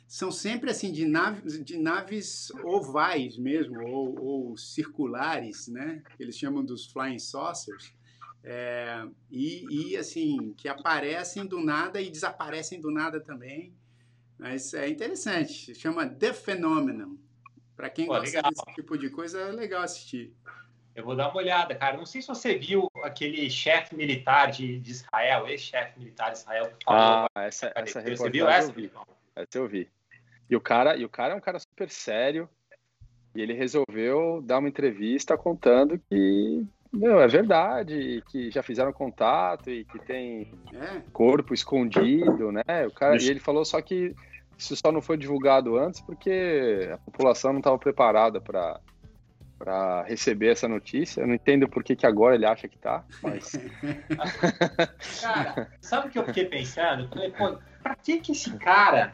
são 0.08 0.32
sempre 0.32 0.70
assim 0.72 0.90
de 0.92 1.06
naves, 1.06 1.62
de 1.66 1.78
naves 1.78 2.50
ovais 2.64 3.38
mesmo, 3.38 3.78
ou, 3.86 4.20
ou 4.24 4.58
circulares, 4.58 5.68
né? 5.68 6.02
Que 6.16 6.24
eles 6.24 6.38
chamam 6.38 6.64
dos 6.64 6.86
flying 6.86 7.20
saucers. 7.20 7.92
É, 8.44 9.06
e, 9.32 9.94
e, 9.94 9.98
assim, 9.98 10.54
que 10.58 10.68
aparecem 10.68 11.46
do 11.46 11.62
nada 11.62 12.02
e 12.02 12.10
desaparecem 12.10 12.82
do 12.82 12.92
nada 12.92 13.20
também. 13.20 13.74
Mas 14.38 14.74
é 14.74 14.90
interessante, 14.90 15.54
se 15.54 15.76
chama 15.76 16.08
The 16.08 16.34
Phenomenon. 16.34 17.16
Para 17.76 17.90
quem 17.90 18.06
Pô, 18.06 18.14
gosta 18.14 18.38
legal. 18.38 18.52
desse 18.52 18.76
tipo 18.76 18.98
de 18.98 19.10
coisa, 19.10 19.40
é 19.40 19.52
legal 19.52 19.84
assistir. 19.84 20.34
Eu 20.96 21.04
vou 21.04 21.16
dar 21.16 21.30
uma 21.30 21.38
olhada, 21.38 21.74
cara. 21.74 21.98
Não 21.98 22.06
sei 22.06 22.22
se 22.22 22.28
você 22.28 22.56
viu 22.56 22.88
aquele 23.04 23.50
chefe 23.50 23.96
militar 23.96 24.52
de, 24.52 24.80
de 24.80 24.92
Israel, 24.92 25.48
ex-chefe 25.48 25.98
militar 25.98 26.32
de 26.32 26.38
Israel, 26.38 26.72
que 26.78 26.86
falou. 26.86 27.28
Ah, 27.34 27.46
essa, 27.46 27.72
essa 27.74 28.02
você 28.02 28.30
viu 28.30 28.48
essa? 28.48 28.70
eu 28.70 28.76
vi. 28.76 28.92
Essa 29.36 29.58
eu 29.58 29.68
vi. 29.68 29.90
E 30.50 30.56
o 30.56 30.62
cara, 30.62 30.96
e 30.96 31.04
o 31.04 31.10
cara 31.10 31.34
é 31.34 31.38
um 31.38 31.42
cara 31.42 31.58
super 31.58 31.90
sério. 31.90 32.48
E 33.34 33.42
ele 33.42 33.54
resolveu 33.54 34.42
dar 34.44 34.60
uma 34.60 34.70
entrevista 34.70 35.36
contando 35.36 36.00
que, 36.08 36.64
meu, 36.94 37.20
é 37.20 37.28
verdade, 37.28 38.24
que 38.30 38.52
já 38.52 38.62
fizeram 38.62 38.94
contato 38.94 39.70
e 39.70 39.84
que 39.86 40.00
tem 40.00 40.54
É, 40.74 41.02
corpo 41.12 41.54
escondido, 41.54 42.52
né? 42.52 42.64
O 42.88 42.92
cara, 42.92 43.22
e 43.22 43.28
ele 43.28 43.40
falou 43.40 43.66
só 43.66 43.82
que 43.82 44.16
isso 44.58 44.76
só 44.76 44.92
não 44.92 45.02
foi 45.02 45.18
divulgado 45.18 45.78
antes 45.78 46.00
porque 46.02 46.90
a 46.94 46.98
população 47.00 47.52
não 47.52 47.60
estava 47.60 47.78
preparada 47.78 48.40
para 48.40 48.80
para 49.58 50.04
receber 50.04 50.52
essa 50.52 50.68
notícia. 50.68 51.22
Eu 51.22 51.28
não 51.28 51.36
entendo 51.36 51.70
por 51.70 51.86
que, 51.86 51.96
que 51.96 52.06
agora 52.06 52.36
ele 52.36 52.46
acha 52.46 52.68
que 52.68 52.78
tá, 52.78 53.04
mas 53.22 53.54
Cara, 55.22 55.70
sabe 55.80 56.08
o 56.08 56.12
que 56.12 56.20
eu 56.20 56.26
fiquei 56.26 56.46
pensando? 56.46 57.04
Eu 57.04 57.08
falei, 57.08 57.32
pô, 57.32 57.58
pra 57.82 57.96
que 57.96 58.20
que 58.20 58.34
esse 58.34 58.52
cara, 58.58 59.14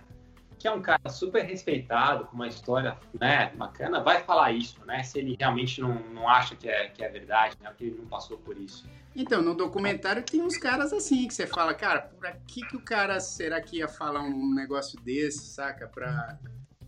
que 0.60 0.68
é 0.68 0.72
um 0.72 0.82
cara 0.82 1.10
super 1.10 1.44
respeitado, 1.46 2.26
com 2.26 2.36
uma 2.36 2.48
história 2.48 2.98
né, 3.18 3.52
bacana, 3.56 4.04
vai 4.04 4.22
falar 4.22 4.52
isso, 4.52 4.78
né? 4.86 5.02
Se 5.04 5.18
ele 5.18 5.38
realmente 5.40 5.80
não, 5.80 5.96
não 6.14 6.28
acha 6.28 6.54
que 6.54 6.68
é, 6.68 6.90
que 6.90 7.02
é 7.02 7.08
verdade, 7.08 7.56
né? 7.62 7.70
Porque 7.70 7.86
ele 7.86 7.98
não 7.98 8.06
passou 8.06 8.38
por 8.38 8.58
isso. 8.58 8.86
Então, 9.16 9.42
no 9.42 9.56
documentário 9.56 10.22
tem 10.22 10.42
uns 10.42 10.58
caras 10.58 10.92
assim 10.92 11.28
que 11.28 11.34
você 11.34 11.48
fala, 11.48 11.74
cara, 11.74 12.02
por 12.02 12.30
que, 12.46 12.62
que 12.68 12.76
o 12.76 12.82
cara 12.82 13.22
será 13.22 13.62
que 13.62 13.78
ia 13.78 13.88
falar 13.88 14.22
um 14.22 14.54
negócio 14.54 15.00
desse, 15.00 15.48
saca? 15.48 15.88
Pra, 15.88 16.38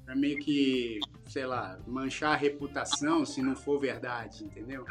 pra 0.03 0.15
meio 0.15 0.37
que, 0.39 0.99
sei 1.27 1.45
lá, 1.45 1.79
manchar 1.87 2.33
a 2.33 2.37
reputação 2.37 3.25
se 3.25 3.41
não 3.41 3.55
for 3.55 3.79
verdade, 3.79 4.43
entendeu? 4.43 4.85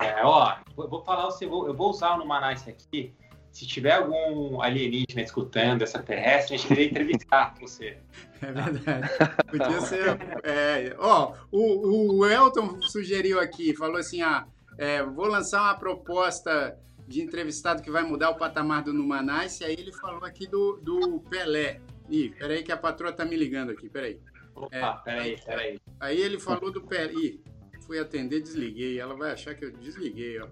É, 0.00 0.24
ó, 0.24 0.56
eu 0.78 0.88
vou 0.88 1.04
falar, 1.04 1.26
você, 1.26 1.44
eu 1.44 1.74
vou 1.74 1.90
usar 1.90 2.16
no 2.16 2.24
Manaus 2.24 2.66
aqui. 2.66 3.14
Se 3.52 3.66
tiver 3.66 3.92
algum 3.92 4.62
alienígena 4.62 5.20
escutando, 5.22 5.82
extraterrestre, 5.82 6.54
a 6.54 6.58
gente 6.58 6.68
queria 6.68 6.86
entrevistar 6.86 7.54
você. 7.60 7.98
É 8.40 8.52
verdade. 8.52 9.08
Podia 9.50 9.80
ser. 9.82 10.06
É, 10.42 10.96
ó, 10.98 11.34
o, 11.50 12.16
o 12.18 12.26
Elton 12.26 12.80
sugeriu 12.80 13.38
aqui, 13.38 13.76
falou 13.76 13.98
assim: 13.98 14.22
ah, 14.22 14.46
é, 14.78 15.02
vou 15.02 15.26
lançar 15.26 15.60
uma 15.62 15.74
proposta 15.74 16.76
de 17.06 17.20
entrevistado 17.20 17.82
que 17.82 17.90
vai 17.90 18.02
mudar 18.02 18.30
o 18.30 18.36
patamar 18.36 18.82
do 18.82 18.92
Numanais. 18.92 19.60
E 19.60 19.64
aí 19.64 19.74
ele 19.78 19.92
falou 19.92 20.24
aqui 20.24 20.46
do, 20.46 20.78
do 20.82 21.20
Pelé. 21.28 21.80
Ih, 22.08 22.30
peraí 22.30 22.62
que 22.62 22.72
a 22.72 22.76
patroa 22.76 23.12
tá 23.12 23.24
me 23.24 23.36
ligando 23.36 23.70
aqui, 23.70 23.88
peraí. 23.88 24.18
Opa, 24.54 24.76
É. 24.76 25.02
peraí, 25.04 25.40
peraí. 25.44 25.80
Aí 26.00 26.20
ele 26.20 26.40
falou 26.40 26.72
do 26.72 26.80
Pelé. 26.80 27.12
Ih, 27.12 27.40
fui 27.86 27.98
atender, 27.98 28.40
desliguei. 28.40 28.98
Ela 28.98 29.14
vai 29.14 29.32
achar 29.32 29.54
que 29.54 29.66
eu 29.66 29.70
desliguei, 29.72 30.40
ó. 30.40 30.48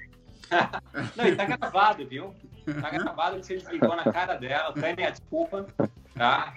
Não, 1.16 1.26
e 1.28 1.36
tá 1.36 1.44
gravado, 1.44 2.06
viu? 2.06 2.34
Tá 2.74 2.90
gravado 2.90 3.40
que 3.40 3.46
você 3.46 3.56
desligou 3.56 3.96
na 3.96 4.12
cara 4.12 4.36
dela, 4.36 4.72
pede 4.72 5.02
a 5.02 5.10
desculpa, 5.10 5.66
tá? 6.14 6.54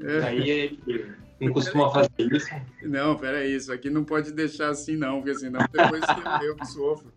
É, 0.00 0.24
Aí 0.24 0.48
ele 0.50 1.16
não 1.40 1.52
costuma 1.52 1.90
fazer 1.90 2.10
isso. 2.18 2.48
Não, 2.82 3.16
peraí, 3.16 3.54
isso 3.54 3.72
aqui 3.72 3.90
não 3.90 4.04
pode 4.04 4.32
deixar 4.32 4.68
assim, 4.70 4.96
não, 4.96 5.20
porque 5.20 5.34
senão 5.34 5.60
depois 5.72 6.04
eu, 6.42 6.48
eu 6.48 6.56
que 6.56 6.66
sofro. 6.66 7.12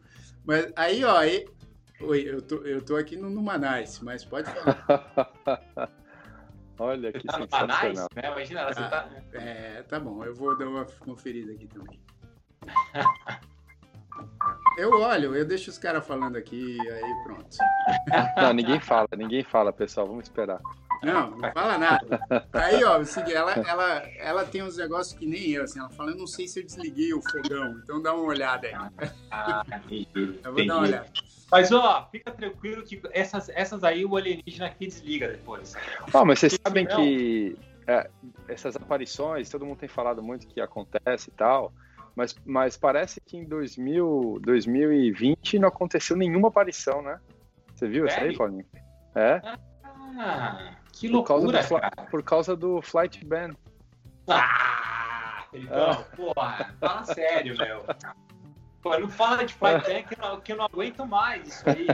Mas 0.46 0.72
aí, 0.76 1.04
ó, 1.04 1.18
aí, 1.18 1.46
oi, 2.02 2.22
eu 2.28 2.42
tô, 2.42 2.56
eu 2.58 2.82
tô 2.82 2.96
aqui 2.96 3.16
no 3.16 3.30
Numanais, 3.30 4.00
mas 4.00 4.26
pode 4.26 4.50
falar. 4.52 4.84
olha 6.80 7.12
que 7.12 7.20
Você 7.22 7.28
tá 7.28 7.40
no 7.40 7.48
Manais, 7.52 7.82
sensacional. 7.82 8.08
né? 8.16 8.32
Imagina, 8.32 8.66
você 8.66 8.82
tá... 8.90 9.10
É, 9.34 9.84
tá 9.84 10.00
bom, 10.00 10.24
eu 10.26 10.34
vou 10.34 10.58
dar 10.58 10.68
uma 10.68 10.86
conferida 10.86 11.52
aqui 11.52 11.68
também. 11.68 12.00
Eu 14.78 14.92
olho, 15.00 15.36
eu 15.36 15.46
deixo 15.46 15.70
os 15.70 15.78
caras 15.78 16.06
falando 16.06 16.38
aqui, 16.38 16.78
aí 16.80 17.24
pronto. 17.24 17.58
Não, 18.38 18.54
ninguém 18.54 18.80
fala, 18.80 19.08
ninguém 19.18 19.44
fala, 19.44 19.74
pessoal. 19.74 20.08
Vamos 20.08 20.24
esperar. 20.24 20.60
Não, 21.04 21.32
não 21.32 21.52
fala 21.52 21.78
nada. 21.78 22.48
Aí, 22.54 22.84
ó, 22.84 23.04
segui, 23.04 23.34
ela, 23.34 23.54
ela, 23.54 24.04
ela 24.18 24.46
tem 24.46 24.62
uns 24.62 24.78
negócios 24.78 25.18
que 25.18 25.26
nem 25.26 25.50
eu, 25.50 25.64
assim, 25.64 25.80
ela 25.80 25.90
fala, 25.90 26.12
eu 26.12 26.18
não 26.18 26.28
sei 26.28 26.48
se 26.48 26.60
eu 26.60 26.66
desliguei 26.66 27.14
o 27.14 27.22
fogão, 27.22 27.80
então 27.84 28.02
dá 28.02 28.14
uma 28.14 28.24
olhada 28.24 28.68
aí. 28.68 28.74
Ah, 29.32 29.64
entendi. 29.68 30.08
Eu 30.44 30.54
vou 30.54 30.66
dar 30.66 30.76
uma 30.76 30.84
olhada. 30.84 31.08
Mas, 31.52 31.72
ó, 31.72 32.08
fica 32.10 32.32
tranquilo 32.32 32.84
que 32.84 33.02
essas, 33.12 33.50
essas 33.50 33.84
aí 33.84 34.06
o 34.06 34.16
alienígena 34.16 34.68
aqui 34.68 34.88
desliga 34.88 35.28
depois. 35.28 35.76
Oh, 36.14 36.24
mas 36.24 36.40
vocês 36.40 36.58
sabem 36.64 36.86
que 36.86 37.58
é, 37.88 38.10
essas 38.48 38.76
aparições, 38.76 39.50
todo 39.50 39.66
mundo 39.66 39.80
tem 39.80 39.90
falado 39.90 40.24
muito 40.24 40.48
que 40.48 40.62
acontece 40.62 41.30
e 41.30 41.34
tal, 41.34 41.74
mas, 42.16 42.36
mas 42.46 42.78
parece 42.78 43.20
que 43.22 43.38
em 43.38 43.46
2000, 43.46 44.40
2020 44.42 45.60
não 45.60 45.68
aconteceu 45.70 46.16
nenhuma 46.18 46.50
aparição, 46.50 47.02
né? 47.02 47.20
Você 47.74 47.88
viu 47.88 48.06
isso 48.06 48.20
aí, 48.20 48.36
Paulinho? 48.38 48.66
É. 49.16 49.42
Ah, 49.84 50.76
que 50.94 51.10
Por 51.10 51.24
causa, 51.24 51.46
loucura, 51.48 51.64
do, 51.64 51.70
cara. 51.82 52.08
por 52.10 52.24
causa 52.24 52.56
do 52.56 52.82
Flight 52.82 53.26
Ban. 53.26 53.52
Ah, 54.28 55.46
Felipão, 55.52 56.06
porra, 56.16 56.74
fala 56.80 57.04
sério, 57.06 57.56
meu. 57.58 57.86
Pô, 58.82 58.98
não 58.98 59.10
fala 59.10 59.44
de 59.46 59.54
Flight 59.54 59.86
Ban 59.88 60.04
que, 60.04 60.14
eu 60.14 60.18
não- 60.30 60.42
que 60.42 60.52
eu 60.54 60.58
não 60.58 60.66
aguento 60.66 61.06
mais 61.06 61.48
isso 61.48 61.70
aí. 61.70 61.88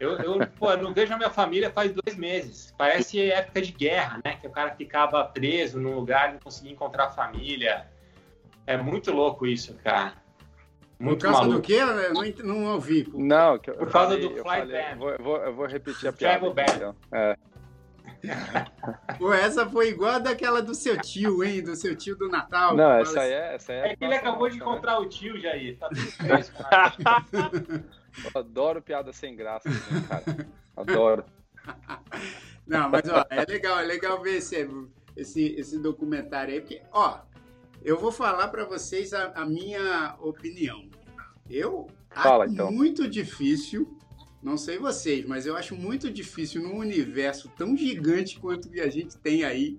Eu, 0.00 0.16
eu, 0.18 0.46
pô, 0.58 0.70
eu 0.72 0.78
não 0.82 0.92
vejo 0.94 1.12
a 1.12 1.16
minha 1.16 1.30
família 1.30 1.70
faz 1.70 1.92
dois 1.92 2.16
meses. 2.16 2.72
Parece 2.78 3.30
época 3.30 3.60
de 3.62 3.72
guerra, 3.72 4.20
né? 4.24 4.36
Que 4.36 4.46
o 4.46 4.50
cara 4.50 4.74
ficava 4.74 5.24
preso 5.24 5.80
num 5.80 5.94
lugar 5.94 6.30
e 6.30 6.32
não 6.34 6.40
conseguia 6.40 6.72
encontrar 6.72 7.06
a 7.06 7.10
família. 7.10 7.86
É 8.68 8.76
muito 8.76 9.10
louco 9.12 9.46
isso, 9.46 9.74
cara. 9.82 10.12
Por 10.98 11.04
Muito 11.04 11.22
causa 11.24 11.38
maluco. 11.40 11.58
do 11.58 11.62
quê? 11.62 11.74
Eu 11.74 12.12
não, 12.44 12.64
não 12.64 12.72
ouvi. 12.74 13.04
pô. 13.04 13.18
Não, 13.18 13.58
que 13.58 13.70
eu- 13.70 13.74
Por 13.74 13.86
eu 13.86 13.92
causa 13.92 14.10
falei- 14.14 14.28
do 14.28 14.36
eu 14.36 14.42
Flight 14.42 14.66
falei- 14.66 14.82
Ban. 14.90 14.96
Vou, 14.98 15.10
eu, 15.10 15.22
vou, 15.24 15.36
eu 15.38 15.54
vou 15.54 15.66
repetir 15.66 16.08
a 16.08 16.12
Travel 16.12 16.52
piada. 16.52 16.70
Ban. 16.70 16.76
Então. 16.76 16.96
É. 17.12 17.36
Pô, 19.18 19.32
essa 19.32 19.64
foi 19.70 19.90
igual 19.90 20.14
a 20.14 20.18
daquela 20.18 20.60
do 20.60 20.74
seu 20.74 21.00
tio, 21.00 21.44
hein? 21.44 21.62
Do 21.62 21.76
seu 21.76 21.94
tio 21.94 22.16
do 22.16 22.28
Natal. 22.28 22.74
Não, 22.76 22.90
essa 22.98 23.20
aí 23.20 23.32
é. 23.32 23.54
Essa 23.54 23.72
aí 23.72 23.78
é 23.78 23.92
É 23.92 23.96
que 23.96 24.04
ele 24.04 24.14
nossa 24.14 24.28
acabou 24.28 24.50
de 24.50 24.58
nossa, 24.58 24.70
né? 24.70 24.76
encontrar 24.76 24.98
o 25.00 25.06
tio, 25.08 25.38
Jair. 25.40 25.78
Tá 25.78 25.88
tudo 25.88 26.00
fresco, 26.12 26.62
cara. 26.64 26.92
Eu 28.34 28.40
adoro 28.40 28.82
piada 28.82 29.12
sem 29.12 29.36
graça, 29.36 29.68
assim, 29.68 30.02
cara. 30.02 30.24
Adoro. 30.76 31.24
Não, 32.66 32.88
mas 32.88 33.08
ó, 33.08 33.24
é 33.30 33.44
legal, 33.44 33.78
é 33.78 33.82
legal 33.84 34.20
ver 34.20 34.36
esse, 34.38 34.68
esse, 35.16 35.54
esse 35.54 35.78
documentário 35.80 36.54
aí, 36.54 36.60
porque, 36.60 36.82
ó, 36.92 37.18
eu 37.88 37.98
vou 37.98 38.12
falar 38.12 38.48
para 38.48 38.64
vocês 38.64 39.12
a, 39.14 39.32
a 39.34 39.46
minha 39.46 40.14
opinião. 40.20 40.88
Eu 41.48 41.86
Fala, 42.10 42.44
acho 42.44 42.52
então. 42.54 42.70
muito 42.70 43.08
difícil, 43.08 43.96
não 44.42 44.56
sei 44.58 44.78
vocês, 44.78 45.24
mas 45.26 45.46
eu 45.46 45.56
acho 45.56 45.74
muito 45.74 46.10
difícil 46.10 46.62
num 46.62 46.76
universo 46.78 47.48
tão 47.56 47.76
gigante 47.76 48.38
quanto 48.38 48.68
que 48.68 48.80
a 48.80 48.88
gente 48.90 49.16
tem 49.18 49.44
aí, 49.44 49.78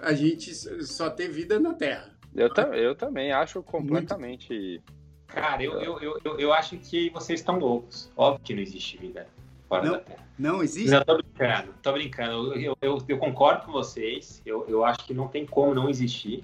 a 0.00 0.12
gente 0.12 0.52
só 0.84 1.08
ter 1.08 1.28
vida 1.28 1.60
na 1.60 1.74
Terra. 1.74 2.10
Eu, 2.34 2.52
ta- 2.52 2.76
eu 2.76 2.94
também 2.94 3.30
acho 3.30 3.62
completamente. 3.62 4.82
Cara, 5.28 5.62
eu, 5.62 5.80
eu, 5.80 6.00
eu, 6.00 6.18
eu, 6.24 6.38
eu 6.40 6.52
acho 6.52 6.76
que 6.78 7.08
vocês 7.10 7.40
estão 7.40 7.58
loucos. 7.58 8.10
Óbvio 8.16 8.42
que 8.44 8.54
não 8.54 8.62
existe 8.62 8.96
vida 8.98 9.26
fora 9.68 9.84
Não. 9.84 9.92
da 9.92 9.98
Terra. 10.00 10.26
Não 10.38 10.62
existe? 10.62 10.90
Não, 10.90 11.04
tô 11.04 11.16
brincando, 11.18 11.74
tô 11.82 11.92
brincando. 11.92 12.54
Eu, 12.54 12.76
eu, 12.82 12.98
eu 13.06 13.18
concordo 13.18 13.66
com 13.66 13.72
vocês. 13.72 14.42
Eu, 14.44 14.66
eu 14.66 14.84
acho 14.84 15.04
que 15.06 15.14
não 15.14 15.28
tem 15.28 15.46
como 15.46 15.74
não 15.74 15.88
existir. 15.88 16.42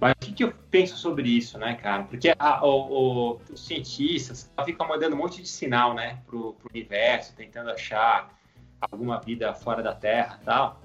Mas 0.00 0.12
o 0.12 0.16
que, 0.18 0.32
que 0.32 0.44
eu 0.44 0.52
penso 0.70 0.96
sobre 0.96 1.28
isso, 1.28 1.58
né, 1.58 1.74
cara? 1.74 2.04
Porque 2.04 2.32
a- 2.38 2.64
o- 2.64 3.32
o- 3.34 3.40
os 3.52 3.66
cientistas 3.66 4.50
ficam 4.64 4.88
mandando 4.88 5.14
um 5.14 5.18
monte 5.18 5.42
de 5.42 5.48
sinal, 5.48 5.92
né, 5.92 6.18
pro, 6.26 6.54
pro 6.54 6.70
universo, 6.70 7.34
tentando 7.36 7.70
achar 7.70 8.34
alguma 8.80 9.20
vida 9.20 9.52
fora 9.52 9.82
da 9.82 9.94
Terra 9.94 10.38
e 10.40 10.44
tal. 10.44 10.80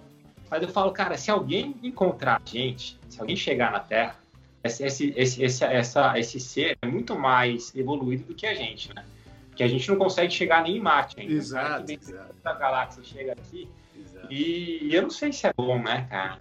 Mas 0.52 0.62
eu 0.62 0.68
falo, 0.68 0.92
cara, 0.92 1.18
se 1.18 1.32
alguém 1.32 1.76
encontrar 1.82 2.42
a 2.46 2.50
gente, 2.50 3.00
se 3.08 3.20
alguém 3.22 3.36
chegar 3.38 3.72
na 3.72 3.80
Terra, 3.80 4.16
esse, 4.64 4.84
esse, 4.86 5.14
esse, 5.16 5.44
esse, 5.44 5.64
essa, 5.64 6.20
esse 6.20 6.40
ser 6.40 6.78
é 6.82 6.88
muito 6.88 7.18
mais 7.18 7.74
evoluído 7.76 8.26
do 8.26 8.36
que 8.36 8.46
a 8.46 8.54
gente, 8.54 8.94
né? 8.94 9.06
Porque 9.48 9.64
a 9.64 9.68
gente 9.68 9.88
não 9.90 9.96
consegue 9.98 10.34
chegar 10.34 10.62
nem 10.64 10.76
em 10.76 10.80
Marte 10.82 11.18
ainda. 11.20 11.32
Exato, 11.34 11.90
exato. 11.92 12.36
da 12.44 12.54
galáxia 12.54 13.02
chega 13.04 13.32
aqui 13.32 13.70
exato. 13.98 14.28
e 14.30 14.90
eu 14.94 15.04
não 15.04 15.10
sei 15.10 15.32
se 15.32 15.48
é 15.48 15.54
bom, 15.56 15.82
né, 15.82 16.06
cara? 16.10 16.40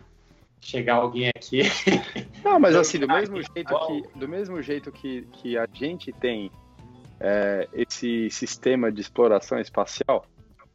Chegar 0.60 0.94
alguém 0.96 1.28
aqui. 1.28 1.60
Não, 2.44 2.60
mas 2.60 2.76
assim, 2.76 2.98
do 2.98 3.10
Ah, 3.10 3.20
mesmo 3.20 3.40
jeito 3.40 3.74
que, 3.86 4.18
do 4.18 4.28
mesmo 4.28 4.62
jeito 4.62 4.92
que, 4.92 5.22
que 5.32 5.56
a 5.56 5.66
gente 5.72 6.12
tem 6.12 6.50
é, 7.18 7.66
esse 7.72 8.28
sistema 8.30 8.92
de 8.92 9.00
exploração 9.00 9.58
espacial, 9.58 10.26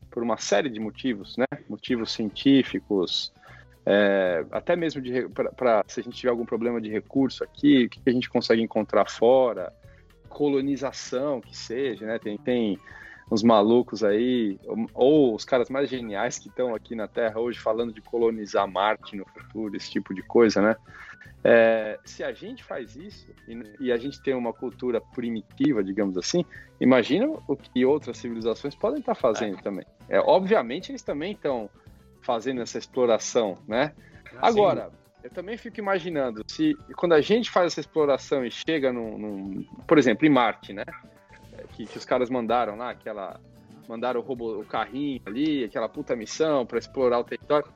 por 0.10 0.24
uma 0.24 0.38
série 0.38 0.70
de 0.70 0.80
motivos, 0.80 1.38
né? 1.38 1.46
Motivos 1.70 2.12
científicos, 2.12 3.32
é, 3.86 4.44
até 4.52 4.76
mesmo 4.76 5.02
de 5.02 5.30
para 5.56 5.84
se 5.88 6.00
a 6.00 6.04
gente 6.04 6.18
tiver 6.18 6.32
algum 6.32 6.46
problema 6.46 6.82
de 6.82 6.90
recurso 6.90 7.44
aqui, 7.44 7.86
o 7.86 7.90
que 7.90 8.02
a 8.10 8.12
gente 8.12 8.30
consegue 8.30 8.62
encontrar 8.62 9.08
fora, 9.10 9.72
colonização 10.28 11.40
que 11.40 11.56
seja, 11.56 12.06
né? 12.06 12.18
Tem, 12.18 12.36
tem 12.38 12.80
uns 13.32 13.44
malucos 13.44 14.04
aí, 14.04 14.60
ou, 14.66 14.86
ou 14.94 15.36
os 15.36 15.46
caras 15.46 15.70
mais 15.70 15.88
geniais 15.88 16.40
que 16.40 16.50
estão 16.50 16.74
aqui 16.74 16.96
na 16.96 17.08
Terra 17.08 17.40
hoje 17.40 17.60
falando 17.60 17.94
de 17.94 18.02
colonizar 18.02 18.68
Marte 18.68 19.16
no 19.16 19.26
futuro, 19.26 19.76
esse 19.76 19.92
tipo 19.92 20.16
de 20.16 20.24
coisa, 20.24 20.62
né? 20.62 20.76
É, 21.44 21.98
se 22.04 22.24
a 22.24 22.34
gente 22.34 22.64
faz 22.64 22.96
isso 22.96 23.34
e, 23.48 23.86
e 23.88 23.92
a 23.92 23.98
gente 23.98 24.22
tem 24.22 24.34
uma 24.34 24.52
cultura 24.52 25.00
primitiva, 25.00 25.84
digamos 25.84 26.18
assim, 26.18 26.44
imagina 26.82 27.28
o 27.48 27.56
que 27.56 27.86
outras 27.86 28.18
civilizações 28.18 28.76
podem 28.76 29.00
estar 29.00 29.16
fazendo 29.16 29.62
também. 29.62 29.86
É, 30.10 30.20
obviamente 30.20 30.92
eles 30.92 31.02
também 31.02 31.32
estão 31.32 31.70
fazendo 32.22 32.62
essa 32.62 32.78
exploração, 32.78 33.58
né? 33.68 33.94
Agora, 34.42 34.92
eu 35.24 35.30
também 35.30 35.58
fico 35.58 35.80
imaginando 35.80 36.42
se 36.50 36.76
quando 36.96 37.14
a 37.14 37.22
gente 37.22 37.50
faz 37.50 37.68
essa 37.68 37.80
exploração 37.80 38.46
e 38.46 38.52
chega 38.52 38.92
num, 38.92 39.18
num- 39.18 39.66
por 39.88 39.98
exemplo, 39.98 40.26
em 40.26 40.30
Marte, 40.30 40.74
né? 40.74 40.84
Que, 41.74 41.86
que 41.86 41.98
os 41.98 42.06
caras 42.06 42.30
mandaram 42.30 42.76
lá, 42.76 42.90
aquela 42.90 43.40
mandaram 43.88 44.20
o, 44.20 44.24
robô, 44.24 44.60
o 44.60 44.66
carrinho 44.66 45.20
ali, 45.26 45.64
aquela 45.64 45.90
puta 45.90 46.16
missão 46.16 46.66
para 46.66 46.78
explorar 46.78 47.20
o 47.20 47.24
território. 47.24 47.68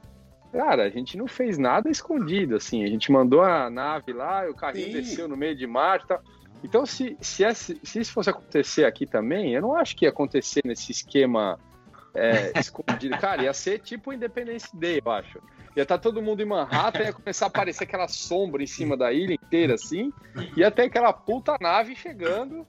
Cara, 0.53 0.83
a 0.83 0.89
gente 0.89 1.17
não 1.17 1.27
fez 1.27 1.57
nada 1.57 1.89
escondido, 1.89 2.55
assim. 2.55 2.83
A 2.83 2.87
gente 2.87 3.11
mandou 3.11 3.41
a 3.41 3.69
nave 3.69 4.13
lá, 4.13 4.47
o 4.47 4.53
carrinho 4.53 4.85
Sim. 4.85 4.91
desceu 4.93 5.27
no 5.27 5.35
meio 5.35 5.55
de 5.55 5.65
Marte 5.65 6.05
e 6.05 6.07
tal. 6.09 6.21
Então, 6.63 6.85
se, 6.85 7.17
se, 7.19 7.43
esse- 7.43 7.79
se 7.83 7.99
isso 7.99 8.13
fosse 8.13 8.29
acontecer 8.29 8.85
aqui 8.85 9.05
também, 9.05 9.53
eu 9.53 9.61
não 9.61 9.75
acho 9.75 9.95
que 9.95 10.05
ia 10.05 10.09
acontecer 10.09 10.61
nesse 10.63 10.91
esquema 10.91 11.59
é, 12.13 12.51
escondido. 12.59 13.17
Cara, 13.17 13.41
ia 13.43 13.53
ser 13.53 13.79
tipo 13.79 14.13
Independence 14.13 14.69
Day, 14.77 15.01
eu 15.03 15.11
acho. 15.11 15.39
Ia 15.75 15.83
estar 15.83 15.97
todo 15.97 16.21
mundo 16.21 16.41
em 16.41 16.45
Manhattan, 16.45 17.03
ia 17.03 17.13
começar 17.13 17.45
a 17.45 17.47
aparecer 17.47 17.83
aquela 17.85 18.07
sombra 18.07 18.61
em 18.61 18.67
cima 18.67 18.95
da 18.95 19.11
ilha 19.11 19.33
inteira, 19.33 19.73
assim. 19.75 20.11
Ia 20.55 20.69
ter 20.69 20.83
aquela 20.83 21.11
puta 21.11 21.55
nave 21.59 21.95
chegando, 21.95 22.65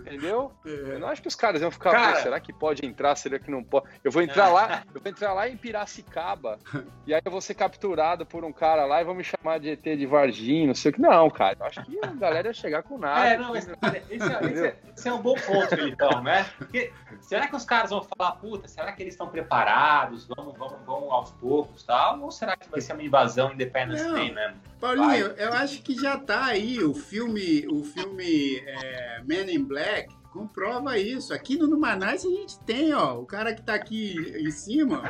entendeu? 0.00 0.52
Eu 0.64 0.98
não 0.98 1.08
acho 1.08 1.20
que 1.20 1.28
os 1.28 1.34
caras 1.34 1.60
iam 1.60 1.70
ficar, 1.70 1.90
Cara. 1.92 2.16
"Pô, 2.16 2.22
será 2.22 2.40
que 2.40 2.52
pode 2.52 2.86
entrar? 2.86 3.14
Será 3.16 3.38
que 3.38 3.50
não 3.50 3.62
pode? 3.62 3.86
Eu 4.02 4.10
vou 4.10 4.22
entrar 4.22 4.48
É. 4.48 4.52
lá, 4.52 4.82
eu 4.94 5.00
vou 5.00 5.10
entrar 5.10 5.32
lá 5.34 5.48
em 5.48 5.56
Piracicaba, 5.56 6.58
e 7.06 7.12
aí 7.12 7.20
eu 7.24 7.30
vou 7.30 7.40
ser 7.42 7.54
capturado 7.54 8.24
por 8.24 8.42
um 8.44 8.52
cara 8.52 8.86
lá 8.86 9.00
e 9.00 9.04
vão 9.04 9.14
me 9.14 9.24
chamar 9.24 9.58
de 9.60 9.70
ET 9.70 9.82
de 9.96 10.06
Varginho, 10.06 10.68
não 10.68 10.74
sei 10.74 10.90
o 10.90 10.94
que. 10.94 11.00
Não, 11.00 11.28
cara, 11.28 11.56
eu 11.60 11.66
acho 11.66 11.84
que 11.84 11.98
a 12.02 12.06
galera 12.08 12.48
ia 12.48 12.54
chegar 12.54 12.82
com 12.84 12.96
nada. 12.96 13.26
É, 13.28 13.36
não, 13.36 13.50
mas 13.50 13.68
olha, 13.82 14.02
esse, 14.10 14.32
é, 14.32 14.44
esse, 14.50 14.66
é, 14.66 14.76
esse 14.96 15.08
é 15.08 15.12
um 15.12 15.20
bom 15.20 15.34
ponto, 15.34 15.68
Felipão, 15.68 16.22
né? 16.22 16.46
Porque 16.56 16.90
será 17.20 17.46
que 17.48 17.56
os 17.56 17.64
caras 17.64 17.90
vão 17.90 18.02
falar, 18.02 18.32
puta, 18.36 18.66
será 18.68 18.92
que 18.92 19.02
eles 19.02 19.12
estão 19.14 19.28
preparados? 19.28 20.26
Vamos, 20.26 20.56
vamos, 20.56 20.76
vamos 20.86 21.10
aos 21.10 21.30
poucos 21.32 21.82
tal? 21.82 22.20
Ou 22.20 22.30
será 22.30 22.45
que 22.54 22.70
vai 22.70 22.80
ser 22.80 22.92
uma 22.92 23.02
invasão 23.02 23.52
Independence 23.52 24.04
Não. 24.04 24.14
Day 24.14 24.32
mesmo? 24.32 24.60
Paulinho, 24.78 25.26
eu 25.38 25.52
acho 25.54 25.82
que 25.82 25.94
já 25.98 26.18
tá 26.18 26.44
aí 26.44 26.84
o 26.84 26.94
filme, 26.94 27.66
o 27.66 27.82
filme 27.82 28.58
é, 28.58 29.22
Men 29.24 29.50
in 29.50 29.64
Black 29.64 30.14
comprova 30.30 30.98
isso. 30.98 31.32
Aqui 31.32 31.56
no 31.56 31.66
Numanais 31.66 32.24
a 32.26 32.28
gente 32.28 32.60
tem, 32.60 32.92
ó, 32.92 33.14
o 33.14 33.24
cara 33.24 33.54
que 33.54 33.62
tá 33.62 33.74
aqui 33.74 34.14
em 34.36 34.50
cima, 34.50 35.02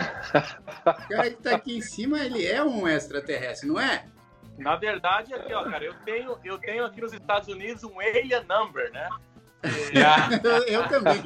ó, 0.85 0.91
o 0.91 1.09
cara 1.09 1.31
que 1.31 1.43
tá 1.43 1.57
aqui 1.57 1.77
em 1.77 1.81
cima, 1.81 2.21
ele 2.21 2.47
é 2.47 2.63
um 2.63 2.87
extraterrestre, 2.87 3.69
não 3.69 3.81
é? 3.81 4.05
Na 4.57 4.77
verdade, 4.77 5.35
aqui, 5.35 5.53
ó, 5.53 5.65
cara, 5.65 5.85
eu 5.85 5.95
tenho, 6.05 6.39
eu 6.45 6.59
tenho 6.59 6.85
aqui 6.85 7.01
nos 7.01 7.13
Estados 7.13 7.49
Unidos 7.49 7.83
um 7.85 8.01
alien 8.01 8.45
number, 8.49 8.91
né? 8.93 9.09
Já. 9.93 10.29
Eu, 10.45 10.63
eu 10.67 10.89
também. 10.89 11.23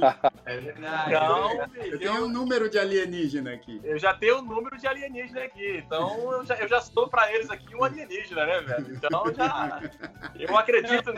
É 0.53 0.57
verdade. 0.61 1.15
Então, 1.15 1.69
Eu 1.87 1.99
tenho 1.99 2.25
um 2.25 2.29
número 2.29 2.69
de 2.69 2.79
alienígena 2.79 3.53
aqui. 3.53 3.81
eu 3.85 3.99
já 3.99 4.13
tenho 4.15 4.39
o 4.39 4.43
número 4.43 4.77
de 4.77 4.87
alienígena 4.87 5.43
aqui. 5.45 5.77
Então, 5.79 6.33
eu 6.33 6.45
já, 6.45 6.55
eu 6.57 6.69
já 6.69 6.81
sou 6.81 7.09
pra 7.09 7.33
eles 7.33 7.49
aqui 7.51 7.75
um 7.77 7.85
alienígena, 7.85 8.45
né, 8.47 8.61
velho? 8.61 8.95
Então, 8.95 9.25
já. 9.35 9.81
Eu 10.39 10.57
acredito 10.57 11.11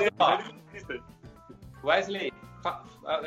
existem. 0.73 1.03
Wesley, 1.85 2.33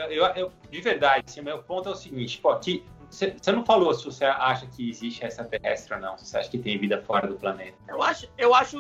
eu, 0.10 0.26
eu- 0.28 0.52
de 0.72 0.82
verdade, 0.82 1.26
assim, 1.28 1.42
meu 1.42 1.62
ponto 1.64 1.90
é 1.90 1.92
o 1.92 1.96
seguinte, 1.96 2.40
pô, 2.40 2.50
aqui, 2.52 2.86
você 3.10 3.36
você 3.40 3.52
não 3.52 3.66
falou 3.66 3.94
se 3.94 4.06
você 4.06 4.26
acha 4.26 4.66
que 4.68 4.90
existe 4.90 5.24
extraterrestre 5.26 5.94
ou 5.94 6.00
não, 6.00 6.18
se 6.18 6.26
você 6.26 6.38
acha 6.38 6.50
que 6.50 6.58
tem 6.58 6.78
vida 6.78 7.02
fora 7.02 7.28
do 7.28 7.36
planeta. 7.36 7.78
Eu 7.88 8.02
acho, 8.02 8.30
eu 8.38 8.54
acho 8.56 8.78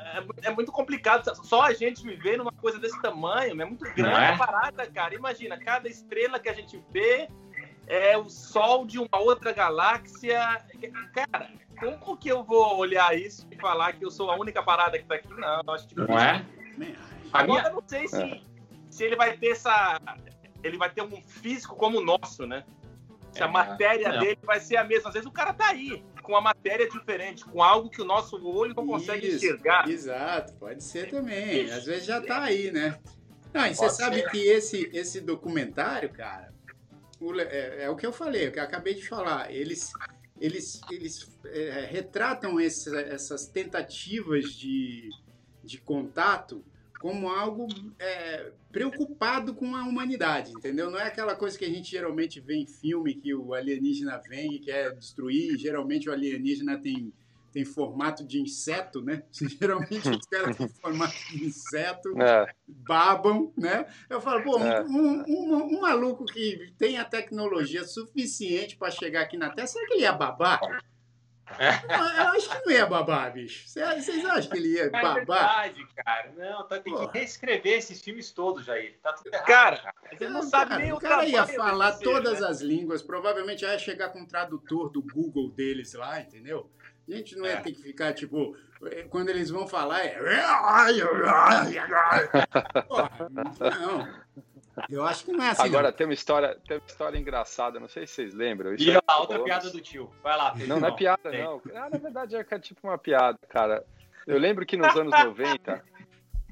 é, 0.00 0.48
é 0.48 0.50
muito 0.50 0.72
complicado. 0.72 1.34
Só 1.44 1.62
a 1.62 1.72
gente 1.72 2.02
viver 2.02 2.36
numa 2.36 2.52
coisa 2.52 2.78
desse 2.78 3.00
tamanho, 3.00 3.60
é 3.60 3.64
muito 3.64 3.84
grande 3.94 4.16
é? 4.16 4.28
a 4.28 4.36
parada, 4.36 4.86
cara. 4.86 5.14
Imagina, 5.14 5.58
cada 5.58 5.88
estrela 5.88 6.38
que 6.38 6.48
a 6.48 6.52
gente 6.52 6.82
vê 6.90 7.28
é 7.86 8.16
o 8.16 8.28
sol 8.28 8.86
de 8.86 8.98
uma 8.98 9.18
outra 9.18 9.52
galáxia. 9.52 10.64
Cara, 11.12 11.50
como 11.78 12.16
que 12.16 12.28
eu 12.28 12.42
vou 12.44 12.76
olhar 12.76 13.16
isso 13.16 13.46
e 13.50 13.56
falar 13.56 13.92
que 13.94 14.04
eu 14.04 14.10
sou 14.10 14.30
a 14.30 14.36
única 14.36 14.62
parada 14.62 14.98
que 14.98 15.04
tá 15.04 15.16
aqui? 15.16 15.28
Não, 15.34 15.74
acho 15.74 15.88
que 15.88 15.96
Não 15.96 16.18
é? 16.18 16.44
Agora 17.32 17.60
minha, 17.62 17.70
eu 17.70 17.74
não 17.74 17.82
sei 17.86 18.08
se, 18.08 18.42
se 18.90 19.04
ele 19.04 19.16
vai 19.16 19.36
ter 19.36 19.50
essa, 19.50 20.00
ele 20.62 20.76
vai 20.76 20.90
ter 20.90 21.02
um 21.02 21.22
físico 21.22 21.76
como 21.76 21.98
o 21.98 22.04
nosso, 22.04 22.46
né? 22.46 22.64
Se 23.32 23.42
a 23.42 23.46
É, 23.46 23.48
matéria 23.48 24.08
não. 24.12 24.18
dele 24.18 24.38
vai 24.42 24.58
ser 24.60 24.76
a 24.76 24.84
mesma. 24.84 25.08
Às 25.08 25.14
vezes 25.14 25.28
o 25.28 25.32
cara 25.32 25.52
tá 25.52 25.68
aí, 25.68 26.04
com 26.20 26.32
uma 26.32 26.40
matéria 26.40 26.88
diferente, 26.88 27.44
com 27.44 27.62
algo 27.62 27.88
que 27.90 28.00
o 28.00 28.04
nosso 28.04 28.36
olho 28.46 28.74
não 28.74 28.86
consegue 28.86 29.26
Isso, 29.26 29.36
enxergar. 29.36 29.88
Exato, 29.88 30.52
pode 30.54 30.82
ser 30.84 31.10
também. 31.10 31.70
Às 31.70 31.84
vezes 31.84 32.04
já 32.04 32.20
tá 32.20 32.42
aí, 32.42 32.70
né? 32.70 32.98
Não, 33.52 33.66
e 33.66 33.74
você 33.74 33.80
Pode 33.86 33.96
sabe 33.96 34.16
ser. 34.20 34.30
que 34.30 34.38
esse, 34.38 34.90
esse 34.92 35.20
documentário, 35.20 36.10
cara, 36.10 36.52
o 37.20 37.34
é, 37.40 37.84
é 37.84 37.90
o 37.90 37.96
que 37.96 38.06
eu 38.06 38.12
falei, 38.12 38.48
o 38.48 38.52
que 38.52 38.58
eu 38.58 38.62
acabei 38.62 38.94
de 38.94 39.06
falar. 39.08 39.52
Eles, 39.52 39.92
eles, 40.40 40.80
eles 40.90 41.28
é, 41.46 41.86
retratam 41.90 42.60
esse- 42.60 42.94
essas 42.96 43.46
tentativas 43.46 44.52
de, 44.52 45.10
de 45.64 45.78
contato 45.78 46.64
como 47.00 47.30
algo 47.30 47.66
é, 47.98 48.52
preocupado 48.70 49.54
com 49.54 49.74
a 49.74 49.82
humanidade, 49.84 50.52
entendeu? 50.52 50.90
Não 50.90 50.98
é 50.98 51.04
aquela 51.04 51.34
coisa 51.34 51.58
que 51.58 51.64
a 51.64 51.68
gente 51.70 51.90
geralmente 51.90 52.38
vê 52.40 52.56
em 52.56 52.66
filme 52.66 53.14
que 53.14 53.34
o 53.34 53.54
alienígena 53.54 54.18
vem 54.28 54.54
e 54.56 54.58
quer 54.60 54.94
destruir. 54.94 55.56
Geralmente 55.56 56.10
o 56.10 56.12
alienígena 56.12 56.78
tem, 56.78 57.10
tem 57.52 57.64
formato 57.64 58.22
de 58.22 58.38
inseto, 58.38 59.00
né? 59.00 59.22
Geralmente 59.58 60.10
os 60.10 60.26
caras 60.26 60.54
têm 60.56 60.68
formato 60.68 61.14
de 61.30 61.46
inseto 61.46 62.10
É, 62.20 62.46
babam, 62.68 63.50
né? 63.56 63.86
Eu 64.10 64.20
falo, 64.20 64.42
pô, 64.42 64.58
um- 64.58 64.66
É. 64.66 64.82
um, 64.84 65.22
um- 65.26 65.76
um 65.78 65.80
maluco 65.80 66.26
que 66.26 66.70
tem 66.76 66.98
a 66.98 67.04
tecnologia 67.04 67.82
suficiente 67.82 68.76
para 68.76 68.90
chegar 68.90 69.22
aqui 69.22 69.38
na 69.38 69.48
Terra, 69.48 69.66
será 69.68 69.86
que 69.86 69.94
ele 69.94 70.02
ia 70.02 70.12
babar? 70.12 70.60
Eu, 71.60 72.28
acho 72.28 72.48
que 72.48 72.64
não 72.66 72.72
ia 72.72 72.86
babar, 72.86 73.32
bicho. 73.32 73.68
Cê- 73.68 73.84
Vocês 73.94 74.24
acham 74.24 74.50
que 74.50 74.56
ele 74.56 74.74
ia 74.76 74.84
É 74.86 74.90
babar? 74.90 75.14
verdade, 75.14 75.86
cara. 75.94 76.32
Não, 76.36 76.66
tá, 76.66 76.80
tem 76.80 76.92
Porra. 76.92 77.10
que 77.12 77.18
reescrever 77.18 77.78
esses 77.78 78.00
filmes 78.02 78.30
todos, 78.32 78.64
Jair. 78.64 78.98
Tá 79.02 79.12
tudo 79.12 79.32
errado. 79.32 79.46
Cara, 79.46 79.94
Ele 80.12 80.24
não 80.30 80.42
Não, 80.42 80.48
sabe 80.48 80.70
cara, 80.70 80.82
nem 80.82 80.92
o, 80.92 80.96
o 80.96 81.00
cara 81.00 81.24
ia 81.26 81.46
falar 81.46 81.92
ser, 81.92 82.04
todas 82.04 82.40
né? 82.40 82.46
as 82.48 82.60
línguas, 82.62 83.02
provavelmente 83.02 83.62
ia 83.64 83.78
chegar 83.78 84.08
com 84.08 84.22
o 84.22 84.26
tradutor 84.26 84.88
do 84.90 85.02
Google 85.02 85.50
deles 85.50 85.92
lá, 85.92 86.18
entendeu? 86.20 86.70
A 87.08 87.12
gente 87.12 87.36
não 87.36 87.44
ia 87.44 87.52
É. 87.54 87.60
ter 87.60 87.72
que 87.72 87.82
ficar, 87.82 88.12
tipo, 88.14 88.56
eh, 88.86 89.04
quando 89.10 89.28
eles 89.30 89.50
vão 89.50 89.66
falar, 89.66 90.00
é. 90.04 90.16
Porra, 92.88 93.28
não. 93.30 94.08
Eu 94.88 95.04
acho 95.04 95.24
que 95.24 95.32
não 95.32 95.44
é 95.44 95.50
assim. 95.50 95.62
Agora 95.62 95.92
tem 95.92 96.06
uma 96.06 96.14
história, 96.14 96.56
tem 96.66 96.76
uma 96.76 96.86
história 96.86 97.18
engraçada, 97.18 97.80
não 97.80 97.88
sei 97.88 98.06
se 98.06 98.14
vocês 98.14 98.34
lembram. 98.34 98.74
isso 98.74 98.84
E 98.84 98.90
aí 98.90 99.00
a 99.06 99.18
outra 99.18 99.42
piada 99.42 99.70
do 99.70 99.80
tio. 99.80 100.10
Vai 100.22 100.36
lá, 100.36 100.52
Pedro. 100.52 100.68
Não, 100.68 100.80
não 100.80 100.88
é 100.88 100.92
piada, 100.92 101.30
tem. 101.30 101.42
não. 101.42 101.60
Ah, 101.74 101.90
na 101.90 101.98
verdade 101.98 102.36
é 102.36 102.46
é 102.48 102.58
tipo 102.58 102.80
uma 102.86 102.98
piada, 102.98 103.38
cara. 103.48 103.84
Eu 104.26 104.38
lembro 104.38 104.64
que 104.66 104.76
nos 104.76 104.94
anos 104.96 105.12
90, 105.12 105.82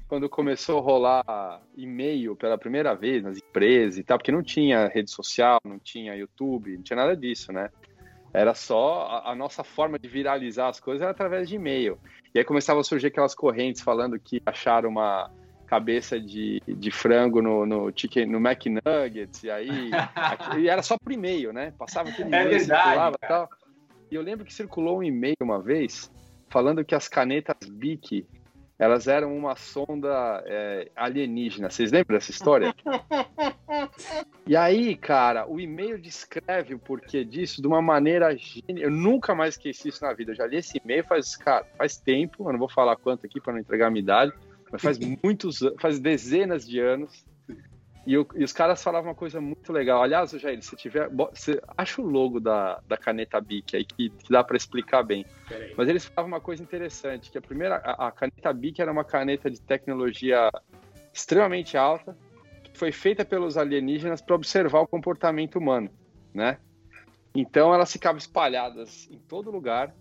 quando 0.07 0.27
começou 0.27 0.79
a 0.79 0.81
rolar 0.81 1.61
e-mail 1.75 2.35
pela 2.35 2.57
primeira 2.57 2.95
vez 2.95 3.23
nas 3.23 3.37
empresas 3.37 3.97
e 3.97 4.03
tal, 4.03 4.17
porque 4.17 4.31
não 4.31 4.41
tinha 4.41 4.87
rede 4.87 5.11
social, 5.11 5.59
não 5.63 5.79
tinha 5.79 6.15
YouTube, 6.15 6.75
não 6.75 6.83
tinha 6.83 6.97
nada 6.97 7.15
disso, 7.15 7.53
né? 7.53 7.69
Era 8.33 8.53
só 8.53 9.07
a, 9.07 9.31
a 9.31 9.35
nossa 9.35 9.63
forma 9.63 9.97
de 9.97 10.07
viralizar 10.07 10.67
as 10.67 10.79
coisas 10.79 11.01
era 11.01 11.11
através 11.11 11.47
de 11.47 11.55
e-mail. 11.55 11.99
E 12.33 12.39
aí 12.39 12.45
começavam 12.45 12.81
a 12.81 12.83
surgir 12.83 13.07
aquelas 13.07 13.33
correntes 13.33 13.81
falando 13.81 14.19
que 14.19 14.41
acharam 14.45 14.89
uma 14.89 15.31
cabeça 15.69 16.19
de, 16.19 16.61
de 16.67 16.89
frango 16.89 17.41
no, 17.43 17.63
no, 17.63 17.93
chicken, 17.95 18.25
no 18.25 18.39
McNuggets, 18.39 19.43
e 19.43 19.51
aí 19.51 19.91
e 20.57 20.67
era 20.67 20.81
só 20.81 20.97
por 20.97 21.11
e-mail, 21.11 21.53
né? 21.53 21.71
Passava 21.77 22.09
aquele 22.09 22.33
É 22.35 22.41
e-mail, 22.41 22.49
verdade, 22.57 22.83
circulava 22.83 23.15
e 23.23 23.27
tal. 23.27 23.49
E 24.09 24.15
eu 24.15 24.21
lembro 24.23 24.43
que 24.43 24.53
circulou 24.53 24.97
um 24.97 25.03
e-mail 25.03 25.35
uma 25.41 25.61
vez 25.61 26.11
falando 26.49 26.83
que 26.83 26.95
as 26.95 27.07
canetas 27.07 27.69
Bic 27.69 28.25
elas 28.79 29.07
eram 29.07 29.37
uma 29.37 29.57
sonda 29.57 30.41
é, 30.47 30.89
alienígena. 30.95 31.69
Vocês 31.69 31.91
lembram 31.91 32.17
dessa 32.17 32.31
história? 32.31 32.73
e 34.47 34.55
aí, 34.55 34.95
cara, 34.95 35.45
o 35.45 35.59
e-mail 35.59 35.99
descreve 35.99 36.73
o 36.73 36.79
porquê 36.79 37.25
disso 37.25 37.61
de 37.61 37.67
uma 37.67 37.81
maneira 37.81 38.33
genial. 38.37 38.85
Eu 38.85 38.89
nunca 38.89 39.35
mais 39.35 39.55
esqueci 39.55 39.89
isso 39.89 40.01
na 40.03 40.13
vida. 40.13 40.31
Eu 40.31 40.35
já 40.35 40.47
li 40.47 40.55
esse 40.55 40.81
e-mail 40.81 41.03
faz, 41.03 41.35
cara, 41.35 41.65
faz 41.77 41.97
tempo. 41.97 42.47
Eu 42.47 42.53
não 42.53 42.59
vou 42.59 42.69
falar 42.69 42.95
quanto 42.95 43.25
aqui 43.25 43.41
para 43.41 43.51
não 43.51 43.59
entregar 43.59 43.87
a 43.87 43.91
minha 43.91 44.01
idade, 44.01 44.31
mas 44.71 44.81
faz 44.81 44.97
muitos, 45.23 45.59
faz 45.79 45.99
dezenas 45.99 46.65
de 46.67 46.79
anos. 46.79 47.25
E, 48.07 48.17
o- 48.17 48.27
e 48.35 48.43
os 48.43 48.53
caras 48.53 48.81
falavam 48.81 49.09
uma 49.09 49.15
coisa 49.15 49.39
muito 49.41 49.71
legal. 49.71 50.01
Aliás, 50.01 50.31
Jair, 50.31 50.61
se 50.61 50.75
tiver, 50.75 51.09
você 51.09 51.61
acha 51.77 52.01
o 52.01 52.05
logo 52.05 52.39
da, 52.39 52.79
da 52.87 52.97
caneta 52.97 53.39
Bic 53.41 53.75
aí 53.75 53.85
que, 53.85 54.09
que 54.09 54.31
dá 54.31 54.43
para 54.43 54.57
explicar 54.57 55.03
bem. 55.03 55.25
Mas 55.75 55.87
eles 55.89 56.05
falavam 56.05 56.35
uma 56.35 56.41
coisa 56.41 56.63
interessante, 56.63 57.29
que 57.29 57.37
a 57.37 57.41
primeira, 57.41 57.75
a, 57.77 58.07
a 58.07 58.11
caneta 58.11 58.51
Bic 58.53 58.81
era 58.81 58.91
uma 58.91 59.03
caneta 59.03 59.49
de 59.51 59.59
tecnologia 59.61 60.49
extremamente 61.13 61.75
alta, 61.77 62.17
que 62.63 62.77
foi 62.79 62.91
feita 62.91 63.25
pelos 63.25 63.57
alienígenas 63.57 64.21
para 64.21 64.35
observar 64.35 64.79
o 64.79 64.87
comportamento 64.87 65.57
humano, 65.57 65.89
né? 66.33 66.57
Então 67.35 67.73
elas 67.73 67.91
ficavam 67.91 68.17
espalhadas 68.17 69.07
em 69.11 69.19
todo 69.19 69.51
lugar. 69.51 69.93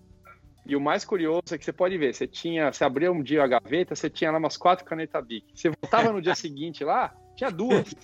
E 0.68 0.76
o 0.76 0.80
mais 0.80 1.02
curioso 1.02 1.42
é 1.50 1.56
que 1.56 1.64
você 1.64 1.72
pode 1.72 1.96
ver, 1.96 2.14
você 2.14 2.26
tinha, 2.26 2.70
você 2.70 2.84
abria 2.84 3.10
um 3.10 3.22
dia 3.22 3.42
a 3.42 3.46
gaveta, 3.46 3.96
você 3.96 4.10
tinha 4.10 4.30
lá 4.30 4.36
umas 4.36 4.58
quatro 4.58 4.84
canetas 4.84 5.24
Bic. 5.24 5.46
Você 5.54 5.70
voltava 5.70 6.12
no 6.12 6.20
dia 6.20 6.34
seguinte 6.34 6.84
lá, 6.84 7.16
tinha 7.34 7.50
duas. 7.50 7.94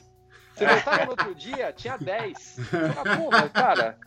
Você 0.54 0.66
voltava 0.66 1.04
no 1.04 1.10
outro 1.10 1.34
dia, 1.34 1.72
tinha 1.72 1.98
dez. 1.98 2.56
Fala, 2.70 3.16
porra, 3.16 3.48
cara, 3.50 3.98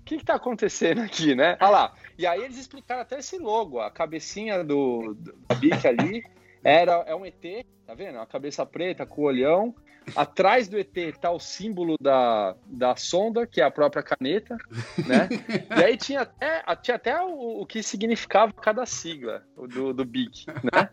o 0.00 0.04
que, 0.04 0.16
que 0.16 0.24
tá 0.24 0.36
acontecendo 0.36 1.02
aqui, 1.02 1.34
né? 1.34 1.58
Olha 1.60 1.68
lá. 1.68 1.94
E 2.16 2.26
aí 2.26 2.42
eles 2.42 2.56
explicaram 2.56 3.02
até 3.02 3.18
esse 3.18 3.38
logo, 3.38 3.80
a 3.80 3.90
cabecinha 3.90 4.64
do, 4.64 5.14
do 5.14 5.34
Bic 5.56 5.86
ali 5.86 6.24
era, 6.62 6.92
é 7.06 7.14
um 7.14 7.24
ET, 7.24 7.64
tá 7.86 7.94
vendo? 7.94 8.16
Uma 8.16 8.26
cabeça 8.26 8.64
preta 8.64 9.06
com 9.06 9.22
o 9.22 9.24
olhão. 9.24 9.74
Atrás 10.14 10.68
do 10.68 10.78
ET 10.78 10.94
tá 11.20 11.32
o 11.32 11.40
símbolo 11.40 11.96
da, 12.00 12.54
da 12.66 12.94
sonda, 12.94 13.46
que 13.46 13.60
é 13.60 13.64
a 13.64 13.70
própria 13.70 14.02
caneta, 14.02 14.56
né? 15.04 15.28
E 15.76 15.82
aí 15.82 15.96
tinha 15.96 16.20
até, 16.20 16.62
tinha 16.76 16.94
até 16.94 17.20
o, 17.20 17.62
o 17.62 17.66
que 17.66 17.82
significava 17.82 18.52
cada 18.52 18.86
sigla 18.86 19.42
do, 19.56 19.92
do 19.92 20.04
BIC, 20.04 20.46
né? 20.62 20.88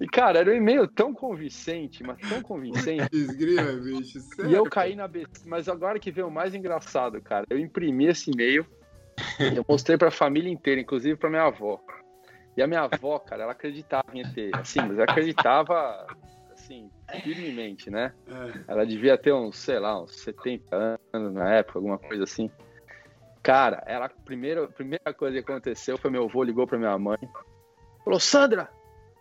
E, 0.00 0.06
cara, 0.06 0.38
era 0.38 0.50
um 0.50 0.54
e-mail 0.54 0.86
tão 0.86 1.12
convincente, 1.12 2.04
mas 2.04 2.18
tão 2.28 2.40
convincente. 2.40 3.08
Desgrima, 3.10 3.72
bicho. 3.72 4.20
E 4.48 4.54
eu 4.54 4.64
caí 4.64 4.94
na 4.94 5.08
besteira. 5.08 5.48
Mas 5.48 5.68
agora 5.68 5.98
que 5.98 6.12
veio 6.12 6.28
o 6.28 6.30
mais 6.30 6.54
engraçado, 6.54 7.20
cara. 7.20 7.44
Eu 7.50 7.58
imprimi 7.58 8.06
esse 8.06 8.30
e-mail 8.30 8.64
e 9.40 9.56
eu 9.56 9.64
mostrei 9.68 9.98
pra 9.98 10.10
família 10.10 10.50
inteira, 10.50 10.80
inclusive 10.80 11.16
pra 11.16 11.28
minha 11.28 11.42
avó. 11.42 11.80
E 12.58 12.62
a 12.62 12.66
minha 12.66 12.80
avó, 12.80 13.20
cara, 13.20 13.44
ela 13.44 13.52
acreditava 13.52 14.04
em 14.12 14.20
ET. 14.20 14.52
Assim, 14.52 14.80
mas 14.80 14.98
ela 14.98 15.04
acreditava, 15.04 16.08
assim, 16.52 16.90
firmemente, 17.22 17.88
né? 17.88 18.12
É. 18.26 18.72
Ela 18.72 18.84
devia 18.84 19.16
ter 19.16 19.32
uns, 19.32 19.56
sei 19.56 19.78
lá, 19.78 20.02
uns 20.02 20.10
70 20.16 20.98
anos 21.12 21.32
na 21.32 21.54
época, 21.54 21.78
alguma 21.78 21.98
coisa 21.98 22.24
assim. 22.24 22.50
Cara, 23.44 23.80
ela, 23.86 24.06
a 24.06 24.08
primeira, 24.08 24.64
a 24.64 24.68
primeira 24.68 25.14
coisa 25.14 25.40
que 25.40 25.52
aconteceu 25.52 25.96
foi 25.98 26.10
meu 26.10 26.24
avô 26.24 26.42
ligou 26.42 26.66
pra 26.66 26.76
minha 26.76 26.98
mãe. 26.98 27.20
Falou, 28.04 28.18
Sandra, 28.18 28.68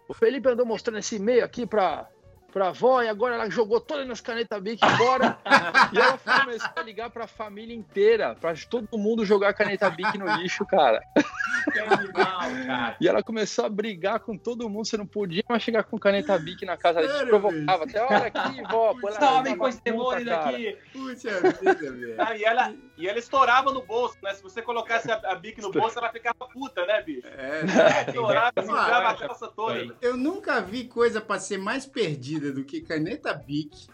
o 0.07 0.15
Felipe 0.15 0.49
andou 0.49 0.65
mostrando 0.65 0.97
esse 0.97 1.17
e-mail 1.17 1.45
aqui 1.45 1.67
pra, 1.67 2.09
pra 2.57 2.69
avó 2.69 3.03
e 3.03 3.07
agora 3.07 3.35
ela 3.35 3.49
jogou 3.51 3.79
todas 3.79 4.09
as 4.09 4.19
canetas 4.19 4.59
Bic 4.59 4.79
fora. 4.97 5.37
e 5.93 5.99
ela 5.99 6.17
começou 6.17 6.69
a 6.75 6.81
ligar 6.81 7.09
pra 7.11 7.27
família 7.27 7.75
inteira, 7.75 8.35
pra 8.35 8.55
todo 8.67 8.97
mundo 8.97 9.23
jogar 9.23 9.49
a 9.49 9.53
caneta 9.53 9.87
Bic 9.91 10.17
no 10.17 10.25
lixo, 10.37 10.65
cara. 10.65 10.99
Que 11.71 11.79
animal, 11.79 12.39
cara. 12.65 12.97
E 12.99 13.07
ela 13.07 13.21
começou 13.21 13.65
a 13.65 13.69
brigar 13.69 14.21
com 14.21 14.35
todo 14.35 14.67
mundo, 14.67 14.87
você 14.87 14.97
não 14.97 15.05
podia 15.05 15.43
mais 15.47 15.61
chegar 15.61 15.83
com 15.83 15.99
caneta 15.99 16.37
Bic 16.39 16.65
na 16.65 16.75
casa, 16.75 16.99
a 16.99 17.03
gente 17.03 17.11
Sério, 17.11 17.27
provocava. 17.27 17.83
Até, 17.83 18.01
olha 18.01 18.25
aqui, 18.25 18.61
vó, 18.63 18.95
na 18.95 19.55
com 19.55 19.69
demônio 19.83 20.25
cara. 20.25 20.51
daqui. 20.51 20.77
Puxa 20.91 21.39
vida, 21.61 21.91
velho. 21.91 22.15
Ah, 22.17 22.35
e, 22.35 22.43
ela, 22.43 22.73
e 22.97 23.07
ela 23.07 23.19
estourava 23.19 23.71
no 23.71 23.81
bolso, 23.81 24.17
né? 24.23 24.33
Se 24.33 24.41
você 24.41 24.61
colocasse 24.61 25.11
a, 25.11 25.15
a 25.31 25.35
Bic 25.35 25.61
no 25.61 25.71
bolso, 25.71 25.97
ela 25.99 26.11
ficava 26.11 26.47
puta, 26.51 26.85
né, 26.85 27.01
bicho? 27.03 27.27
É, 27.27 27.61
Estourava, 28.09 28.51
tem- 28.51 28.65
rasgava 28.65 29.09
a 29.09 29.15
calça 29.15 29.47
toda. 29.47 29.95
eu 30.01 30.17
nunca 30.17 30.59
vi 30.61 30.85
coisa 30.85 31.21
pra 31.21 31.39
ser 31.39 31.57
mais 31.57 31.85
perdida 31.85 32.51
do 32.51 32.63
que 32.65 32.81
caneta 32.81 33.33
Bic, 33.33 33.87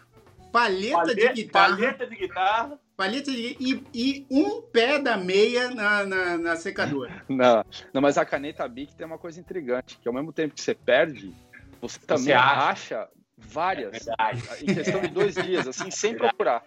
palheta 0.52 1.14
de 1.14 1.28
guitarra, 1.32 1.76
palheta 1.76 2.06
de 2.06 2.16
guitarra. 2.16 2.78
palheta 2.96 3.30
de 3.30 3.56
e, 3.60 3.84
e 3.92 4.26
um 4.30 4.62
pé 4.62 4.98
da 4.98 5.16
meia 5.16 5.70
na, 5.70 6.04
na, 6.04 6.38
na 6.38 6.56
secadora. 6.56 7.24
Não, 7.28 7.64
não, 7.92 8.00
mas 8.00 8.16
a 8.16 8.24
caneta 8.24 8.66
Bic 8.68 8.94
tem 8.94 9.06
uma 9.06 9.18
coisa 9.18 9.40
intrigante, 9.40 9.98
que 10.00 10.08
ao 10.08 10.14
mesmo 10.14 10.32
tempo 10.32 10.54
que 10.54 10.60
você 10.62 10.74
perde, 10.74 11.34
você 11.80 11.98
também 12.06 12.32
acha. 12.32 12.70
acha 12.70 13.08
várias 13.36 13.90
Verdade. 14.04 14.42
em 14.62 14.74
questão 14.74 15.00
de 15.00 15.08
dois 15.08 15.34
dias, 15.34 15.66
assim, 15.66 15.90
sem 15.90 16.16
procurar. 16.16 16.64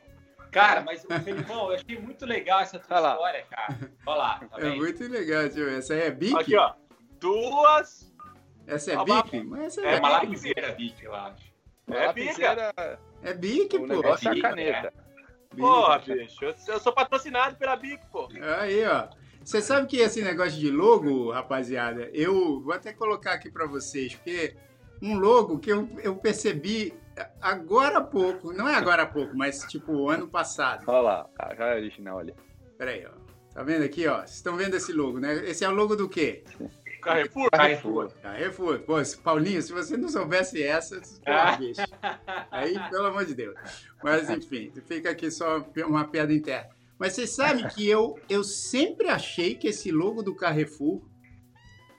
Cara, 0.57 0.81
mas, 0.81 1.03
o 1.05 1.07
Felipão, 1.23 1.69
eu 1.71 1.75
achei 1.75 1.99
muito 1.99 2.25
legal 2.25 2.59
essa 2.61 2.79
tua 2.79 2.99
lá. 2.99 3.11
história, 3.13 3.45
cara. 3.49 3.91
Olha 4.05 4.17
lá, 4.17 4.39
tá 4.39 4.57
É 4.57 4.61
vendo? 4.61 4.75
muito 4.77 5.03
legal, 5.07 5.49
ver. 5.49 5.77
Essa 5.77 5.93
aí 5.93 6.01
é 6.01 6.11
Bic? 6.11 6.35
Aqui, 6.37 6.55
ó. 6.57 6.73
Duas. 7.19 8.13
Essa 8.65 8.91
é 8.93 8.97
Ó, 8.97 9.03
Bic? 9.05 9.43
Mas 9.45 9.61
essa 9.77 9.81
É 9.81 9.95
é, 9.95 9.99
uma 9.99 10.09
Bic. 10.09 10.25
lapiseira, 10.25 10.71
bicho, 10.73 10.95
eu 11.03 11.15
acho. 11.15 11.53
É 11.89 12.05
lapiseira, 12.07 12.73
É 13.23 13.33
Bic, 13.33 13.75
o 13.75 13.79
pô. 13.81 13.87
negócio 13.87 14.27
é 14.27 14.31
a 14.31 14.33
Bic, 14.33 14.41
caneta. 14.41 14.93
Bic. 15.53 15.61
Porra, 15.61 15.99
bicho. 15.99 16.43
Eu, 16.45 16.55
eu 16.67 16.79
sou 16.79 16.93
patrocinado 16.93 17.55
pela 17.55 17.75
Bic, 17.75 18.05
pô. 18.11 18.27
Aí, 18.59 18.85
ó. 18.85 19.07
Você 19.43 19.61
sabe 19.61 19.87
que 19.87 19.97
esse 19.97 20.21
negócio 20.21 20.59
de 20.59 20.69
logo, 20.69 21.31
rapaziada, 21.31 22.09
eu 22.13 22.59
vou 22.61 22.73
até 22.73 22.91
colocar 22.91 23.31
aqui 23.33 23.49
pra 23.49 23.65
vocês, 23.65 24.13
porque 24.15 24.57
um 25.01 25.17
logo 25.17 25.57
que 25.59 25.71
eu, 25.71 25.87
eu 26.03 26.17
percebi 26.17 26.93
agora 27.41 27.97
há 27.99 28.01
pouco, 28.01 28.53
não 28.53 28.67
é 28.67 28.75
agora 28.75 29.03
há 29.03 29.05
pouco, 29.05 29.35
mas 29.35 29.61
tipo 29.65 30.09
ano 30.09 30.27
passado. 30.27 30.83
Olha 30.87 31.01
lá, 31.01 31.29
ah, 31.39 31.55
já 31.55 31.67
é 31.67 31.75
original 31.75 32.19
ali. 32.19 32.33
Peraí, 32.77 33.05
ó. 33.05 33.11
Tá 33.53 33.63
vendo 33.63 33.83
aqui, 33.83 34.07
ó? 34.07 34.17
Vocês 34.17 34.35
estão 34.35 34.55
vendo 34.55 34.75
esse 34.75 34.93
logo, 34.93 35.19
né? 35.19 35.43
Esse 35.49 35.65
é 35.65 35.69
o 35.69 35.73
logo 35.73 35.95
do 35.95 36.07
quê? 36.07 36.43
Carrefour? 37.01 37.49
Carrefour. 37.49 38.11
Carrefour. 38.21 38.79
Pô, 38.79 38.95
Paulinho, 39.23 39.61
se 39.61 39.71
você 39.73 39.97
não 39.97 40.09
soubesse 40.09 40.61
essa, 40.61 41.01
Ah. 41.25 41.53
pô, 41.53 41.63
bicho. 41.63 41.81
Aí, 42.51 42.77
pelo 42.89 43.07
amor 43.07 43.25
de 43.25 43.33
Deus. 43.33 43.55
Mas, 44.03 44.29
enfim, 44.29 44.71
fica 44.87 45.09
aqui 45.09 45.31
só 45.31 45.65
uma 45.87 46.05
piada 46.05 46.33
interna. 46.33 46.69
Mas 46.99 47.13
você 47.13 47.25
sabe 47.25 47.67
que 47.69 47.87
eu, 47.87 48.19
eu 48.29 48.43
sempre 48.43 49.07
achei 49.07 49.55
que 49.55 49.67
esse 49.67 49.91
logo 49.91 50.21
do 50.21 50.35
Carrefour. 50.35 51.01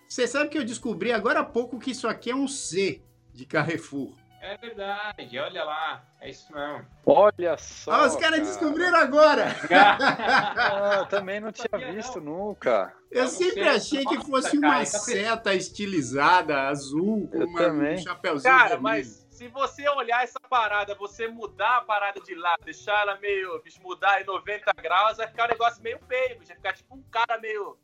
Você 0.09 0.27
sabe 0.27 0.51
que 0.51 0.59
eu 0.59 0.65
descobri 0.65 1.13
agora 1.13 1.41
há 1.41 1.45
pouco 1.45 1.79
que 1.79 1.91
isso 1.91 2.09
aqui 2.09 2.31
é 2.31 2.35
um 2.37 2.49
C 2.49 3.03
de 3.33 3.45
Carrefour. 3.47 4.15
É 4.41 4.57
verdade, 4.57 5.39
olha 5.39 5.65
lá. 5.65 6.03
É 6.21 6.31
isso 6.31 6.53
mesmo. 6.55 6.87
Olha 7.05 7.57
só. 7.59 7.91
Ah, 7.93 8.07
os 8.07 8.17
caras 8.17 8.41
descobriram 8.41 8.97
agora! 8.97 9.47
Ah, 9.71 10.97
eu 11.01 11.07
também 11.07 11.41
não 11.41 11.51
tinha 11.53 11.93
visto 11.93 12.21
nunca. 12.21 12.93
Eu 13.11 13.27
sempre 13.29 13.65
sei, 13.65 13.69
achei 13.69 14.05
que 14.05 14.25
fosse 14.25 14.61
cara, 14.61 14.73
uma 14.75 14.81
pe- 14.81 14.87
seta 14.87 15.55
estilizada, 15.55 16.63
azul, 16.69 17.29
com 17.29 17.39
uma, 17.45 17.59
também. 17.59 17.95
um 17.97 18.03
chapéuzinho 18.03 18.53
Cara, 18.53 18.69
vermelho. 18.71 18.83
mas 18.83 19.27
se 19.31 19.49
você 19.49 19.89
olhar 19.89 20.23
essa 20.25 20.41
parada, 20.41 20.95
você 20.95 21.27
mudar 21.29 21.79
a 21.79 21.81
parada 21.83 22.21
de 22.21 22.35
lado, 22.35 22.65
deixar 22.65 23.01
ela 23.03 23.17
meio. 23.19 23.63
mudar 23.81 24.21
em 24.21 24.25
90 24.25 24.73
graus, 24.83 25.17
vai 25.17 25.27
ficar 25.29 25.45
um 25.47 25.49
negócio 25.49 25.83
meio 25.83 25.99
feio. 26.09 26.37
Vai 26.39 26.47
ficar 26.47 26.73
tipo 26.73 26.95
um 26.95 27.03
cara 27.11 27.39
meio. 27.39 27.77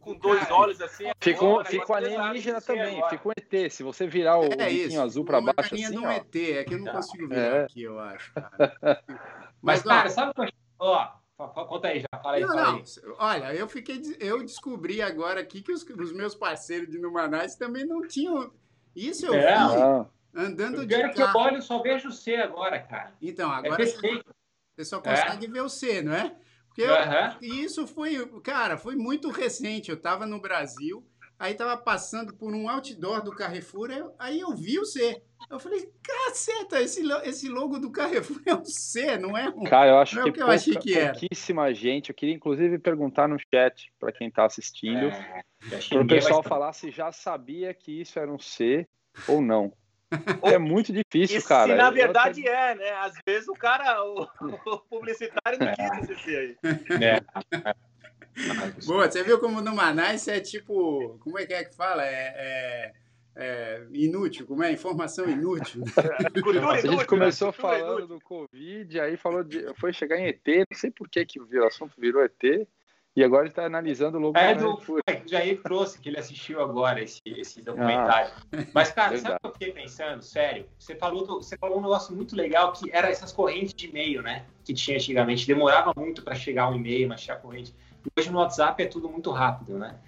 Com 0.00 0.14
dois 0.14 0.40
Cara, 0.40 0.54
olhos 0.54 0.80
assim. 0.80 1.04
Fica 1.20 1.44
um, 1.44 1.64
fica 1.64 1.92
um 1.92 1.94
alienígena 1.94 2.54
não 2.54 2.66
também, 2.66 2.96
agora. 2.96 3.10
fica 3.10 3.28
um 3.28 3.32
ET. 3.36 3.70
Se 3.70 3.82
você 3.82 4.06
virar 4.06 4.38
o 4.38 4.44
É 4.44 4.68
biquinho 4.70 5.02
azul 5.02 5.24
pra 5.24 5.38
uma 5.38 5.52
baixo 5.52 5.74
assim, 5.74 5.98
um 5.98 6.06
ó. 6.08 6.12
ET, 6.12 6.36
é 6.36 6.64
que 6.64 6.74
eu 6.74 6.78
não 6.78 6.86
Tá. 6.86 6.92
consigo 6.92 7.28
virar 7.28 7.40
É. 7.56 7.64
aqui, 7.64 7.82
eu 7.82 7.98
acho, 7.98 8.32
cara. 8.34 8.50
Mas, 9.62 9.84
Mas, 9.84 9.86
ó, 9.86 9.88
cara, 9.88 10.10
sabe 10.10 10.30
o 10.30 10.34
que 10.34 10.42
eu? 10.42 10.48
Ó, 10.78 11.06
conta 11.66 11.88
aí 11.88 12.00
já, 12.00 12.20
fala 12.22 12.36
aí, 12.36 12.42
não, 12.42 12.48
fala 12.48 12.62
não, 12.62 12.76
aí. 12.76 12.84
olha, 13.18 13.54
eu 13.54 13.68
fiquei, 13.68 14.00
eu 14.18 14.42
descobri 14.42 15.00
agora 15.02 15.40
aqui 15.40 15.62
que 15.62 15.72
os, 15.72 15.82
os 15.82 16.12
meus 16.12 16.34
parceiros 16.34 16.88
de 16.90 16.98
Numanais 16.98 17.56
também 17.56 17.86
não 17.86 18.06
tinham. 18.06 18.52
Isso 18.96 19.26
eu 19.26 19.34
É, 19.34 19.46
vi 19.46 19.54
Ah, 19.54 20.06
andando 20.34 20.80
O 20.80 20.86
de 20.86 20.94
é 20.94 21.08
que 21.10 21.20
eu 21.22 21.26
carro. 21.26 21.40
olho 21.40 21.62
só 21.62 21.82
vejo 21.82 22.08
o 22.08 22.12
C 22.12 22.36
agora, 22.36 22.78
cara. 22.80 23.12
Então, 23.20 23.50
É 23.52 23.56
agora 23.56 23.76
perfeito. 23.76 24.34
você 24.76 24.84
só 24.84 25.00
consegue 25.00 25.46
ver 25.46 25.60
o 25.60 25.68
C, 25.68 26.02
não 26.02 26.14
é? 26.14 26.34
Porque 26.86 27.46
eu-. 27.46 27.54
E 27.54 27.64
isso 27.64 27.86
foi, 27.86 28.26
cara, 28.42 28.76
foi 28.76 28.96
muito 28.96 29.30
recente. 29.30 29.90
Eu 29.90 29.96
estava 29.96 30.26
no 30.26 30.40
Brasil, 30.40 31.04
aí 31.38 31.52
estava 31.52 31.76
passando 31.76 32.34
por 32.34 32.54
um 32.54 32.68
outdoor 32.68 33.22
do 33.22 33.32
Carrefour, 33.32 33.90
eu- 33.90 34.14
aí 34.18 34.40
eu 34.40 34.54
vi 34.54 34.78
o 34.78 34.84
C. 34.84 35.22
Eu 35.50 35.58
falei, 35.58 35.90
caceta, 36.02 36.80
esse, 36.80 37.02
esse 37.24 37.48
logo 37.48 37.78
do 37.78 37.90
Carrefour 37.90 38.40
é 38.46 38.54
um 38.54 38.64
C, 38.64 39.16
não 39.16 39.36
é 39.36 39.48
um. 39.48 39.64
Cara, 39.64 39.90
eu 39.90 39.98
acho 39.98 40.14
Não 40.16 40.22
é 40.22 40.24
que, 40.24 40.30
o 40.30 40.32
que 40.34 40.42
eu 40.42 40.50
achei 40.50 40.74
pouca- 40.74 40.88
que 40.88 40.94
era. 40.98 41.12
pouquíssima 41.18 41.74
gente. 41.74 42.10
Eu 42.10 42.14
queria 42.14 42.34
inclusive 42.34 42.78
perguntar 42.78 43.26
no 43.26 43.36
chat 43.52 43.90
para 43.98 44.12
quem 44.12 44.30
tá 44.30 44.44
assistindo, 44.44 45.06
É, 45.06 45.42
para 45.88 46.00
o 46.02 46.06
pessoal 46.06 46.42
falar 46.42 46.72
se 46.74 46.90
já 46.90 47.10
sabia 47.10 47.72
que 47.74 48.00
isso 48.02 48.18
era 48.18 48.30
um 48.30 48.38
C 48.38 48.86
ou 49.26 49.40
não. 49.40 49.72
É 50.54 50.58
muito 50.58 50.92
difícil, 50.92 51.38
E 51.38 51.42
cara. 51.42 51.72
se 51.72 51.76
na 51.78 51.88
Eu 51.88 51.92
verdade 51.92 52.46
é, 52.46 52.74
né? 52.74 52.90
Às 52.92 53.14
vezes 53.26 53.48
o 53.48 53.54
cara, 53.54 54.02
o, 54.04 54.22
o 54.66 54.78
publicitário 54.78 55.58
não 55.58 55.72
quis 55.72 56.10
esse 56.10 56.22
C 56.24 56.36
aí. 56.36 56.56
É. 57.02 57.20
Boa, 58.86 59.10
você 59.10 59.22
viu 59.22 59.38
como 59.38 59.60
no 59.60 59.74
Manaus 59.74 60.26
é 60.28 60.40
tipo. 60.40 61.18
Como 61.20 61.38
é 61.38 61.46
que 61.46 61.52
é 61.54 61.64
que 61.64 61.74
fala? 61.76 62.04
É, 62.06 62.34
é- 62.36 62.92
é 63.36 63.86
inútil, 63.92 64.44
como 64.46 64.62
é? 64.62 64.72
Informação 64.72 65.28
inútil. 65.28 65.82
Cultura 66.34 66.66
A 66.72 66.80
gente 66.80 67.06
começou 67.06 67.52
falando 67.52 68.06
do 68.08 68.20
Covid, 68.20 69.00
aí 69.00 69.16
falou 69.16 69.44
de, 69.44 69.72
foi 69.76 69.92
chegar 69.92 70.18
em 70.18 70.26
ET, 70.26 70.46
não 70.70 70.76
sei 70.76 70.90
por 70.90 71.08
que, 71.08 71.24
que 71.24 71.40
o 71.40 71.64
assunto 71.66 71.94
virou 71.98 72.22
ET, 72.24 72.66
e 73.16 73.24
agora 73.24 73.42
ele 73.42 73.50
está 73.50 73.64
analisando 73.66 74.18
o 74.18 74.20
logo 74.20 74.38
É 74.38 74.54
do 74.54 74.78
é, 75.06 75.14
que 75.16 75.28
Jair 75.28 75.60
trouxe, 75.62 75.98
que 75.98 76.08
ele 76.08 76.18
assistiu 76.18 76.60
agora 76.60 77.02
esse, 77.02 77.20
esse 77.26 77.60
documentário. 77.62 78.30
Mas, 78.72 78.90
cara, 78.92 79.16
sabe 79.18 79.22
verdade. 79.22 79.36
o 79.36 79.40
que 79.40 79.46
eu 79.46 79.52
fiquei 79.52 79.72
pensando? 79.72 80.22
Sério, 80.22 80.66
você 80.78 80.94
falou, 80.94 81.26
do- 81.26 81.42
você 81.42 81.56
falou 81.58 81.78
um 81.78 81.82
negócio 81.82 82.14
muito 82.14 82.36
legal 82.36 82.72
que 82.72 82.90
era 82.92 83.08
essas 83.10 83.32
correntes 83.32 83.74
de 83.74 83.88
e-mail, 83.88 84.22
né? 84.22 84.44
Que 84.64 84.72
tinha 84.72 84.96
antigamente. 84.96 85.46
Demorava 85.46 85.92
muito 85.96 86.22
para 86.22 86.34
chegar 86.34 86.70
um 86.70 86.76
e-mail, 86.76 87.08
mas 87.08 87.20
tinha 87.20 87.36
corrente. 87.36 87.74
Hoje 88.16 88.30
no 88.30 88.38
WhatsApp 88.38 88.82
é 88.82 88.86
tudo 88.86 89.08
muito 89.08 89.30
rápido, 89.30 89.76
né? 89.76 89.98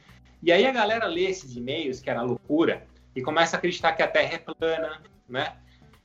E 0.42 0.50
aí 0.50 0.64
a 0.66 0.72
galera 0.72 1.06
lê 1.06 1.22
esses 1.26 1.54
e-mails, 1.56 2.00
que 2.00 2.08
era 2.08 2.22
loucura, 2.22 2.86
e 3.14 3.20
começa 3.22 3.56
a 3.56 3.58
acreditar 3.58 3.92
que 3.92 4.02
a 4.02 4.08
Terra 4.08 4.34
é 4.34 4.38
plana, 4.38 5.02
né? 5.28 5.56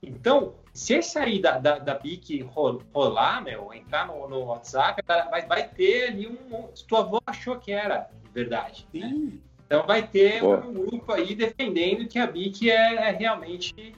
Então, 0.01 0.55
se 0.77 0.93
esse 0.93 1.17
aí 1.17 1.41
da, 1.41 1.57
da, 1.57 1.79
da 1.79 1.95
BIC 1.95 2.41
ro- 2.43 2.83
rolar, 2.93 3.43
meu, 3.43 3.73
entrar 3.73 4.05
no, 4.05 4.29
no 4.29 4.45
WhatsApp, 4.45 5.01
vai, 5.07 5.45
vai 5.47 5.67
ter 5.67 6.09
ali 6.09 6.27
um. 6.27 6.67
Se 6.75 6.85
tua 6.85 6.99
avó 6.99 7.19
achou 7.25 7.57
que 7.57 7.71
era 7.71 8.07
verdade. 8.31 8.87
né? 8.93 9.31
Então 9.65 9.87
vai 9.87 10.07
ter 10.07 10.39
Boa. 10.39 10.63
um 10.63 10.71
grupo 10.71 11.11
aí 11.11 11.33
defendendo 11.33 12.07
que 12.07 12.19
a 12.19 12.27
BIC 12.27 12.69
é, 12.69 13.09
é 13.09 13.11
realmente 13.11 13.93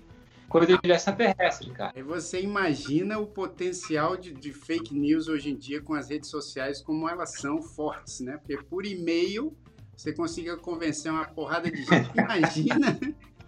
coisa 0.47 0.80
de 0.82 0.91
extraterrestre, 0.91 1.69
cara. 1.71 1.91
Aí 1.95 2.01
você 2.01 2.41
imagina 2.41 3.19
o 3.19 3.27
potencial 3.27 4.15
de, 4.15 4.32
de 4.34 4.53
fake 4.53 4.97
news 4.97 5.27
hoje 5.27 5.51
em 5.51 5.57
dia 5.57 5.82
com 5.82 5.93
as 5.93 6.09
redes 6.09 6.30
sociais, 6.30 6.82
como 6.82 7.09
elas 7.09 7.34
são 7.39 7.61
fortes, 7.61 8.21
né? 8.21 8.38
Porque 8.38 8.55
por 8.63 8.86
e-mail 8.86 9.53
você 9.97 10.13
consiga 10.13 10.55
convencer 10.55 11.11
uma 11.11 11.25
porrada 11.25 11.69
de 11.69 11.84
gente. 11.84 12.09
Imagina, 12.17 12.97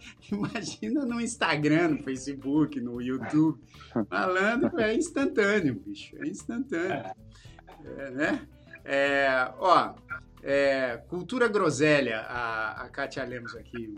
imagina 0.31 1.05
no 1.05 1.19
Instagram, 1.21 1.89
no 1.89 2.03
Facebook, 2.03 2.79
no 2.79 3.01
YouTube. 3.01 3.59
Falando, 4.09 4.79
é 4.79 4.93
instantâneo, 4.95 5.75
bicho. 5.85 6.15
É 6.17 6.27
instantâneo. 6.27 7.11
É, 7.97 8.11
né? 8.11 8.47
É, 8.83 9.51
ó, 9.59 9.93
é, 10.43 10.97
cultura 11.07 11.47
groselha, 11.47 12.19
a, 12.21 12.83
a 12.83 12.89
Kátia 12.89 13.23
Lemos 13.23 13.55
aqui, 13.55 13.93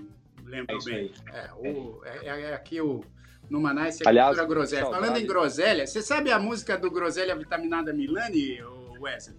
É 0.45 0.49
lembra 0.49 0.75
isso 0.77 0.85
bem. 0.89 0.95
aí. 0.97 1.13
É, 1.33 1.49
o, 1.53 2.01
é, 2.05 2.27
é 2.41 2.53
aqui 2.53 2.81
o. 2.81 3.01
No 3.49 3.59
Manaus 3.59 3.99
é 3.99 4.07
Aliás, 4.07 4.29
cultura 4.29 4.47
groselha. 4.47 4.81
saudade. 4.83 5.03
Falando 5.03 5.17
em 5.21 5.27
groselha, 5.27 5.85
você 5.85 6.01
sabe 6.01 6.31
a 6.31 6.39
música 6.39 6.77
do 6.77 6.89
Groselha 6.89 7.35
Vitaminada 7.35 7.91
Milani, 7.93 8.57
Wesley? 8.99 9.37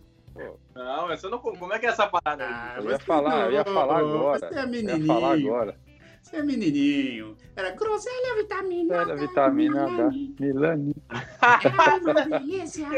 Não, 0.75 1.11
essa 1.11 1.29
não. 1.31 1.39
Como 1.39 1.73
é 1.73 1.79
que 1.79 1.87
é 1.87 1.89
essa 1.89 2.07
parada 2.07 2.45
aí? 2.45 2.53
Ah, 2.53 2.75
Eu 2.79 2.91
ia 2.91 2.99
falar, 2.99 3.47
eu 3.47 3.53
ia 3.53 3.65
não, 3.65 3.73
falar 3.73 3.99
agora. 3.99 4.39
Você 4.41 4.45
é 4.47 4.49
Eu 4.49 4.55
ia 4.62 4.67
menininho. 4.67 5.07
falar 5.07 5.33
agora. 5.35 5.77
Você 6.25 6.37
é 6.37 6.43
menininho. 6.43 7.37
Era 7.55 7.70
groselha 7.72 8.37
vitaminada. 8.37 9.12
Era 9.12 9.16
vitamina 9.20 9.85
da 9.87 10.11
Milani. 10.11 10.95
É 11.11 11.97
uma 11.99 12.14
delícia 12.41 12.89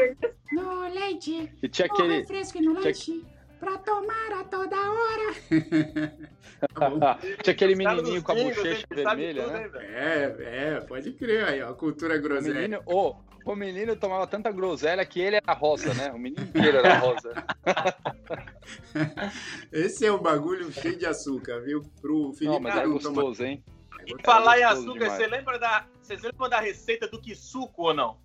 no 0.53 0.81
leite, 0.93 1.51
E 1.61 1.67
tinha 1.67 1.87
no 1.89 1.93
aquele. 1.93 2.13
refresco 2.19 2.57
e 2.57 2.61
no 2.61 2.71
tinha- 2.75 2.83
leite, 2.85 3.25
pra 3.59 3.77
tomar 3.79 4.31
a 4.39 4.43
toda 4.45 4.77
hora. 4.77 5.33
Tá 6.73 7.19
tinha 7.43 7.53
aquele 7.53 7.75
menininho 7.75 8.23
com 8.23 8.31
a 8.31 8.35
bochecha 8.35 8.87
vermelha, 8.89 9.43
tudo, 9.43 9.53
né? 9.53 9.69
É, 9.93 10.35
é, 10.77 10.81
pode 10.81 11.11
crer 11.11 11.43
aí, 11.43 11.61
ó. 11.61 11.73
Cultura 11.73 12.15
O 12.15 12.21
groselha. 12.21 12.53
menino, 12.55 12.81
ô, 12.85 13.13
o 13.53 13.55
menino 13.55 13.95
tomava 13.95 14.27
tanta 14.27 14.51
groselha 14.51 15.05
que 15.05 15.19
ele 15.19 15.37
era 15.37 15.53
rosa, 15.53 15.93
né? 15.93 16.11
O 16.11 16.19
menino 16.19 16.43
inteiro 16.43 16.77
era 16.77 16.99
rosa. 16.99 17.33
Esse 19.71 20.05
é 20.05 20.11
um 20.11 20.21
bagulho 20.21 20.71
cheio 20.71 20.97
de 20.97 21.05
açúcar, 21.05 21.59
viu? 21.61 21.83
Pro 22.01 22.33
Felipe 22.33 22.53
Não, 22.53 22.59
mas 22.59 22.75
é 22.75 22.85
não 22.85 22.97
tomar- 22.97 23.15
gostoso, 23.21 23.45
hein? 23.45 23.63
E 24.05 24.15
falar 24.23 24.59
em 24.59 24.63
gostoso 24.63 24.81
açúcar, 24.89 24.99
demais. 24.99 25.17
você 25.17 25.27
lembra 25.27 25.59
da. 25.59 25.85
Vocês 26.01 26.21
lembram 26.21 26.49
da 26.49 26.59
receita 26.59 27.07
do 27.07 27.19
quisuco 27.19 27.83
ou 27.83 27.93
não? 27.93 28.17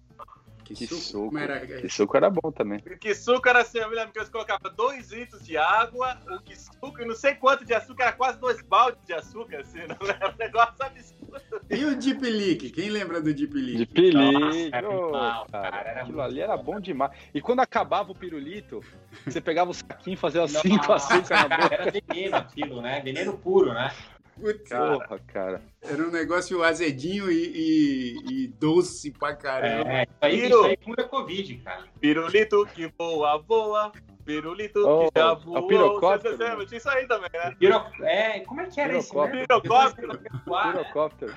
Que, 0.65 0.75
Que 0.75 0.87
suco. 0.87 1.01
suco. 1.01 1.27
Como 1.27 1.39
era? 1.39 1.67
Que 1.67 1.89
suco 1.89 2.17
era 2.17 2.31
bom 2.31 2.51
também. 2.53 2.79
O 2.79 2.99
quisuco 2.99 3.49
era 3.49 3.61
assim, 3.63 3.79
eu 3.79 3.89
me 3.89 3.97
lembro 3.97 4.13
que 4.13 4.19
eles 4.19 4.29
colocavam 4.31 4.73
2 4.75 5.11
litros 5.11 5.45
de 5.45 5.57
água, 5.57 6.17
o 6.31 6.41
quisuco 6.41 7.01
e 7.01 7.05
não 7.05 7.15
sei 7.15 7.35
quanto 7.35 7.65
de 7.65 7.75
açúcar, 7.75 8.05
era 8.05 8.13
quase 8.13 8.39
dois 8.39 8.61
baldes 8.63 9.01
de 9.07 9.13
açúcar, 9.13 9.61
assim, 9.61 9.81
não 9.81 10.09
era 10.09 10.29
um 10.33 10.37
negócio 10.39 10.75
absurdo. 10.79 11.33
E 11.71 11.85
o 11.85 11.97
Deep 11.97 12.21
Leak? 12.23 12.71
Quem 12.71 12.91
lembra 12.91 13.21
do 13.21 13.33
Deep 13.33 13.55
Leak? 13.55 13.77
De 13.79 13.87
pilício, 13.87 14.33
Nossa, 14.41 14.69
era 14.73 14.89
animal, 14.89 15.47
cara. 15.51 15.71
cara, 15.71 15.91
era 15.91 16.03
Aquilo 16.03 16.21
ali 16.21 16.41
era 16.41 16.57
bom 16.57 16.79
demais. 16.81 17.13
E 17.35 17.41
quando 17.41 17.61
acabava 17.61 18.13
o 18.13 18.15
pirulito, 18.15 18.81
você 19.25 19.41
pegava 19.41 19.71
o 19.71 19.75
saquinho 19.75 20.15
e 20.15 20.17
fazia 20.17 20.43
assim 20.43 20.77
com 20.79 20.93
açúcar 20.93 21.49
na 21.49 21.57
boca. 21.57 21.75
Era 21.75 21.91
veneno 21.91 22.37
aquilo, 22.37 22.83
né? 22.83 23.01
Veneno 23.01 23.37
puro, 23.39 23.73
né? 23.73 23.93
Putz, 24.41 24.69
Porra, 24.71 25.19
cara. 25.27 25.63
era 25.83 26.03
um 26.03 26.11
negócio 26.11 26.63
azedinho 26.65 27.31
e, 27.31 27.53
e- 27.55 28.17
e 28.45 28.49
doce 28.49 29.11
pra 29.13 29.37
caramba. 29.37 29.91
É, 29.93 30.03
isso 30.05 30.13
aí, 30.21 30.37
Tiro. 30.43 30.49
isso 30.49 30.65
aí 30.65 30.77
cura 30.79 31.05
Covid, 31.05 31.55
cara. 31.59 31.85
Pirulito 32.01 32.67
que 32.75 32.87
voa, 32.99 33.39
voa. 33.39 33.93
Pirulito 34.25 34.79
Oh, 34.87 35.11
que 35.11 35.19
já 35.21 35.27
é 35.27 35.33
o 35.33 35.37
voou. 35.37 35.67
pirocóptero, 35.67 36.37
Você 36.37 36.45
lembra? 36.45 36.67
Tinha 36.67 36.79
isso 36.79 36.89
aí 36.89 37.07
também, 37.09 37.31
né? 37.35 37.55
Piro... 37.59 37.85
É, 38.03 38.41
como 38.41 38.61
é 38.61 38.67
que 38.67 38.81
era 38.81 38.97
isso 38.97 39.15
mesmo? 39.15 39.31
Pirocóptero. 39.33 40.19
Pirocóptero. 40.19 41.35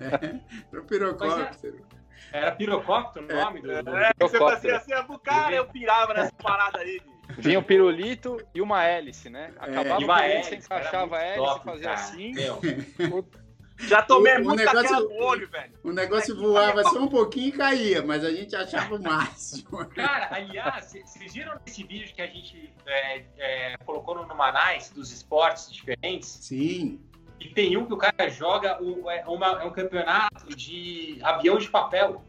Era 0.00 0.80
o 0.80 0.84
pirocóptero. 0.84 1.84
Era 2.32 2.52
pirocóptero 2.52 3.26
o 3.26 3.28
nome 3.34 3.60
do... 3.60 3.82
do- 3.82 3.96
É, 3.96 4.10
você 4.20 4.38
fazia 4.38 4.76
assim, 4.76 4.92
ah, 4.92 5.06
cara, 5.22 5.54
eu 5.54 5.66
pirava 5.66 6.14
nessa 6.14 6.32
parada 6.32 6.78
aí. 6.78 7.00
Vinha 7.38 7.58
o 7.58 7.62
pirulito 7.62 8.36
e 8.54 8.60
uma 8.60 8.84
hélice, 8.84 9.30
né? 9.30 9.52
Acabava 9.58 9.88
É, 9.88 10.00
E 10.00 10.04
o 10.04 10.06
uma 10.06 10.24
hélice, 10.24 10.48
você 10.50 10.56
encaixava 10.56 11.16
a 11.16 11.22
hélice, 11.22 11.46
top, 11.46 11.64
fazia 11.64 11.84
cara. 11.84 11.94
assim. 12.00 12.32
Já 13.80 14.02
tomei 14.02 14.34
O- 14.34 14.40
o 14.40 14.44
muito 14.44 14.56
negócio- 14.58 14.82
daquela 14.82 15.00
no 15.02 15.22
olho, 15.22 15.48
velho. 15.48 15.72
O 15.84 15.92
negócio 15.92 16.36
voava 16.36 16.82
só 16.82 16.98
um 17.00 17.06
pouquinho 17.06 17.48
e 17.48 17.52
caía, 17.52 18.02
mas 18.02 18.24
a 18.24 18.30
gente 18.32 18.56
achava 18.56 18.96
o 18.96 19.00
máximo. 19.00 19.86
Cara, 19.94 20.28
aliás, 20.32 20.86
vocês 20.86 21.32
viram 21.32 21.56
esse 21.64 21.84
vídeo 21.84 22.12
que 22.12 22.20
a 22.20 22.26
gente 22.26 22.74
é, 22.84 23.24
é, 23.38 23.76
colocou 23.86 24.16
no 24.16 24.26
Numanais 24.26 24.90
dos 24.90 25.12
esportes 25.12 25.70
diferentes? 25.70 26.28
Sim. 26.28 27.00
E 27.38 27.50
tem 27.50 27.76
um 27.76 27.86
que 27.86 27.92
o 27.92 27.96
cara 27.96 28.28
joga 28.28 28.82
o- 28.82 29.08
é, 29.08 29.22
uma- 29.28 29.62
é 29.62 29.64
um 29.64 29.70
campeonato 29.70 30.48
de 30.56 31.20
avião 31.22 31.56
de 31.56 31.68
papel. 31.70 32.24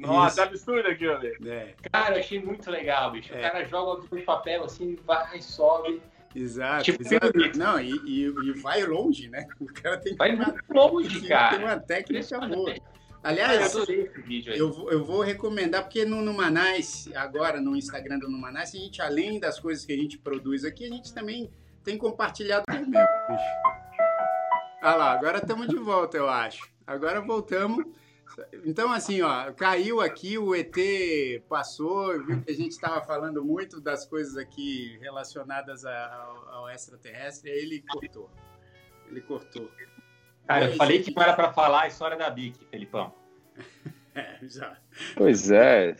Nossa, 0.00 0.42
absurdo 0.44 0.88
aquilo 0.88 1.12
ali. 1.14 1.36
É, 1.46 1.74
Cara, 1.92 2.14
eu 2.16 2.20
achei 2.20 2.40
muito 2.42 2.70
legal, 2.70 3.10
bicho. 3.12 3.32
É. 3.34 3.38
O 3.38 3.42
cara 3.42 3.64
joga 3.64 4.04
o 4.10 4.22
papel 4.22 4.64
assim, 4.64 4.96
vai, 5.06 5.40
sobe. 5.40 6.02
exato. 6.34 6.84
Tipo, 6.84 7.02
exato. 7.02 7.32
Não, 7.58 7.80
e, 7.80 7.90
e- 8.06 8.26
e 8.26 8.52
vai 8.60 8.82
longe, 8.84 9.28
né? 9.28 9.46
O 9.60 9.66
cara 9.66 9.98
tem 9.98 10.12
que 10.12 10.18
Vai 10.18 10.34
uma- 10.34 10.46
muito 10.46 10.72
longe, 10.72 11.20
tem 11.20 11.28
cara. 11.28 11.58
uma 11.58 11.78
técnica 11.78 12.38
boa. 12.40 12.70
Eu 12.70 12.80
Aliás, 13.22 13.76
adorei 13.76 14.04
esse 14.04 14.20
vídeo 14.22 14.52
aí. 14.52 14.58
eu, 14.58 14.72
vou- 14.72 14.90
eu 14.90 15.04
vou 15.04 15.20
recomendar, 15.20 15.82
porque 15.82 16.06
no 16.06 16.22
Numanais, 16.22 17.06
agora 17.14 17.60
no 17.60 17.76
Instagram 17.76 18.18
do 18.18 18.30
Numanais, 18.30 18.74
a 18.74 18.78
gente, 18.78 19.02
além 19.02 19.38
das 19.38 19.60
coisas 19.60 19.84
que 19.84 19.92
a 19.92 19.96
gente 19.96 20.16
produz 20.16 20.64
aqui, 20.64 20.86
a 20.86 20.88
gente 20.88 21.12
também 21.12 21.50
tem 21.84 21.98
compartilhado 21.98 22.64
com 22.66 22.72
o 22.72 22.88
mesmo, 22.88 23.06
bicho. 23.28 23.44
Ah 24.82 24.94
lá, 24.94 25.12
agora 25.12 25.36
estamos 25.38 25.68
de 25.68 25.76
volta, 25.76 26.16
eu 26.16 26.28
acho. 26.30 26.66
Agora 26.86 27.20
voltamos. 27.20 27.84
Então, 28.64 28.92
assim, 28.92 29.22
ó, 29.22 29.52
caiu 29.52 30.00
aqui, 30.00 30.38
o 30.38 30.54
ET 30.54 30.74
passou, 31.48 32.24
viu 32.24 32.42
que 32.42 32.50
a 32.50 32.54
gente 32.54 32.72
estava 32.72 33.00
falando 33.02 33.44
muito 33.44 33.80
das 33.80 34.06
coisas 34.06 34.36
aqui 34.36 34.98
relacionadas 35.00 35.84
ao, 35.84 36.48
ao 36.48 36.68
extraterrestre, 36.70 37.50
aí 37.50 37.58
ele 37.58 37.84
cortou. 37.88 38.30
Ele 39.08 39.20
cortou. 39.20 39.70
Cara, 40.46 40.64
É, 40.64 40.68
eu 40.68 40.76
falei 40.76 40.98
isso 40.98 41.10
que 41.10 41.16
não 41.16 41.22
era 41.22 41.34
pra 41.34 41.52
falar 41.52 41.82
a 41.82 41.88
história 41.88 42.16
da 42.16 42.30
Bic, 42.30 42.64
Felipão. 42.66 43.12
É, 44.12 44.38
já. 44.42 44.76
Pois 45.14 45.52
é, 45.52 45.94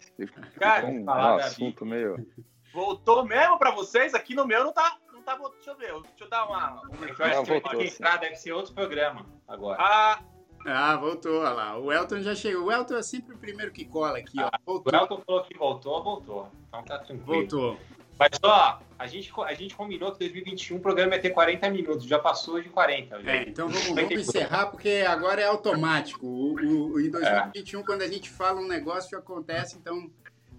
Cara, 0.58 0.84
um 0.88 1.04
falar 1.04 1.36
da 1.36 1.44
assunto 1.44 1.86
meio. 1.86 2.26
Voltou 2.72 3.24
mesmo 3.24 3.56
pra 3.56 3.70
vocês? 3.70 4.14
Aqui 4.14 4.34
no 4.34 4.44
meu 4.44 4.64
não 4.64 4.72
tá. 4.72 4.98
Não 5.12 5.22
tá 5.22 5.36
voltando. 5.36 5.58
Deixa 5.58 5.70
eu 5.70 5.76
ver. 5.76 6.08
Deixa 6.08 6.24
eu 6.24 6.28
dar 6.28 6.44
uma. 6.46 6.82
um 6.88 7.04
Eu 7.04 7.24
acho 7.24 7.44
que 7.44 7.60
vai 7.60 7.86
entrar, 7.86 8.16
deve 8.16 8.34
ser 8.34 8.52
outro 8.52 8.74
programa 8.74 9.24
agora. 9.46 9.78
Ah, 9.80 10.22
Ah, 10.66 10.96
voltou, 10.96 11.40
olha 11.40 11.50
lá. 11.50 11.78
O 11.78 11.90
Elton 11.92 12.20
já 12.20 12.34
chegou. 12.34 12.64
O 12.66 12.72
Elton 12.72 12.96
é 12.96 13.02
sempre 13.02 13.34
o 13.34 13.38
primeiro 13.38 13.72
que 13.72 13.84
cola 13.84 14.18
aqui, 14.18 14.38
ó. 14.40 14.48
O 14.66 14.72
Voltou. 14.74 14.94
Elton 15.00 15.22
falou 15.26 15.42
que 15.44 15.56
voltou, 15.56 16.02
voltou. 16.04 16.48
Então 16.68 16.82
tá 16.84 16.98
tranquilo. 16.98 17.24
Voltou. 17.40 17.78
Mas 18.18 18.30
ó, 18.42 18.78
a 18.98 19.06
gente, 19.06 19.32
a 19.46 19.54
gente 19.54 19.74
combinou 19.74 20.12
que 20.12 20.18
2021 20.18 20.76
o 20.76 20.80
programa 20.80 21.14
ia 21.14 21.22
ter 21.22 21.30
40 21.30 21.70
minutos, 21.70 22.04
já 22.04 22.18
passou 22.18 22.60
de 22.60 22.68
40. 22.68 23.16
É, 23.24 23.48
então 23.48 23.66
vamos, 23.68 23.86
vamos 23.88 24.10
encerrar, 24.12 24.66
porque 24.66 25.02
agora 25.08 25.40
é 25.40 25.46
automático. 25.46 26.26
O, 26.26 26.52
o- 26.60 26.92
o- 26.92 27.00
em 27.00 27.06
É. 27.06 27.10
2021, 27.10 27.82
quando 27.82 28.02
a 28.02 28.08
gente 28.08 28.28
fala 28.28 28.60
um 28.60 28.68
negócio, 28.68 29.16
acontece, 29.16 29.78
então 29.78 30.10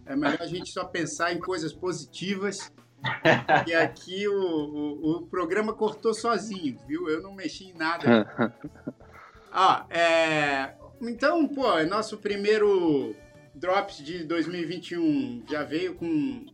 é 0.08 0.16
melhor 0.16 0.42
a 0.42 0.48
gente 0.48 0.72
só 0.72 0.84
pensar 0.86 1.34
em 1.34 1.40
coisas 1.40 1.72
positivas. 1.72 2.74
E 3.68 3.74
aqui 3.76 4.28
o, 4.28 4.34
o, 4.42 5.12
o 5.18 5.22
programa 5.28 5.72
cortou 5.72 6.16
sozinho, 6.16 6.80
viu? 6.88 7.08
Eu 7.10 7.22
não 7.22 7.34
mexi 7.36 7.66
em 7.70 7.74
nada. 7.74 8.56
Ó, 9.54 9.84
é, 9.90 10.74
então, 11.02 11.48
pô, 11.48 11.78
é 11.78 11.86
nosso 11.86 12.18
primeiro 12.18 13.16
Drops 13.54 13.98
de 13.98 14.24
2021 14.24 15.44
já 15.50 15.64
veio 15.64 15.96
com 15.96 16.46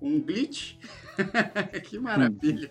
um 0.00 0.20
glitch. 0.20 0.74
que 1.84 1.98
maravilha. 1.98 2.70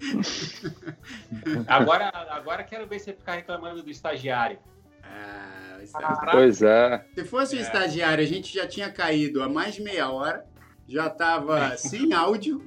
Agora, 1.66 2.08
agora 2.30 2.62
quero 2.64 2.86
ver 2.86 2.98
você 2.98 3.12
ficar 3.12 3.34
reclamando 3.34 3.82
do 3.82 3.90
estagiário. 3.90 4.58
Ah, 5.02 5.76
o 5.78 5.82
estagiário. 5.82 6.16
caraca. 6.18 6.38
Pois 6.38 6.62
é. 6.62 7.04
Se 7.14 7.24
fosse 7.24 7.56
o 7.56 7.58
É. 7.58 7.62
estagiário, 7.62 8.24
a 8.24 8.26
gente 8.26 8.54
já 8.54 8.66
tinha 8.66 8.90
caído 8.90 9.42
há 9.42 9.48
mais 9.48 9.74
de 9.74 9.82
meia 9.82 10.10
hora, 10.10 10.46
já 10.88 11.06
estava 11.08 11.76
sem 11.76 12.12
áudio 12.14 12.66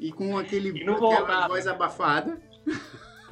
e 0.00 0.10
com 0.12 0.36
aquele, 0.36 0.70
E 0.70 0.82
aquela 0.82 1.46
voz 1.48 1.66
abafada. 1.66 2.40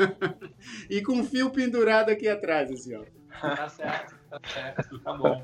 e 0.88 1.02
com 1.02 1.14
um 1.14 1.24
fio 1.24 1.50
pendurado 1.50 2.10
aqui 2.10 2.28
atrás, 2.28 2.70
assim, 2.70 2.94
ó. 2.94 3.04
Tá 3.40 3.68
certo, 3.68 4.16
tá 4.28 4.40
certo, 4.44 4.98
tá 4.98 5.12
bom. 5.14 5.40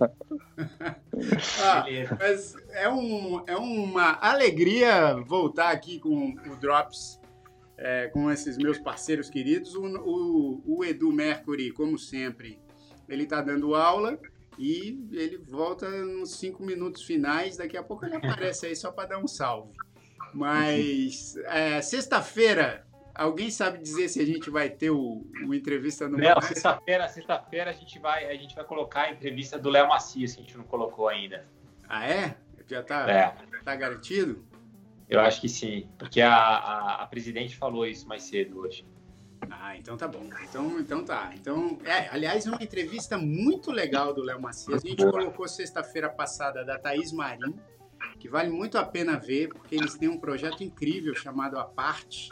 Ah, 1.62 1.84
mas 2.18 2.54
é, 2.70 2.88
um, 2.88 3.42
é 3.46 3.56
uma 3.56 4.18
alegria 4.20 5.14
voltar 5.14 5.70
aqui 5.70 5.98
com 5.98 6.34
o 6.34 6.56
Drops, 6.56 7.20
é, 7.78 8.08
com 8.08 8.30
esses 8.30 8.56
meus 8.58 8.78
parceiros 8.78 9.30
queridos. 9.30 9.74
O, 9.74 9.84
o, 9.84 10.78
o 10.78 10.84
Edu 10.84 11.12
Mercury, 11.12 11.70
como 11.72 11.98
sempre, 11.98 12.58
ele 13.08 13.22
está 13.24 13.40
dando 13.40 13.74
aula 13.74 14.18
e 14.58 14.98
ele 15.12 15.38
volta 15.38 15.88
nos 15.88 16.32
cinco 16.32 16.62
minutos 16.62 17.02
finais. 17.02 17.56
Daqui 17.56 17.76
a 17.76 17.82
pouco 17.82 18.04
ele 18.04 18.16
aparece 18.16 18.66
aí 18.66 18.76
só 18.76 18.90
para 18.90 19.10
dar 19.10 19.18
um 19.18 19.28
salve. 19.28 19.72
Mas 20.34 21.36
é, 21.46 21.80
sexta-feira, 21.80 22.85
alguém 23.16 23.50
sabe 23.50 23.78
dizer 23.78 24.08
se 24.08 24.20
a 24.20 24.26
gente 24.26 24.50
vai 24.50 24.68
ter 24.70 24.90
o, 24.90 25.24
o 25.46 25.54
entrevista 25.54 26.08
no 26.08 26.16
Léo, 26.18 26.40
sexta-feira, 26.42 27.08
sexta-feira 27.08 27.70
a 27.70 27.72
gente 27.72 27.98
vai, 27.98 28.26
a 28.30 28.34
gente 28.34 28.54
vai 28.54 28.64
colocar 28.64 29.02
a 29.02 29.10
entrevista 29.12 29.58
do 29.58 29.68
Léo 29.70 29.88
Macias, 29.88 30.34
que 30.34 30.40
a 30.40 30.44
gente 30.44 30.56
não 30.56 30.64
colocou 30.64 31.08
ainda. 31.08 31.46
Ah, 31.88 32.06
é? 32.08 32.36
Já 32.68 32.82
tá, 32.82 33.08
É, 33.10 33.34
tá 33.64 33.76
garantido? 33.76 34.44
eu 35.08 35.20
acho 35.20 35.40
que 35.40 35.48
sim, 35.48 35.88
porque 35.96 36.20
a, 36.20 36.34
a, 36.34 37.02
a 37.02 37.06
presidente 37.06 37.56
falou 37.56 37.86
isso 37.86 38.08
mais 38.08 38.24
cedo 38.24 38.58
hoje. 38.58 38.84
Ah, 39.50 39.76
então 39.76 39.96
tá 39.96 40.08
bom. 40.08 40.28
Então, 40.42 40.80
então 40.80 41.04
tá. 41.04 41.30
Então, 41.34 41.78
é, 41.84 42.08
aliás, 42.08 42.46
uma 42.46 42.60
entrevista 42.60 43.16
muito 43.16 43.70
legal 43.70 44.12
do 44.12 44.22
Léo 44.22 44.40
Macias. 44.40 44.82
A 44.84 44.88
gente 44.88 44.96
Boa. 44.98 45.12
colocou 45.12 45.46
sexta-feira 45.46 46.08
passada 46.08 46.64
da 46.64 46.76
Thaís 46.78 47.12
Marim, 47.12 47.54
que 48.18 48.28
vale 48.28 48.50
muito 48.50 48.78
a 48.78 48.84
pena 48.84 49.16
ver, 49.16 49.48
porque 49.48 49.76
eles 49.76 49.94
têm 49.94 50.08
um 50.08 50.18
projeto 50.18 50.64
incrível 50.64 51.14
chamado 51.14 51.58
A 51.58 51.64
Parte, 51.64 52.30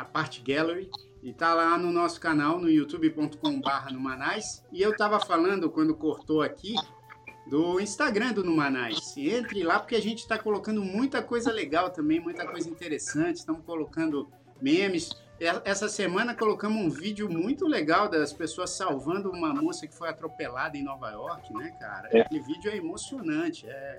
A 0.00 0.04
Parte 0.04 0.40
Gallery, 0.40 0.90
e 1.22 1.32
tá 1.32 1.52
lá 1.52 1.76
no 1.76 1.92
nosso 1.92 2.18
canal, 2.20 2.58
no 2.58 2.70
youtube.com.br 2.70 3.92
Numanais. 3.92 4.64
E 4.72 4.80
eu 4.80 4.96
tava 4.96 5.20
falando, 5.20 5.70
quando 5.70 5.94
cortou 5.94 6.40
aqui, 6.40 6.74
do 7.46 7.78
Instagram 7.80 8.32
do 8.32 8.44
Numanais. 8.44 9.14
Entre 9.16 9.62
lá, 9.62 9.78
porque 9.78 9.96
a 9.96 10.00
gente 10.00 10.20
está 10.20 10.38
colocando 10.38 10.82
muita 10.82 11.22
coisa 11.22 11.52
legal 11.52 11.90
também, 11.90 12.20
muita 12.20 12.46
coisa 12.46 12.70
interessante. 12.70 13.36
Estamos 13.36 13.62
colocando 13.64 14.28
memes. 14.62 15.10
Essa 15.64 15.88
semana 15.88 16.34
colocamos 16.34 16.82
um 16.82 16.90
vídeo 16.90 17.28
muito 17.30 17.66
legal 17.66 18.08
das 18.08 18.32
pessoas 18.32 18.70
salvando 18.70 19.30
uma 19.30 19.52
moça 19.54 19.86
que 19.86 19.94
foi 19.94 20.08
atropelada 20.08 20.76
em 20.76 20.82
Nova 20.82 21.10
York, 21.10 21.52
né, 21.54 21.70
cara? 21.80 22.08
É. 22.12 22.20
Aquele 22.20 22.40
vídeo 22.40 22.70
é 22.70 22.76
emocionante, 22.76 23.66
é, 23.66 23.98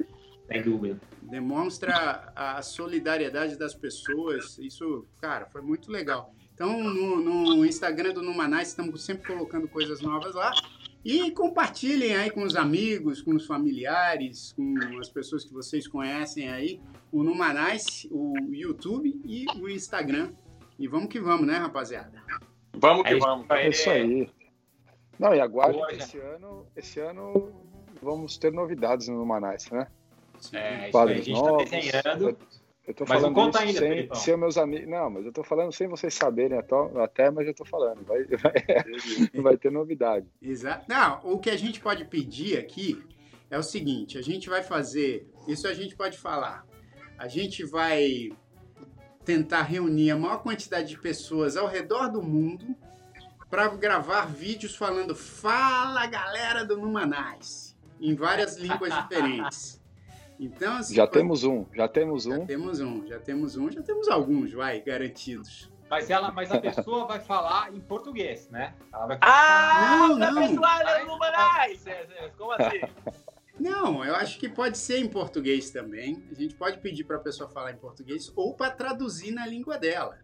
Sem 0.51 0.61
dúvida. 0.61 0.99
demonstra 1.21 2.31
a 2.35 2.61
solidariedade 2.61 3.57
das 3.57 3.73
pessoas. 3.73 4.57
Isso, 4.59 5.05
cara, 5.21 5.45
foi 5.45 5.61
muito 5.61 5.89
legal. 5.89 6.33
Então, 6.53 6.83
no, 6.83 7.17
no 7.17 7.65
Instagram 7.65 8.13
do 8.13 8.21
Numanais, 8.21 8.67
estamos 8.67 9.01
sempre 9.03 9.25
colocando 9.25 9.67
coisas 9.67 10.01
novas 10.01 10.35
lá. 10.35 10.51
E 11.03 11.31
compartilhem 11.31 12.15
aí 12.15 12.29
com 12.29 12.43
os 12.43 12.55
amigos, 12.55 13.21
com 13.21 13.33
os 13.33 13.47
familiares, 13.47 14.53
com 14.53 14.99
as 14.99 15.09
pessoas 15.09 15.43
que 15.43 15.51
vocês 15.51 15.87
conhecem 15.87 16.49
aí, 16.49 16.79
o 17.11 17.23
Numanais, 17.23 18.07
o 18.11 18.35
YouTube 18.51 19.19
e 19.25 19.45
o 19.59 19.67
Instagram. 19.67 20.31
E 20.77 20.87
vamos 20.87 21.07
que 21.07 21.19
vamos, 21.19 21.47
né, 21.47 21.57
rapaziada? 21.57 22.21
Vamos 22.73 23.03
que 23.03 23.13
É 23.13 23.17
vamos. 23.17 23.49
É 23.49 23.69
isso 23.69 23.89
aí. 23.89 24.29
Não, 25.17 25.33
e 25.33 25.39
aguarde 25.39 25.77
Boa, 25.77 25.91
esse 25.93 26.17
ano, 26.17 26.67
esse 26.75 26.99
ano 26.99 27.51
vamos 28.01 28.37
ter 28.37 28.51
novidades 28.51 29.07
no 29.07 29.25
Manais, 29.25 29.69
né? 29.71 29.87
É, 30.41 30.47
isso 30.47 30.55
aí, 30.55 30.87
a 30.87 30.91
Quadros 30.91 31.25
gente 31.25 31.41
tá 31.41 31.47
novos. 31.51 31.69
desenhando. 31.69 32.37
Eu, 32.87 32.93
tô 32.95 33.05
Mas 33.07 33.21
não 33.21 33.33
falando 33.33 33.35
conta 33.35 33.57
isso 33.59 33.67
ainda, 33.67 33.79
sem, 33.79 33.89
Felipão. 33.89 34.15
sem 34.17 34.37
meus 34.37 34.57
amigos. 34.57 34.89
Não, 34.89 35.09
mas 35.09 35.25
eu 35.25 35.31
tô 35.31 35.43
falando 35.43 35.71
sem 35.71 35.87
vocês 35.87 36.13
saberem 36.13 36.57
até, 36.57 36.75
até 37.01 37.29
mas 37.31 37.47
eu 37.47 37.53
tô 37.53 37.63
falando. 37.63 38.03
Vai, 38.03 38.23
vai, 38.37 39.41
vai 39.41 39.57
ter 39.57 39.71
novidade. 39.71 40.25
Exato. 40.41 40.85
Não, 40.89 41.19
o 41.23 41.37
que 41.39 41.49
a 41.49 41.57
gente 41.57 41.79
pode 41.79 42.05
pedir 42.05 42.57
aqui 42.57 43.01
é 43.49 43.57
o 43.57 43.63
seguinte: 43.63 44.17
a 44.17 44.21
gente 44.21 44.49
vai 44.49 44.63
fazer, 44.63 45.29
isso 45.47 45.67
a 45.67 45.73
gente 45.73 45.95
pode 45.95 46.17
falar. 46.17 46.65
A 47.17 47.27
gente 47.27 47.63
vai 47.63 48.29
tentar 49.23 49.61
reunir 49.61 50.11
a 50.11 50.17
maior 50.17 50.41
quantidade 50.41 50.89
de 50.89 50.97
pessoas 50.97 51.55
ao 51.55 51.67
redor 51.67 52.07
do 52.09 52.21
mundo 52.21 52.75
para 53.49 53.67
gravar 53.69 54.25
vídeos 54.25 54.75
falando 54.75 55.15
"Fala, 55.15 56.07
galera 56.07 56.65
do 56.65 56.77
Numanais" 56.77 57.77
em 57.99 58.15
várias 58.15 58.57
línguas 58.57 58.91
diferentes. 59.03 59.80
Então, 60.41 60.77
assim, 60.77 60.95
Já 60.95 61.05
temos 61.05 61.43
um, 61.43 61.67
já 61.71 61.87
temos 61.87 62.23
já 62.23 62.31
um. 62.31 62.45
temos 62.47 62.79
um, 62.79 63.05
já 63.07 63.19
temos 63.19 63.55
um, 63.55 63.69
já 63.71 63.83
temos 63.83 64.09
alguns, 64.09 64.51
vai, 64.51 64.81
garantidos. 64.81 65.71
Mas, 65.87 66.09
ela, 66.09 66.31
mas 66.31 66.51
a 66.51 66.59
pessoa 66.59 67.05
vai 67.05 67.19
falar 67.19 67.71
em 67.75 67.79
português, 67.79 68.49
né? 68.49 68.73
Ela 68.91 69.05
vai 69.05 69.17
Ah, 69.21 70.07
Não, 70.17 70.17
não. 70.17 71.17
Manais! 71.19 71.85
É, 71.85 72.07
é, 72.17 72.29
Como 72.35 72.51
assim? 72.53 72.79
Não, 73.59 74.03
eu 74.03 74.15
acho 74.15 74.39
que 74.39 74.49
pode 74.49 74.79
ser 74.79 74.97
em 74.97 75.07
português 75.07 75.69
também. 75.69 76.23
A 76.31 76.33
gente 76.33 76.55
pode 76.55 76.79
pedir 76.79 77.03
para 77.03 77.17
a 77.17 77.19
pessoa 77.19 77.47
falar 77.47 77.71
em 77.71 77.77
português 77.77 78.31
ou 78.35 78.55
para 78.55 78.71
traduzir 78.71 79.31
na 79.31 79.45
língua 79.45 79.77
dela. 79.77 80.17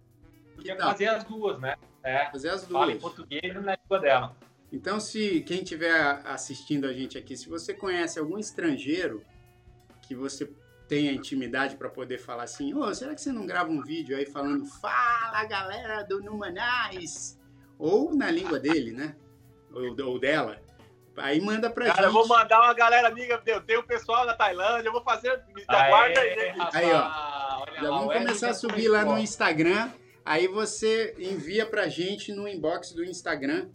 Que 0.48 0.56
podia 0.56 0.78
fazer 0.78 1.08
as 1.10 1.24
duas, 1.26 1.60
né? 1.60 1.76
É, 2.04 2.32
Fazer 2.32 2.50
as 2.50 2.66
fala 2.66 2.86
em 2.86 2.90
duas. 2.98 3.02
português 3.02 3.44
e 3.44 3.60
na 3.60 3.76
língua 3.76 4.00
dela. 4.00 4.36
Então, 4.72 5.00
se 5.00 5.42
quem 5.42 5.62
estiver 5.62 6.22
assistindo 6.26 6.88
a 6.88 6.94
gente 6.94 7.18
aqui, 7.18 7.38
se 7.38 7.48
você 7.48 7.74
conhece 7.74 8.18
algum 8.18 8.40
estrangeiro 8.40 9.22
que 10.08 10.16
você 10.16 10.50
tenha 10.88 11.12
intimidade 11.12 11.76
para 11.76 11.90
poder 11.90 12.18
falar 12.18 12.44
assim, 12.44 12.74
ô, 12.74 12.94
será 12.96 13.14
que 13.14 13.22
você 13.22 13.32
não 13.32 13.46
grava 13.46 13.70
um 13.70 13.82
vídeo 13.84 14.16
aí 14.16 14.26
falando 14.26 14.66
fala 14.66 15.44
galera 15.46 16.04
do 16.04 16.22
Numanais? 16.22 17.38
Ou 17.78 18.16
na 18.16 18.32
língua 18.32 18.60
dele, 18.60 18.92
né? 18.92 19.16
Ou, 19.72 19.96
ou 20.06 20.20
dela. 20.20 20.60
Aí 21.18 21.42
manda 21.42 21.70
pra 21.70 21.86
Cara, 21.88 21.98
gente. 21.98 22.06
eu 22.06 22.14
vou 22.14 22.28
mandar 22.28 22.62
uma 22.62 22.74
galera 22.74 23.08
amiga, 23.08 23.42
eu 23.46 23.62
tenho 23.62 23.80
o 23.80 23.84
pessoal 23.84 24.26
da 24.26 24.36
Tailândia, 24.36 24.88
eu 24.88 24.94
vou 24.94 25.04
fazer. 25.04 25.44
Me 25.54 25.64
aguarda 25.68 26.20
aí, 26.20 26.54
Aí, 26.74 26.92
ó. 26.92 27.64
olha 27.64 27.82
Já 27.82 27.90
lá, 27.90 27.98
vamos 28.00 28.14
começar 28.14 28.50
a 28.52 28.54
subir 28.54 28.88
lá 28.88 29.04
no. 29.04 29.18
Instagram. 29.18 29.92
Aí 30.24 30.48
você 30.48 31.16
envia 31.18 31.66
pra 31.66 31.88
gente 31.88 32.34
no 32.34 32.48
inbox 32.48 32.92
do 32.92 33.04
Instagram, 33.04 33.70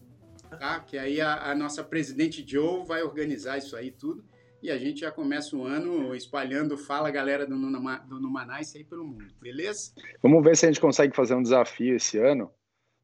tá? 0.59 0.81
Que 0.81 0.97
aí 0.99 1.21
a, 1.21 1.51
a 1.51 1.55
nossa 1.55 1.83
presidente 1.83 2.45
Joe 2.47 2.85
vai 2.85 3.03
organizar 3.03 3.59
isso 3.59 3.75
aí 3.75 3.91
tudo. 3.91 4.25
E 4.63 4.71
a 4.71 4.79
gente 4.79 5.01
já 5.01 5.11
começa 5.11 5.57
o 5.57 5.65
ano 5.65 6.15
espalhando 6.15 6.79
Fala 6.79 7.11
Galera 7.11 7.45
do, 7.45 7.57
Numa, 7.57 7.99
do 7.99 8.21
Numanice 8.21 8.79
aí 8.79 8.85
pelo 8.85 9.05
mundo, 9.05 9.27
beleza? 9.41 9.93
Vamos 10.23 10.43
ver 10.45 10.57
se 10.57 10.67
a 10.67 10.69
gente 10.69 10.81
consegue 10.81 11.15
fazer 11.17 11.35
um 11.35 11.43
desafio 11.43 11.97
esse 11.97 12.17
ano 12.19 12.49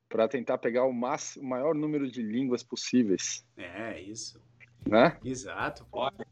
para 0.08 0.28
tentar 0.28 0.56
pegar 0.58 0.84
o, 0.84 0.92
máximo, 0.92 1.44
o 1.44 1.48
maior 1.48 1.74
número 1.74 2.08
de 2.10 2.22
línguas 2.22 2.62
possíveis, 2.62 3.44
É, 3.56 4.00
isso. 4.00 4.40
né? 4.86 5.18
Exato. 5.24 5.84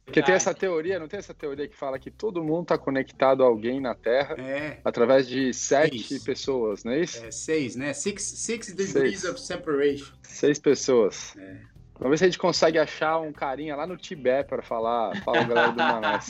Porque 0.04 0.22
tem 0.22 0.34
essa 0.34 0.54
teoria, 0.54 0.98
não 1.00 1.08
tem 1.08 1.18
essa 1.18 1.34
teoria 1.34 1.66
que 1.68 1.76
fala 1.76 1.98
que 1.98 2.10
todo 2.10 2.42
mundo 2.44 2.62
está 2.62 2.78
conectado 2.78 3.42
a 3.42 3.46
alguém 3.46 3.80
na 3.80 3.94
Terra 3.96 4.36
É, 4.38 4.80
através 4.84 5.26
de 5.26 5.52
sete 5.52 6.14
Isso. 6.14 6.24
pessoas, 6.24 6.84
não 6.84 6.92
é 6.92 7.00
isso? 7.00 7.22
é 7.24 7.30
seis, 7.32 7.74
né? 7.74 7.92
Six, 7.92 8.22
six 8.22 8.68
degrees 8.72 9.20
Seis. 9.20 9.24
of 9.24 9.40
separation. 9.40 10.14
Seis 10.22 10.58
pessoas. 10.60 11.36
É. 11.36 11.60
Vamos 11.98 12.10
ver 12.10 12.18
se 12.18 12.24
a 12.24 12.28
gente 12.28 12.38
consegue 12.38 12.78
achar 12.78 13.18
um 13.18 13.32
carinha 13.32 13.74
lá 13.74 13.86
no 13.86 13.96
Tibete 13.96 14.48
para 14.48 14.62
falar, 14.62 15.16
fala 15.22 15.44
galera 15.44 15.72
do 15.72 15.78
Manaus. 15.78 16.26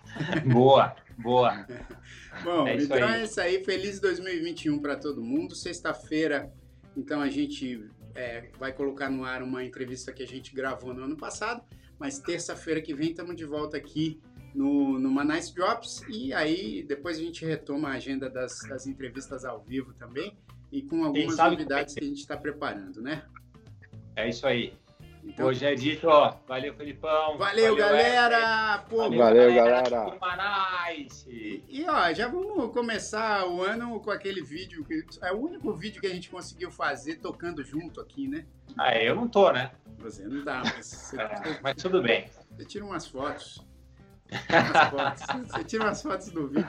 Boa, 0.50 0.96
boa. 1.18 1.66
Bom, 2.42 2.66
É 2.66 2.76
isso 2.76 2.86
então 2.86 3.08
aí. 3.08 3.20
é 3.20 3.24
isso 3.24 3.40
aí. 3.40 3.64
Feliz 3.64 4.00
2021 4.00 4.78
para 4.78 4.96
todo 4.96 5.22
mundo. 5.22 5.54
Sexta-feira, 5.54 6.50
então 6.96 7.20
a 7.20 7.28
gente 7.28 7.86
é, 8.14 8.48
vai 8.58 8.72
colocar 8.72 9.10
no 9.10 9.24
ar 9.24 9.42
uma 9.42 9.62
entrevista 9.62 10.12
que 10.12 10.22
a 10.22 10.26
gente 10.26 10.54
gravou 10.54 10.94
no 10.94 11.04
ano 11.04 11.16
passado, 11.16 11.62
mas 11.98 12.18
terça-feira 12.18 12.80
que 12.80 12.94
vem 12.94 13.10
estamos 13.10 13.36
de 13.36 13.44
volta 13.44 13.76
aqui 13.76 14.20
no, 14.54 14.98
no 14.98 15.22
Nice 15.22 15.54
Drops 15.54 16.02
e 16.08 16.32
aí 16.32 16.82
depois 16.82 17.18
a 17.18 17.20
gente 17.20 17.44
retoma 17.44 17.90
a 17.90 17.92
agenda 17.92 18.28
das, 18.28 18.58
das 18.68 18.86
entrevistas 18.86 19.44
ao 19.44 19.60
vivo 19.60 19.92
também 19.94 20.36
e 20.72 20.82
com 20.82 21.04
algumas 21.04 21.36
novidades 21.36 21.94
que 21.94 22.04
a 22.04 22.06
gente 22.06 22.20
está 22.20 22.36
preparando, 22.36 23.02
né? 23.02 23.24
É 24.16 24.28
isso 24.28 24.46
aí. 24.46 24.74
Então, 25.22 25.46
Hoje 25.46 25.64
é 25.66 25.74
dito, 25.74 26.08
ó. 26.08 26.34
Valeu, 26.48 26.74
Felipão. 26.74 27.36
valeu, 27.36 27.74
Wesley. 27.74 27.76
galera! 27.78 28.78
Pô, 28.88 28.96
Valeu, 29.10 29.54
galera. 29.54 30.10
do 30.10 30.18
Manais. 30.20 31.26
E 31.28 31.84
ó, 31.88 32.12
já 32.12 32.26
vamos 32.26 32.72
começar 32.72 33.46
o 33.46 33.62
ano 33.62 34.00
com 34.00 34.10
aquele 34.10 34.42
vídeo 34.42 34.84
que 34.84 35.04
é 35.22 35.32
o 35.32 35.38
único 35.38 35.72
vídeo 35.74 36.00
que 36.00 36.06
a 36.06 36.10
gente 36.14 36.30
conseguiu 36.30 36.70
fazer 36.70 37.16
tocando 37.16 37.62
junto 37.62 38.00
aqui, 38.00 38.26
né? 38.28 38.46
Ah, 38.78 38.96
eu 38.96 39.14
não 39.14 39.28
tô, 39.28 39.52
né? 39.52 39.70
Você 39.98 40.24
não 40.26 40.42
dá, 40.42 40.62
mas 40.64 40.86
você, 40.86 41.20
É, 41.20 41.60
mas 41.62 41.76
tudo 41.76 42.02
bem. 42.02 42.28
você 42.56 42.64
tira 42.64 42.84
umas 42.84 43.06
fotos. 43.06 43.64
Umas 44.30 44.88
fotos. 44.90 45.50
Você 45.50 45.64
tira 45.64 45.84
umas 45.84 46.02
fotos 46.02 46.28
do 46.30 46.48
vídeo. 46.48 46.68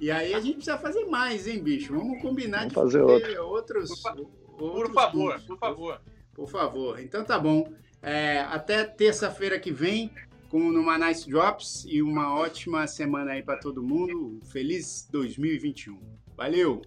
E 0.00 0.10
aí 0.10 0.34
a 0.34 0.40
gente 0.40 0.54
precisa 0.56 0.78
fazer 0.78 1.04
mais, 1.06 1.46
hein, 1.48 1.62
bicho? 1.62 1.94
Vamos 1.96 2.22
combinar 2.22 2.68
Vamos 2.68 2.92
de 2.92 2.98
fazer 2.98 3.20
fazer 3.20 3.38
outros. 3.40 3.88
Por 3.88 3.98
fa- 4.00 4.14
Por 4.56 4.62
outros 4.76 4.94
favor, 4.94 5.32
vídeos. 5.32 5.46
por 5.46 5.58
favor. 5.58 6.00
Por 6.34 6.48
favor. 6.48 7.00
Então 7.00 7.24
tá 7.24 7.38
bom. 7.38 7.72
É, 8.02 8.40
até 8.40 8.84
terça-feira 8.84 9.58
que 9.58 9.72
vem 9.72 10.10
com 10.48 10.70
Numa 10.70 10.98
Nice 10.98 11.28
Drops 11.28 11.84
e 11.88 12.00
uma 12.02 12.34
ótima 12.34 12.86
semana 12.86 13.32
aí 13.32 13.42
para 13.42 13.58
todo 13.58 13.82
mundo. 13.82 14.40
Feliz 14.50 15.06
2021. 15.10 16.00
Valeu! 16.36 16.82